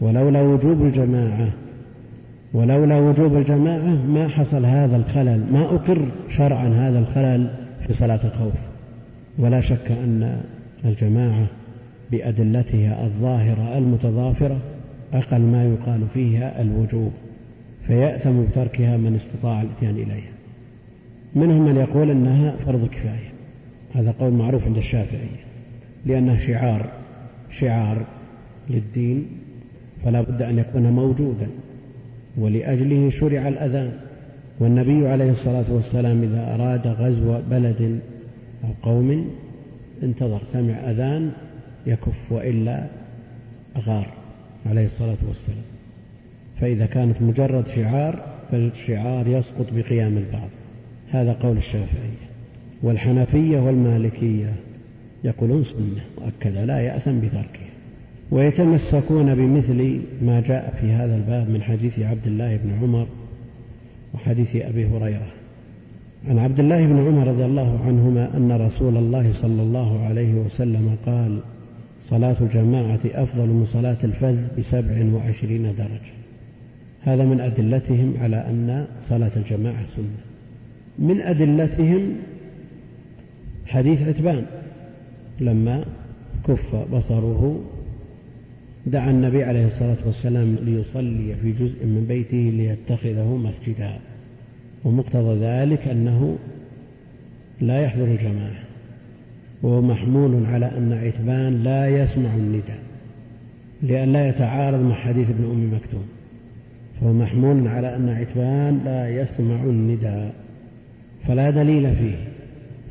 ولولا 0.00 0.42
وجوب 0.42 0.82
الجماعة 0.82 1.48
ولولا 2.52 2.98
وجوب 2.98 3.36
الجماعة 3.36 4.06
ما 4.06 4.28
حصل 4.28 4.64
هذا 4.66 4.96
الخلل 4.96 5.52
ما 5.52 5.64
أقر 5.64 6.08
شرعا 6.36 6.68
هذا 6.68 6.98
الخلل 6.98 7.50
في 7.86 7.94
صلاة 7.94 8.20
الخوف. 8.24 8.54
ولا 9.38 9.60
شك 9.60 9.90
أن 9.90 10.40
الجماعة 10.84 11.46
بأدلتها 12.10 13.04
الظاهرة 13.04 13.78
المتضافرة 13.78 14.58
أقل 15.12 15.40
ما 15.40 15.64
يقال 15.64 16.00
فيها 16.14 16.62
الوجوب 16.62 17.12
فيأثم 17.86 18.42
بتركها 18.42 18.96
من 18.96 19.14
استطاع 19.16 19.62
الإتيان 19.62 19.94
إليها. 19.94 20.32
منهم 21.34 21.64
من 21.64 21.76
يقول 21.76 22.10
أنها 22.10 22.56
فرض 22.66 22.88
كفاية. 22.88 23.32
هذا 23.94 24.14
قول 24.20 24.32
معروف 24.32 24.64
عند 24.64 24.76
الشافعي 24.76 25.28
لأنه 26.06 26.38
شعار 26.38 26.86
شعار 27.50 28.04
للدين 28.70 29.26
فلا 30.04 30.20
بد 30.20 30.42
أن 30.42 30.58
يكون 30.58 30.82
موجودا 30.82 31.46
ولأجله 32.36 33.10
شرع 33.10 33.48
الأذان 33.48 33.92
والنبي 34.58 35.08
عليه 35.08 35.30
الصلاة 35.30 35.64
والسلام 35.68 36.22
إذا 36.22 36.54
أراد 36.54 36.86
غزو 36.86 37.38
بلد 37.50 38.00
أو 38.64 38.68
قوم 38.82 39.30
انتظر 40.02 40.40
سمع 40.52 40.74
أذان 40.74 41.32
يكف 41.86 42.32
وإلا 42.32 42.86
أغار 43.76 44.06
عليه 44.66 44.86
الصلاة 44.86 45.16
والسلام. 45.28 45.64
فإذا 46.60 46.86
كانت 46.86 47.22
مجرد 47.22 47.64
شعار 47.74 48.22
فالشعار 48.50 49.26
يسقط 49.26 49.66
بقيام 49.72 50.16
البعض. 50.16 50.48
هذا 51.10 51.32
قول 51.32 51.56
الشافعية. 51.56 52.28
والحنفية 52.82 53.58
والمالكية. 53.58 54.52
يقولون 55.24 55.64
سنة 55.64 56.04
مؤكدة 56.20 56.64
لا 56.64 56.80
يأثم 56.80 57.18
بتركها 57.20 57.68
ويتمسكون 58.30 59.34
بمثل 59.34 60.00
ما 60.22 60.40
جاء 60.40 60.78
في 60.80 60.92
هذا 60.92 61.16
الباب 61.16 61.50
من 61.50 61.62
حديث 61.62 61.98
عبد 61.98 62.26
الله 62.26 62.56
بن 62.56 62.70
عمر 62.82 63.06
وحديث 64.14 64.56
أبي 64.56 64.86
هريرة. 64.86 65.26
عن 66.28 66.38
عبد 66.38 66.60
الله 66.60 66.86
بن 66.86 67.06
عمر 67.06 67.28
رضي 67.28 67.44
الله 67.44 67.80
عنهما 67.86 68.36
أن 68.36 68.52
رسول 68.52 68.96
الله 68.96 69.32
صلى 69.32 69.62
الله 69.62 70.04
عليه 70.04 70.34
وسلم 70.34 70.96
قال 71.06 71.40
صلاة 72.02 72.36
الجماعة 72.40 73.00
أفضل 73.04 73.46
من 73.46 73.64
صلاة 73.64 73.96
الفذ 74.04 74.36
بسبع 74.58 75.14
وعشرين 75.14 75.62
درجة. 75.62 76.12
هذا 77.02 77.24
من 77.24 77.40
أدلتهم 77.40 78.14
على 78.20 78.36
أن 78.36 78.86
صلاة 79.08 79.30
الجماعة 79.36 79.86
سنة. 79.96 80.18
من 80.98 81.20
أدلتهم 81.20 82.12
حديث 83.66 84.02
عتبان. 84.02 84.46
لما 85.40 85.84
كف 86.46 86.76
بصره 86.92 87.60
دعا 88.86 89.10
النبي 89.10 89.44
عليه 89.44 89.66
الصلاة 89.66 89.96
والسلام 90.06 90.56
ليصلي 90.62 91.34
في 91.42 91.52
جزء 91.52 91.86
من 91.86 92.04
بيته 92.08 92.52
ليتخذه 92.56 93.36
مسجدا. 93.36 93.98
ومقتضى 94.84 95.40
ذلك 95.40 95.88
أنه 95.88 96.38
لا 97.60 97.80
يحضر 97.80 98.04
الجماعة. 98.04 98.64
وهو 99.62 99.80
محمول 99.80 100.46
على 100.46 100.66
أن 100.66 100.92
عتبان 100.92 101.62
لا 101.62 101.88
يسمع 101.88 102.34
النداء 102.34 102.78
لا 104.06 104.28
يتعارض 104.28 104.80
مع 104.80 104.94
حديث 104.94 105.30
ابن 105.30 105.44
أم 105.44 105.74
مكتوم. 105.74 106.04
فهو 107.00 107.12
محمول 107.12 107.68
على 107.68 107.96
أن 107.96 108.08
عتبان 108.08 108.80
لا 108.84 109.08
يسمع 109.08 109.62
النداء. 109.64 110.34
فلا 111.26 111.50
دليل 111.50 111.96
فيه. 111.96 112.16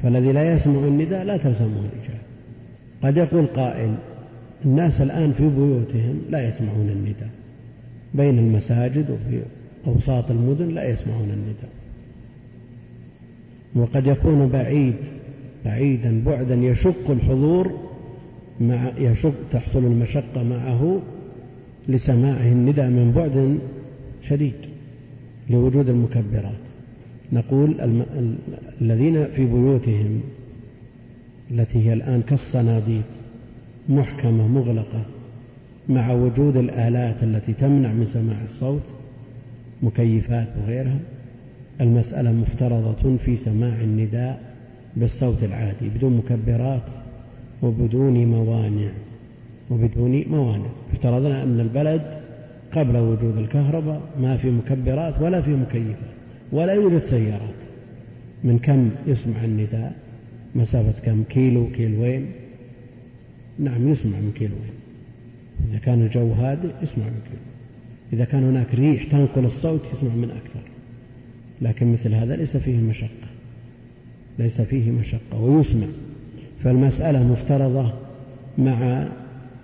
فالذي 0.04 0.32
لا 0.32 0.54
يسمع 0.54 0.88
النداء 0.88 1.24
لا 1.24 1.38
تلزمه 1.38 1.68
الإجابة. 1.68 2.17
قد 3.04 3.18
يقول 3.18 3.46
قائل 3.46 3.96
الناس 4.66 5.02
الآن 5.02 5.34
في 5.34 5.50
بيوتهم 5.50 6.22
لا 6.30 6.50
يسمعون 6.50 6.90
النداء 6.90 7.30
بين 8.14 8.40
المساجد 8.40 9.10
وفي 9.10 9.42
أوساط 9.88 10.32
المدن 10.32 10.68
لا 10.68 10.90
يسمعون 10.90 11.30
النداء 11.30 11.70
وقد 13.76 14.08
يكون 14.08 14.48
بعيد 14.48 14.96
بعيدا 15.66 16.24
بعدا 16.26 16.56
يشق 16.56 17.10
الحضور 17.12 17.72
مع 18.60 18.92
يشق 18.98 19.34
تحصل 19.52 19.80
المشقة 19.80 20.44
معه 20.44 21.02
لسماعه 21.88 22.48
النداء 22.48 22.90
من 22.90 23.12
بعد 23.16 23.60
شديد 24.30 24.54
لوجود 25.50 25.90
المكبرات 25.90 26.58
نقول. 27.32 27.76
الذين 28.82 29.26
في 29.26 29.46
بيوتهم 29.46 30.22
التي 31.52 31.88
هي 31.88 31.94
الآن 31.94 32.22
كالصناديق 32.22 33.04
محكمة 33.90 34.48
مغلقة 34.48 35.02
مع 35.90 36.12
وجود 36.12 36.58
الآلات 36.58 37.24
التي 37.24 37.54
تمنع 37.54 37.94
من 37.94 38.06
سماع 38.14 38.38
الصوت 38.46 38.82
مكيفات 39.84 40.48
وغيرها 40.62 41.00
المسألة 41.82 42.32
مفترضة 42.32 43.18
في 43.26 43.38
سماع 43.38 43.82
النداء 43.82 44.42
بالصوت 44.96 45.44
العادي 45.44 45.90
بدون 45.96 46.18
مكبرات 46.18 46.82
وبدون 47.62 48.26
موانع 48.26 48.90
وبدون 49.70 50.24
موانع. 50.30 50.70
افترضنا 50.94 51.44
أن 51.44 51.60
البلد 51.60 52.02
قبل 52.74 52.98
وجود 52.98 53.38
الكهرباء 53.38 54.02
ما 54.22 54.38
في 54.38 54.50
مكبرات 54.50 55.22
ولا 55.22 55.42
في 55.42 55.52
مكيفات 55.52 56.18
ولا 56.52 56.74
يوجد 56.74 57.06
سيارات. 57.06 57.58
من 58.44 58.60
كم 58.60 58.90
يسمع 59.08 59.44
النداء؟ 59.44 60.07
مسافة 60.58 61.02
كم؟ 61.06 61.24
كيلو 61.24 61.68
كيلوين. 61.76 62.26
نعم 63.60 63.90
يسمع 63.90 64.18
من 64.18 64.32
كيلوين. 64.36 64.74
إذا 65.70 65.80
كان 65.80 66.02
الجو 66.02 66.34
هادئ 66.34 66.72
يسمع 66.84 67.06
من 67.06 67.22
كيلو 67.30 67.42
إذا 68.14 68.26
كان 68.26 68.44
هناك 68.44 68.76
ريح 68.76 69.04
تنقل 69.12 69.46
الصوت 69.46 69.82
يسمع 69.94 70.16
من 70.16 70.30
أكثر. 70.30 70.70
لكن 71.62 71.94
مثل 71.94 72.14
هذا 72.14 72.36
ليس 72.36 72.58
فيه 72.58 72.78
مشقة. 72.78 73.28
ليس 74.40 74.62
فيه 74.62 74.92
مشقة 74.92 75.42
ويسمع. 75.42 75.88
فالمسألة 76.64 77.24
مفترضة 77.24 77.94
مع 78.58 79.08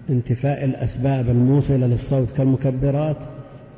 انتفاء 0.09 0.65
الأسباب 0.65 1.29
الموصلة 1.29 1.87
للصوت 1.87 2.27
كالمكبرات 2.37 3.17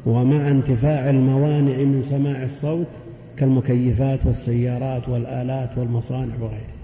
ومع 0.06 0.48
انتفاع 0.48 1.10
الموانع 1.10 1.78
من 1.78 2.06
سماع 2.10 2.44
الصوت 2.44 2.88
كالمكيفات 3.38 4.26
والسيارات 4.26 5.10
والآلات 5.10 5.78
والمصانع 5.78 6.36
وغيرها. 6.40 6.75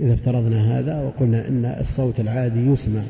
إذا 0.00 0.14
افترضنا 0.14 0.78
هذا 0.78 1.02
وقلنا 1.02 1.48
إن 1.48 1.64
الصوت 1.64 2.20
العادي 2.20 2.60
يسمع. 2.60 3.02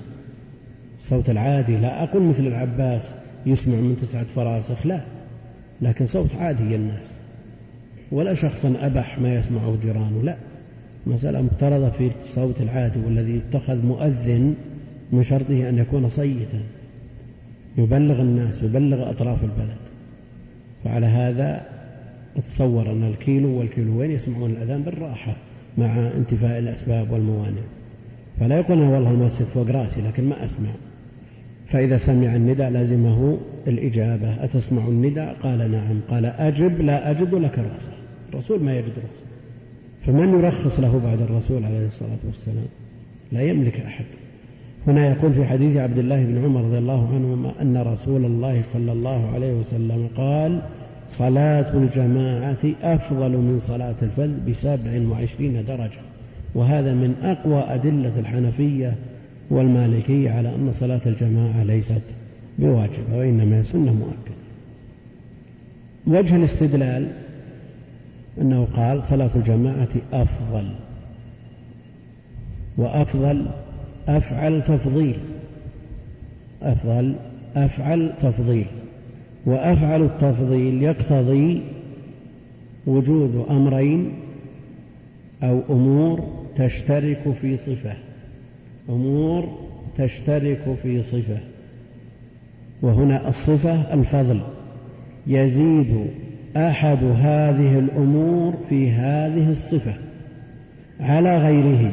الصوت 1.00 1.30
العادي 1.30 1.76
لا 1.76 2.02
أقول 2.02 2.22
مثل 2.22 2.46
العباس 2.46 3.02
يسمع 3.46 3.74
من 3.74 3.96
تسعة 4.02 4.26
فراسخ 4.36 4.86
لا. 4.86 5.00
لكن 5.82 6.06
صوت 6.06 6.34
عادي 6.34 6.74
الناس 6.74 7.02
ولا 8.12 8.34
شخصا 8.34 8.74
أبح 8.80 9.18
ما 9.18 9.34
يسمعه 9.34 9.76
جيرانه 9.82 10.22
لا. 10.22 10.36
مسألة 11.06 11.42
مفترضة 11.42 11.90
في 11.90 12.10
الصوت 12.24 12.60
العادي 12.60 13.00
والذي 13.06 13.36
يتخذ 13.36 13.86
مؤذن 13.86 14.54
من 15.12 15.22
شرطه 15.22 15.68
أن 15.68 15.78
يكون 15.78 16.08
صيتا. 16.08 16.60
يبلغ 17.78 18.20
الناس 18.20 18.62
يبلغ 18.62 19.10
أطراف 19.10 19.44
البلد. 19.44 19.78
فعلى 20.84 21.06
هذا 21.06 21.66
اتصور 22.36 22.92
أن 22.92 23.04
الكيلو 23.04 23.58
والكيلوين 23.58 24.10
يسمعون 24.10 24.50
الأذان 24.50 24.82
بالراحة. 24.82 25.36
مع 25.78 26.10
انتفاء 26.16 26.58
الأسباب 26.58 27.10
والموانع. 27.10 27.62
فلا 28.40 28.58
يقول 28.58 28.78
والله 28.78 29.10
المسجد 29.10 29.46
فوق 29.54 29.70
رأسي 29.70 30.00
لكن 30.00 30.24
ما 30.24 30.36
أسمع. 30.44 30.70
فإذا 31.68 31.98
سمع 31.98 32.36
النداء 32.36 32.70
لازمه 32.70 33.38
الإجابة. 33.66 34.44
أتسمع 34.44 34.88
النداء؟ 34.88 35.36
قال 35.42 35.70
نعم. 35.72 36.00
قال 36.10 36.26
أجب 36.26 36.80
لا 36.80 37.10
أجد 37.10 37.34
لك 37.34 37.58
رخصة 37.58 37.98
الرسول 38.32 38.62
ما 38.62 38.78
يجد 38.78 38.92
رخصة 38.98 39.28
فمن 40.06 40.38
يرخص 40.38 40.80
له 40.80 41.00
بعد 41.04 41.20
الرسول 41.20 41.64
عليه 41.64 41.86
الصلاة 41.86 42.18
والسلام؟ 42.26 42.66
لا 43.32 43.42
يملك 43.42 43.80
أحد. 43.80 44.04
هنا 44.86 45.08
يقول 45.10 45.32
في 45.32 45.44
حديث 45.44 45.76
عبد 45.76 45.98
الله 45.98 46.24
بن 46.24 46.44
عمر 46.44 46.60
رضي 46.60 46.78
الله 46.78 47.08
عنهما 47.14 47.52
أن 47.62 47.76
رسول 47.76 48.24
الله 48.24 48.62
صلى 48.72 48.92
الله 48.92 49.30
عليه 49.34 49.52
وسلم 49.52 50.08
قال 50.16 50.62
صلاة 51.10 51.74
الجماعة 51.74 52.72
أفضل 52.82 53.30
من 53.30 53.60
صلاة 53.66 53.94
الفذ 54.02 54.50
بسبع 54.50 55.08
وعشرين 55.10 55.64
درجة. 55.68 56.00
وهذا 56.54 56.92
من 56.92 57.14
أقوى 57.22 57.74
أدلة 57.74 58.12
الحنفية 58.18 58.94
والمالكية 59.50 60.30
على 60.30 60.48
أن 60.48 60.72
صلاة 60.80 61.00
الجماعة 61.06 61.64
ليست 61.64 62.02
بواجبة 62.58 63.16
وإنما 63.16 63.62
سنة 63.62 63.92
مؤكدة. 63.92 64.38
وجه 66.06 66.36
الاستدلال 66.36 67.08
أنه 68.40 68.68
قال 68.76 69.04
صلاة 69.04 69.30
الجماعة 69.36 69.88
أفضل 70.12 70.68
وأفضل 72.76 73.46
أفعل 74.08 74.62
تفضيل 74.62 75.18
أفضل 76.62 77.14
أفعل 77.56 78.12
تفضيل. 78.22 78.66
وأفعل 79.48 80.02
التفضيل 80.02 80.82
يقتضي 80.82 81.62
وجود 82.86 83.46
أمرين 83.50 84.12
أو 85.42 85.60
أمور 85.70 86.24
تشترك 86.56 87.34
في 87.40 87.56
صفة. 87.56 87.92
أمور 88.88 89.58
تشترك 89.98 90.76
في 90.82 91.02
صفة. 91.02 91.38
وهنا 92.82 93.28
الصفة 93.28 93.94
الفضل. 93.94 94.40
يزيد 95.26 96.06
أحد 96.56 97.04
هذه 97.04 97.78
الأمور 97.78 98.54
في 98.68 98.90
هذه 98.90 99.50
الصفة 99.50 99.94
على 101.00 101.38
غيره. 101.38 101.92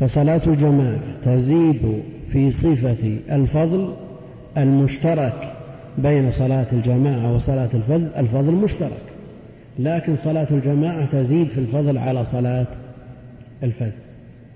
فصلاة 0.00 0.40
الجماعة 0.46 1.00
تزيد 1.24 2.02
في 2.32 2.50
صفة 2.50 3.18
الفضل 3.30 3.94
المشترك 4.56 5.52
بين 5.98 6.32
صلاة 6.32 6.66
الجماعة 6.72 7.36
وصلاة 7.36 7.68
الفضل 7.74 8.08
الفضل 8.16 8.52
مشترك 8.52 9.02
لكن 9.78 10.16
صلاة 10.24 10.46
الجماعة 10.50 11.06
تزيد 11.12 11.48
في 11.48 11.58
الفضل 11.58 11.98
على 11.98 12.24
صلاة 12.32 12.66
الفذ 13.62 13.90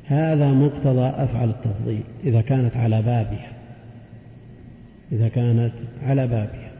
هذا 0.07 0.47
مقتضى 0.47 1.07
أفعل 1.07 1.49
التفضيل 1.49 2.03
إذا 2.25 2.41
كانت 2.41 2.77
على 2.77 3.03
بابها 3.03 3.57
إذا 5.13 5.29
كانت 5.29 5.73
على 6.03 6.27
بابها 6.27 6.71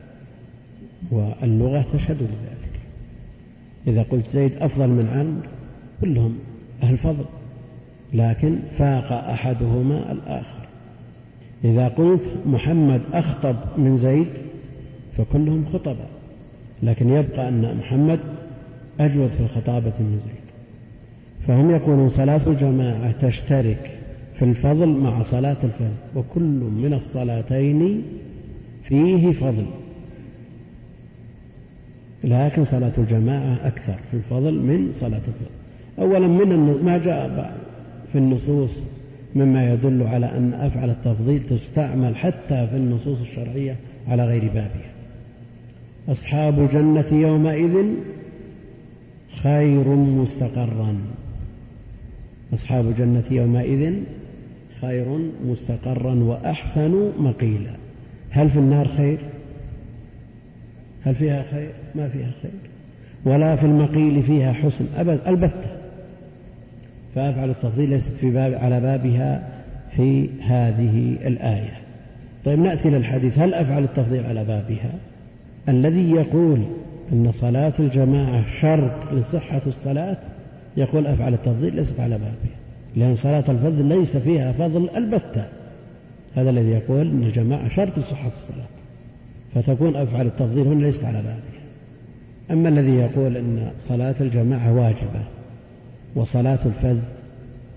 واللغة 1.11 1.85
تشهد 1.95 2.17
لذلك. 2.17 2.81
إذا 3.87 4.03
قلت 4.03 4.29
زيد 4.29 4.53
أفضل 4.61 4.89
من 4.89 5.09
عمرو 5.09 5.53
كلهم 6.01 6.39
أهل 6.83 6.99
فضل 6.99 7.25
لكن 8.15 8.59
فاق 8.79 9.13
أحدهما 9.13 10.13
الآخر. 10.13 10.66
إذا 11.65 11.89
قلت 11.89 12.23
محمد 12.47 13.01
أخطب 13.13 13.57
من 13.79 13.99
زيد 13.99 14.27
فكلهم 15.19 15.65
خطباء 15.73 16.09
لكن 16.83 17.09
يبقى 17.11 17.49
أن 17.49 17.77
محمد 17.79 18.21
أجود 19.01 19.31
في 19.31 19.41
الخطابة 19.41 19.93
من 20.01 20.21
زيد. 20.25 20.47
فهم 21.47 21.71
يقولون 21.71 22.09
صلاة 22.09 22.41
الجماعة 22.47 23.13
تشترك 23.13 23.91
في 24.39 24.45
الفضل 24.45 24.89
مع 24.89 25.23
صلاة 25.23 25.57
الفضل 25.65 25.91
وكل 26.17 26.41
من 26.83 26.93
الصلاتين 26.93 28.03
فيه 28.85 29.33
فضل. 29.33 29.67
لكن 32.25 32.65
صلاة 32.65 32.93
الجماعة 32.99 33.67
أكثر 33.67 33.95
في 34.11 34.17
الفضل 34.17 34.55
من 34.55 34.93
صلاة 35.01 35.17
الفضل 35.29 35.51
أولا 35.99 36.27
من 36.27 36.85
ما 36.85 36.99
جاء 36.99 37.57
في 38.13 38.19
النصوص 38.19 38.71
مما 39.37 39.73
يدل 39.73 40.03
على 40.03 40.27
أن 40.27 40.55
أفعل 40.55 40.91
التفضيل 40.91 41.43
تستعمل 41.51 42.17
حتى 42.17 42.67
في 42.67 42.77
النصوص 42.77 43.21
الشرعية 43.21 43.77
على 44.09 44.25
غير 44.25 44.43
بابها. 44.43 44.93
أصحاب 46.09 46.59
الجنة 46.59 47.07
يومئذ 47.13 47.85
خير 49.43 49.89
مستقرا. 49.89 50.99
أصحاب 52.55 52.89
الجنة 52.89 53.25
يومئذ 53.31 53.95
خير 54.81 55.19
مستقرا 55.45 56.15
وأحسن 56.15 57.13
مقيلا. 57.19 57.73
هل 58.31 58.51
في 58.51 58.59
النار 58.59 58.89
خير؟ 58.97 59.19
هل 61.05 61.15
فيها 61.15 61.45
خير؟ 61.51 61.71
ما 61.95 62.09
فيها 62.09 62.31
خير. 62.43 62.51
ولا 63.25 63.57
في 63.57 63.67
المقيل 63.67 64.23
فيها 64.23 64.53
حسن. 64.53 64.85
أبد 64.97 65.21
البتة. 65.27 65.86
فأفعل 67.17 67.51
التفضيل 67.51 67.91
ليست 67.91 68.11
في 68.21 68.31
باب 68.31 68.55
على 68.55 68.81
بابها 68.81 69.49
في 69.97 70.29
هذه 70.43 71.17
الآية. 71.27 71.73
طيب 72.45 72.59
نأتي 72.59 72.91
للحديث 72.91 73.39
هل 73.39 73.55
أفعل 73.55 73.85
التفضيل 73.85 74.27
على 74.27 74.45
بابها؟ 74.45 74.91
الذي 75.69 76.11
يقول 76.11 76.63
أن 77.13 77.33
صلاة 77.33 77.73
الجماعة 77.79 78.45
شرط 78.61 79.13
لصحة 79.13 79.61
الصلاة 79.67 80.17
يقول 80.77 81.07
أفعل 81.07 81.35
التفضيل 81.35 81.77
ليست 81.77 82.01
على 82.01 82.19
بابها 82.19 82.57
لأن 82.97 83.17
صلاة 83.17 83.45
الفضل 83.49 83.85
ليس 83.85 84.17
فيها 84.17 84.53
فضل 84.53 84.89
البتة. 84.97 85.45
هذا 86.35 86.51
الذي 86.51 86.71
يقول 86.71 87.11
أن 87.11 87.23
الجماعة 87.23 87.69
شرط 87.69 87.99
لصحة 87.99 88.31
الصلاة 88.43 88.67
فتكون 89.55 89.97
أفعل 89.97 90.27
التفضيل 90.27 90.67
هنا 90.67 90.87
ليست 90.87 91.05
على 91.05 91.19
بابها. 91.19 91.63
أما 92.51 92.69
الذي 92.69 92.95
يقول 92.95 93.37
أن 93.37 93.71
صلاة 93.89 94.15
الجماعة 94.21 94.73
واجبة 94.73 95.36
وصلاة 96.17 96.59
الفذ 96.67 96.99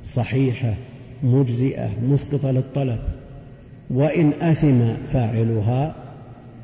صحيحة 0.06 0.74
مجزئة 1.24 1.90
مسقطة 2.04 2.52
للطلب. 2.52 3.00
وإن 3.90 4.34
أثم 4.42 4.94
فاعلها 5.14 5.96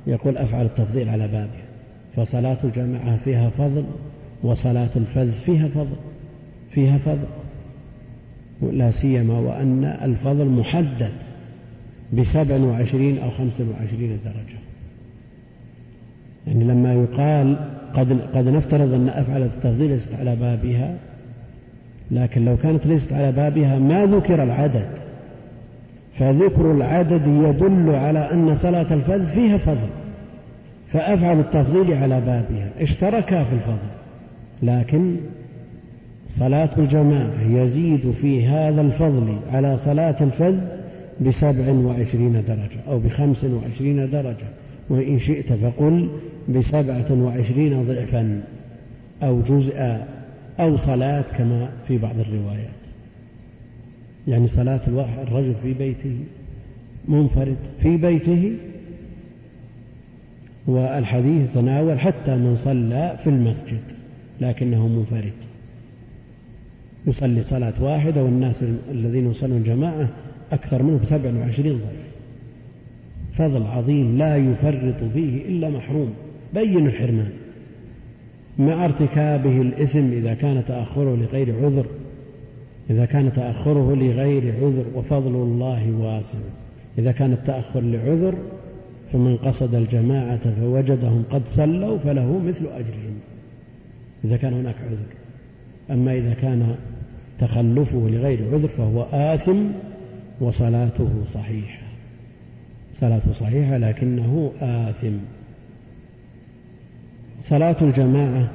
يقول 0.07 0.37
أفعل 0.37 0.65
التفضيل 0.65 1.09
على 1.09 1.27
بابها. 1.27 1.65
فصلاة 2.15 2.57
الجماعة 2.63 3.17
فيها 3.17 3.49
فضل 3.49 3.83
وصلاة 4.43 4.89
الفذ 4.95 5.31
فيها 5.45 5.67
فضل 5.67 5.95
فيها 6.71 6.97
فضل. 6.97 7.27
لا 8.77 8.91
سيما 8.91 9.39
وأن 9.39 9.83
الفضل 9.83 10.45
محدد 10.45 11.11
بسبع 12.13 12.57
وعشرين 12.57 13.17
أو 13.17 13.29
خمس 13.29 13.61
وعشرين 13.61 14.19
درجة. 14.25 14.59
يعني 16.47 16.63
لما 16.63 16.93
يقال 16.93 17.57
قد, 17.93 18.21
قد 18.35 18.47
نفترض 18.47 18.93
أن 18.93 19.09
أفعل 19.09 19.43
التفضيل 19.43 19.91
ليست 19.91 20.13
على 20.13 20.35
بابها 20.35 20.95
لكن 22.11 22.45
لو 22.45 22.57
كانت 22.57 22.85
ليست 22.85 23.13
على 23.13 23.31
بابها 23.31 23.79
ما 23.79 24.05
ذكر 24.05 24.43
العدد. 24.43 24.87
فذكر 26.19 26.71
العدد 26.71 27.27
يدل 27.27 27.95
على 27.95 28.31
أن 28.31 28.55
صلاة 28.55 28.93
الفذ 28.93 29.25
فيها 29.25 29.57
فضل. 29.57 29.87
فأفعل 30.91 31.39
التفضيل 31.39 31.93
على 31.93 32.21
بابها. 32.21 32.69
اشتركا 32.79 33.43
في 33.43 33.53
الفضل. 33.53 33.89
لكن 34.63 35.15
صلاة 36.29 36.69
الجماعة 36.77 37.41
يزيد 37.49 38.11
في 38.21 38.47
هذا 38.47 38.81
الفضل 38.81 39.37
على 39.53 39.77
صلاة 39.77 40.15
الفذ 40.21 40.55
بسبع 41.21 41.71
وعشرين 41.71 42.43
درجة 42.47 42.81
أو 42.87 42.99
بخمس 42.99 43.43
وعشرين 43.43 44.09
درجة. 44.09 44.47
وإن 44.89 45.19
شئت 45.19 45.53
فقل 45.53 46.09
بسبعة 46.49 47.11
وعشرين 47.11 47.83
ضعفا 47.83 48.41
أو 49.23 49.41
جزءا. 49.41 50.14
أو 50.59 50.77
صلاة 50.77 51.21
كما 51.37 51.69
في 51.87 51.97
بعض 51.97 52.19
الروايات. 52.19 52.69
يعني 54.27 54.47
صلاة 54.47 54.81
الرجل 55.27 55.55
في 55.63 55.73
بيته 55.73 56.17
منفرد 57.07 57.57
في 57.81 57.97
بيته 57.97 58.55
والحديث 60.67 61.53
تناول 61.53 61.99
حتى 61.99 62.35
من 62.35 62.57
صلى 62.63 63.19
في 63.23 63.29
المسجد 63.29 63.81
لكنه 64.41 64.87
منفرد. 64.87 65.33
يصلي 67.07 67.43
صلاة 67.43 67.73
واحدة 67.83 68.23
والناس 68.23 68.55
الذين 68.91 69.31
يصلون 69.31 69.63
جماعة 69.63 70.09
أكثر 70.51 70.83
منه 70.83 70.99
بسبع 71.03 71.39
وعشرين 71.39 71.73
ضيف. 71.73 72.05
فضل 73.37 73.63
عظيم 73.63 74.17
لا 74.17 74.37
يفرط 74.37 75.03
فيه 75.13 75.45
إلا 75.47 75.69
محروم. 75.69 76.13
بين 76.53 76.87
الحرمان 76.87 77.31
مع 78.59 78.85
ارتكابه 78.85 79.61
الإثم 79.61 80.11
إذا 80.11 80.33
كان 80.33 80.63
تأخره 80.67 81.15
لغير 81.15 81.55
عذر 81.65 81.85
إذا 82.89 83.05
كان 83.05 83.33
تأخره 83.33 83.95
لغير 83.95 84.53
عذر 84.55 84.85
وفضل 84.95 85.35
الله 85.35 85.91
واسع. 85.91 86.37
إذا 86.97 87.11
كان 87.11 87.33
التأخر 87.33 87.81
لعذر 87.81 88.35
فمن 89.13 89.37
قصد 89.37 89.75
الجماعة 89.75 90.55
فوجدهم 90.59 91.23
قد 91.31 91.41
صلوا 91.55 91.97
فله 91.97 92.39
مثل 92.39 92.65
أجرهم 92.65 93.19
إذا 94.25 94.37
كان 94.37 94.53
هناك 94.53 94.75
عذر. 94.75 95.15
أما 95.91 96.13
إذا 96.13 96.33
كان 96.33 96.75
تخلفه 97.39 98.09
لغير 98.09 98.39
عذر 98.53 98.67
فهو 98.67 99.05
آثم 99.13 99.63
وصلاته 100.41 101.09
صحيحة. 101.33 101.85
صلاته 102.99 103.33
صحيحة 103.33 103.77
لكنه 103.77 104.51
آثم. 104.61 105.17
صلاة 107.49 107.75
الجماعة 107.81 108.49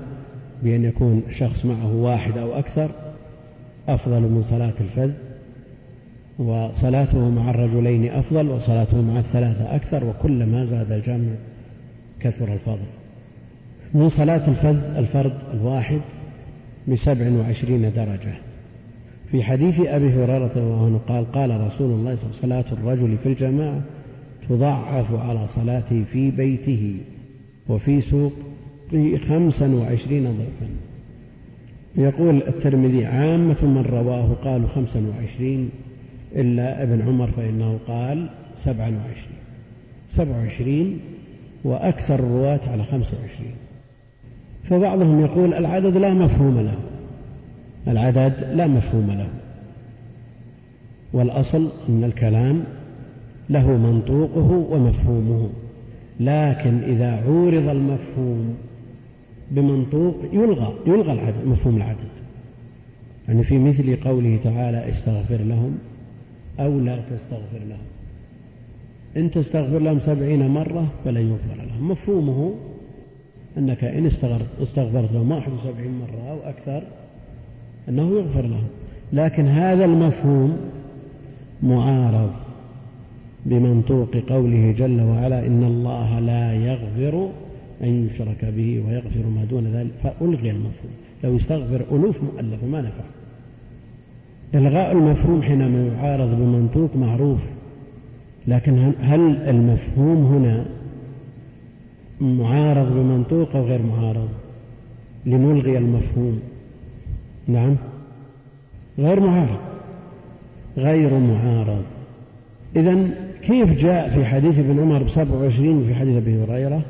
بأن 0.62 0.84
يكون 0.84 1.22
شخص 1.30 1.64
معه 1.64 1.94
واحد 1.94 2.38
أو 2.38 2.58
أكثر 2.58 2.90
أفضل 3.88 4.20
من 4.20 4.42
صلاة 4.42 4.72
الفذ 4.80 5.12
وصلاته 6.38 7.30
مع 7.30 7.50
الرجلين 7.50 8.10
أفضل 8.12 8.48
وصلاته 8.48 9.00
مع 9.00 9.18
الثلاثة 9.18 9.74
أكثر 9.76 10.04
وكلما 10.04 10.64
زاد 10.64 10.92
الجمع 10.92 11.34
كثر 12.20 12.52
الفضل. 12.52 12.86
من 13.94 14.08
صلاة 14.08 14.48
الفذ 14.48 14.96
الفرد 14.96 15.32
الواحد 15.54 16.00
بسبع 16.88 17.30
وعشرين 17.30 17.92
درجة. 17.92 18.34
في 19.30 19.42
حديث 19.42 19.80
أبي 19.80 20.08
هريرة 20.08 20.44
رضي 20.44 20.60
عنه 20.60 21.00
قال 21.08 21.32
قال 21.32 21.66
رسول 21.66 21.90
الله 21.90 22.16
صلى 22.16 22.24
الله 22.24 22.56
عليه 22.56 22.64
وسلم 22.64 22.72
صلاة 22.72 22.72
الرجل 22.72 23.16
في 23.18 23.28
الجماعة 23.28 23.80
تضعف 24.48 25.14
على 25.14 25.48
صلاته 25.48 26.04
في 26.12 26.30
بيته 26.30 26.96
وفي 27.68 28.00
سوق 28.00 28.32
خمسا 29.28 29.66
وعشرين 29.66 30.24
ضعفا. 30.24 30.70
يقول 31.96 32.42
الترمذي 32.48 33.06
عامة 33.06 33.56
من 33.62 33.84
رواه 33.90 34.32
قالوا 34.44 34.68
خمسا 34.68 35.02
وعشرين 35.08 35.70
إلا 36.36 36.82
ابن 36.82 37.02
عمر 37.02 37.30
فإنه 37.30 37.78
قال 37.88 38.26
سبعا 38.64 38.88
وعشرين. 38.88 39.40
سبع 40.16 40.36
وعشرين 40.36 41.00
وأكثر 41.64 42.14
الرواة 42.14 42.60
على 42.66 42.84
خمسة 42.84 43.16
وعشرين. 43.20 43.54
فبعضهم 44.70 45.20
يقول 45.20 45.54
العدد 45.54 45.96
لا 45.96 46.14
مفهوم 46.14 46.60
له. 46.60 46.78
العدد 47.88 48.52
لا 48.54 48.66
مفهوم 48.66 49.10
له. 49.10 49.28
والأصل 51.12 51.68
أن 51.88 52.04
الكلام 52.04 52.64
له 53.50 53.76
منطوقه 53.76 54.66
ومفهومه. 54.70 55.50
لكن 56.20 56.78
إذا 56.78 57.22
عورض 57.26 57.68
المفهوم 57.68 58.56
بمنطوق 59.50 60.16
يلغى 60.32 60.74
يلغى 60.86 61.12
العدد 61.12 61.46
مفهوم 61.46 61.76
العدد. 61.76 62.10
يعني 63.28 63.44
في 63.44 63.58
مثل 63.58 63.96
قوله 63.96 64.38
تعالى 64.44 64.90
استغفر 64.92 65.36
لهم 65.36 65.78
أو 66.60 66.80
لا 66.80 66.96
تستغفر 66.96 67.64
لهم. 67.68 67.86
إن 69.16 69.30
تستغفر 69.30 69.78
لهم 69.78 70.00
سبعين 70.00 70.48
مرة 70.48 70.86
فلن 71.04 71.30
يغفر 71.30 71.62
لهم. 71.62 71.90
مفهومه 71.90 72.54
أنك 73.58 73.84
إن 73.84 74.06
استغفرت 74.62 75.12
لهم 75.12 75.30
واحد 75.30 75.52
وسبعين 75.52 76.00
مرة 76.00 76.30
أو 76.30 76.38
أكثر 76.50 76.82
أنه 77.88 78.10
يغفر 78.10 78.42
لهم. 78.42 78.68
لكن 79.12 79.46
هذا 79.46 79.84
المفهوم 79.84 80.56
معارض 81.62 82.30
بمنطوق 83.46 84.16
قوله 84.28 84.74
جل 84.78 85.00
وعلا 85.00 85.46
إن 85.46 85.64
الله 85.64 86.18
لا 86.18 86.54
يغفر 86.54 87.30
أن 87.82 88.06
يشرك 88.06 88.44
به 88.44 88.84
ويغفر 88.86 89.26
ما 89.36 89.44
دون 89.44 89.66
ذلك 89.66 89.90
فألغي 90.02 90.50
المفهوم. 90.50 90.92
لو 91.24 91.36
يستغفر 91.36 91.84
ألوف 91.92 92.16
مؤلفة 92.22 92.66
ما 92.66 92.80
نفع. 92.80 93.04
إلغاء 94.54 94.92
المفهوم 94.92 95.42
حينما 95.42 95.86
يعارض 95.86 96.28
بمنطوق 96.28 96.96
معروف. 96.96 97.38
لكن 98.48 98.92
هل 99.00 99.36
المفهوم 99.36 100.24
هنا 100.24 100.66
معارض 102.20 102.92
بمنطوق 102.92 103.56
أو 103.56 103.64
غير 103.64 103.82
معارض؟ 103.82 104.28
لنلغي 105.26 105.78
المفهوم. 105.78 106.40
نعم. 107.48 107.76
غير 108.98 109.20
معارض. 109.20 109.60
غير 110.76 111.18
معارض. 111.18 111.82
إذا 112.76 113.10
كيف 113.42 113.72
جاء 113.72 114.10
في 114.10 114.24
حديث 114.24 114.58
ابن 114.58 114.80
عمر 114.80 115.02
بسبع 115.02 115.34
وعشرين 115.34 115.76
وفي 115.76 115.94
حديث 115.94 116.16
أبي 116.16 116.44
هريرة؟ 116.44 116.82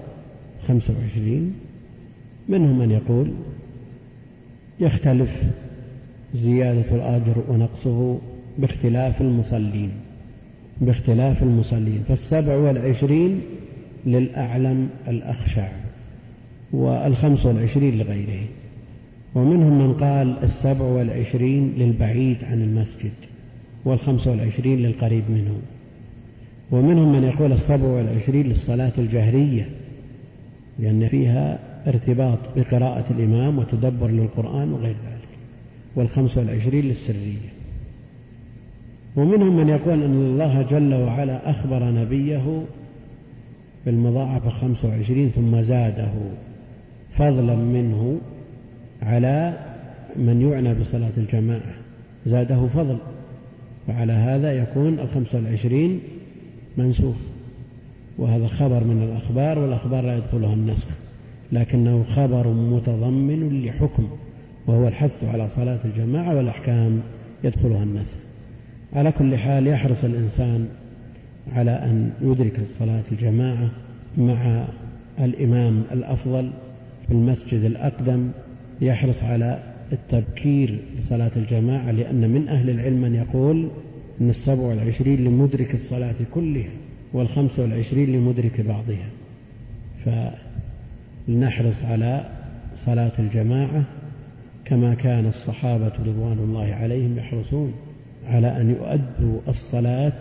خمسة 0.70 0.94
وعشرين 1.00 1.54
منهم 2.48 2.78
من 2.78 2.90
يقول 2.90 3.30
يختلف 4.80 5.30
زيادة 6.34 6.94
الأجر 6.94 7.34
ونقصه 7.48 8.18
باختلاف 8.58 9.20
المصلين 9.20 9.90
باختلاف 10.80 11.42
المصلين 11.42 12.02
فالسبع 12.08 12.56
والعشرين 12.56 13.40
للأعلم 14.06 14.88
الأخشع 15.08 15.68
والخمس 16.72 17.46
والعشرين 17.46 17.98
لغيره. 17.98 18.44
ومنهم 19.34 19.78
من 19.78 19.94
قال 19.94 20.44
السبع 20.44 20.84
والعشرين 20.84 21.74
للبعيد 21.78 22.36
عن 22.44 22.62
المسجد 22.62 23.12
والخمس 23.84 24.26
والعشرين 24.26 24.78
للقريب 24.78 25.24
منه. 25.30 25.58
ومنهم 26.70 27.12
من 27.12 27.24
يقول 27.24 27.52
السبع 27.52 27.86
والعشرين 27.86 28.46
للصلاة 28.46 28.92
الجهرية 28.98 29.68
لأن 30.80 31.08
فيها 31.08 31.58
ارتباط 31.86 32.38
بقراءة 32.56 33.04
الإمام 33.10 33.58
وتدبر 33.58 34.08
للقرآن 34.08 34.72
وغير 34.72 34.94
ذلك 34.94 35.28
والخمس 35.96 36.38
والعشرين 36.38 36.84
للسرية. 36.84 37.50
ومنهم 39.16 39.56
من 39.56 39.68
يقول 39.68 40.02
أن 40.02 40.12
الله 40.12 40.62
جل 40.62 40.94
وعلا 40.94 41.50
أخبر 41.50 41.84
نبيه 41.84 42.62
بالمضاعفة 43.86 44.50
خمس 44.50 44.84
وعشرين 44.84 45.30
ثم 45.30 45.60
زاده 45.60 46.12
فضلا 47.12 47.54
منه 47.54 48.20
على 49.02 49.58
من 50.16 50.50
يعنى 50.50 50.74
بصلاة 50.74 51.10
الجماعة. 51.16 51.74
زاده 52.26 52.66
فضل 52.66 52.98
وعلى 53.88 54.12
هذا 54.12 54.52
يكون 54.52 54.98
الخمس 54.98 55.34
والعشرين 55.34 56.00
منسوخ. 56.76 57.16
وهذا 58.20 58.46
خبر 58.48 58.84
من 58.84 59.02
الأخبار 59.02 59.58
والأخبار 59.58 60.04
لا 60.04 60.16
يدخلها 60.16 60.54
النسخ 60.54 60.88
لكنه 61.52 62.04
خبر 62.16 62.48
متضمن 62.48 63.62
لحكم 63.64 64.08
وهو 64.66 64.88
الحث 64.88 65.24
على 65.24 65.48
صلاة 65.48 65.78
الجماعة 65.84 66.36
والأحكام 66.36 67.00
يدخلها 67.44 67.82
النسخ. 67.82 68.16
على 68.92 69.12
كل 69.12 69.36
حال 69.36 69.66
يحرص 69.66 70.04
الإنسان 70.04 70.68
على 71.52 71.70
أن 71.70 72.10
يدرك 72.22 72.58
الصلاة 72.58 73.02
الجماعة 73.12 73.68
مع 74.18 74.64
الإمام 75.18 75.82
الأفضل 75.92 76.50
في 77.06 77.12
المسجد 77.12 77.64
الأقدم 77.64 78.30
يحرص 78.80 79.22
على 79.22 79.58
التبكير 79.92 80.78
لصلاة 80.98 81.30
الجماعة 81.36 81.90
لأن 81.90 82.30
من 82.30 82.48
أهل 82.48 82.70
العلم 82.70 83.00
من 83.02 83.14
يقول 83.14 83.68
أن 84.20 84.30
السبع 84.30 84.62
والعشرين 84.62 85.24
لمدرك 85.24 85.74
الصلاة 85.74 86.14
كلها. 86.34 86.70
والخمس 87.12 87.58
والعشرين 87.58 88.12
لمدرك 88.12 88.60
بعضها. 88.60 89.08
فلنحرص 91.28 91.82
على 91.82 92.24
صلاة 92.86 93.12
الجماعة 93.18 93.82
كما 94.64 94.94
كان 94.94 95.26
الصحابة 95.26 95.92
رضوان 96.06 96.38
الله 96.38 96.74
عليهم 96.74 97.18
يحرصون 97.18 97.74
على 98.26 98.60
أن 98.60 98.70
يؤدوا 98.70 99.40
الصلاة 99.48 100.12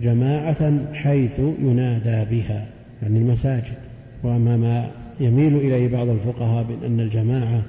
جماعة 0.00 0.94
حيث 0.94 1.38
ينادى 1.38 2.36
بها 2.36 2.66
يعني 3.02 3.18
المساجد. 3.18 3.74
وأما 4.22 4.56
ما 4.56 4.90
يميل 5.20 5.56
إليه 5.56 5.88
بعض 5.88 6.08
الفقهاء 6.08 6.64
بأن 6.64 7.00
الجماعة 7.00 7.62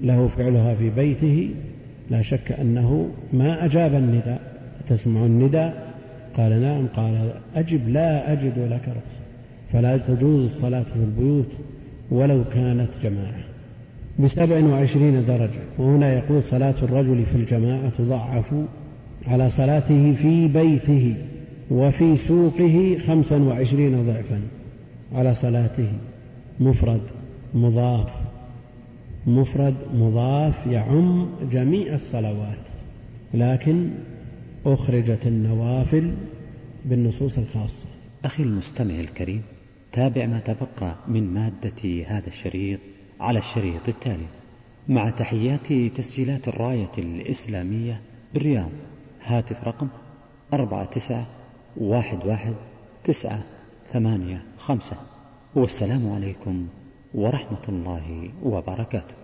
له 0.00 0.28
فعلها 0.28 0.74
في 0.74 0.90
بيته 0.90 1.50
لا 2.10 2.22
شك 2.22 2.52
أنه 2.52 3.08
ما 3.32 3.64
أجاب 3.64 3.94
النداء. 3.94 4.40
تسمع 4.88 5.26
النداء 5.26 5.87
قال 6.38 6.62
نعم 6.62 6.86
قال 6.86 7.30
أجب 7.54 7.88
لا 7.88 8.32
أجد 8.32 8.58
لك 8.58 8.82
رخصة. 8.88 9.18
فلا 9.72 9.96
تجوز 9.96 10.44
الصلاة 10.44 10.82
في 10.82 10.96
البيوت 10.96 11.46
ولو 12.10 12.44
كانت 12.54 12.88
جماعة. 13.02 13.44
بسبع 14.18 14.64
وعشرين 14.64 15.26
درجة. 15.26 15.60
وهنا 15.78 16.12
يقول 16.12 16.42
صلاة 16.42 16.74
الرجل 16.82 17.24
في 17.24 17.34
الجماعة 17.36 17.90
تضعف 17.98 18.54
على 19.26 19.50
صلاته 19.50 20.14
في 20.14 20.48
بيته 20.48 21.14
وفي 21.70 22.16
سوقه 22.16 22.98
خمسا 23.06 23.36
وعشرين 23.36 24.06
ضعفا 24.06 24.40
على 25.14 25.34
صلاته. 25.34 25.88
مفرد 26.60 27.00
مضاف. 27.54 28.08
مفرد 29.26 29.74
مضاف 29.94 30.66
يعم 30.66 31.26
جميع 31.52 31.94
الصلوات. 31.94 32.58
لكن 33.34 33.88
أخرجت 34.74 35.26
النوافل 35.26 36.14
بالنصوص 36.84 37.38
الخاصة. 37.38 37.86
أخي 38.24 38.42
المستمع 38.42 38.94
الكريم 38.94 39.42
تابع 39.92 40.26
ما 40.26 40.40
تبقى 40.40 40.94
من 41.08 41.34
مادة 41.34 42.04
هذا 42.06 42.26
الشريط 42.26 42.78
على 43.20 43.38
الشريط 43.38 43.88
التالي. 43.88 44.26
مع 44.88 45.10
تحيات 45.10 45.72
تسجيلات 45.96 46.48
الراية 46.48 46.92
الإسلامية 46.98 48.00
بالرياض 48.34 48.70
هاتف 49.24 49.64
رقم 49.64 49.88
أربعة 50.52 50.84
تسعة 50.84 51.26
واحد 51.76 52.26
واحد 52.26 52.54
تسعة 53.04 53.42
ثمانية 53.92 54.42
خمسة. 54.58 54.96
والسلام 55.54 56.12
عليكم 56.12 56.66
ورحمة 57.14 57.64
الله 57.68 58.30
وبركاته. 58.42 59.17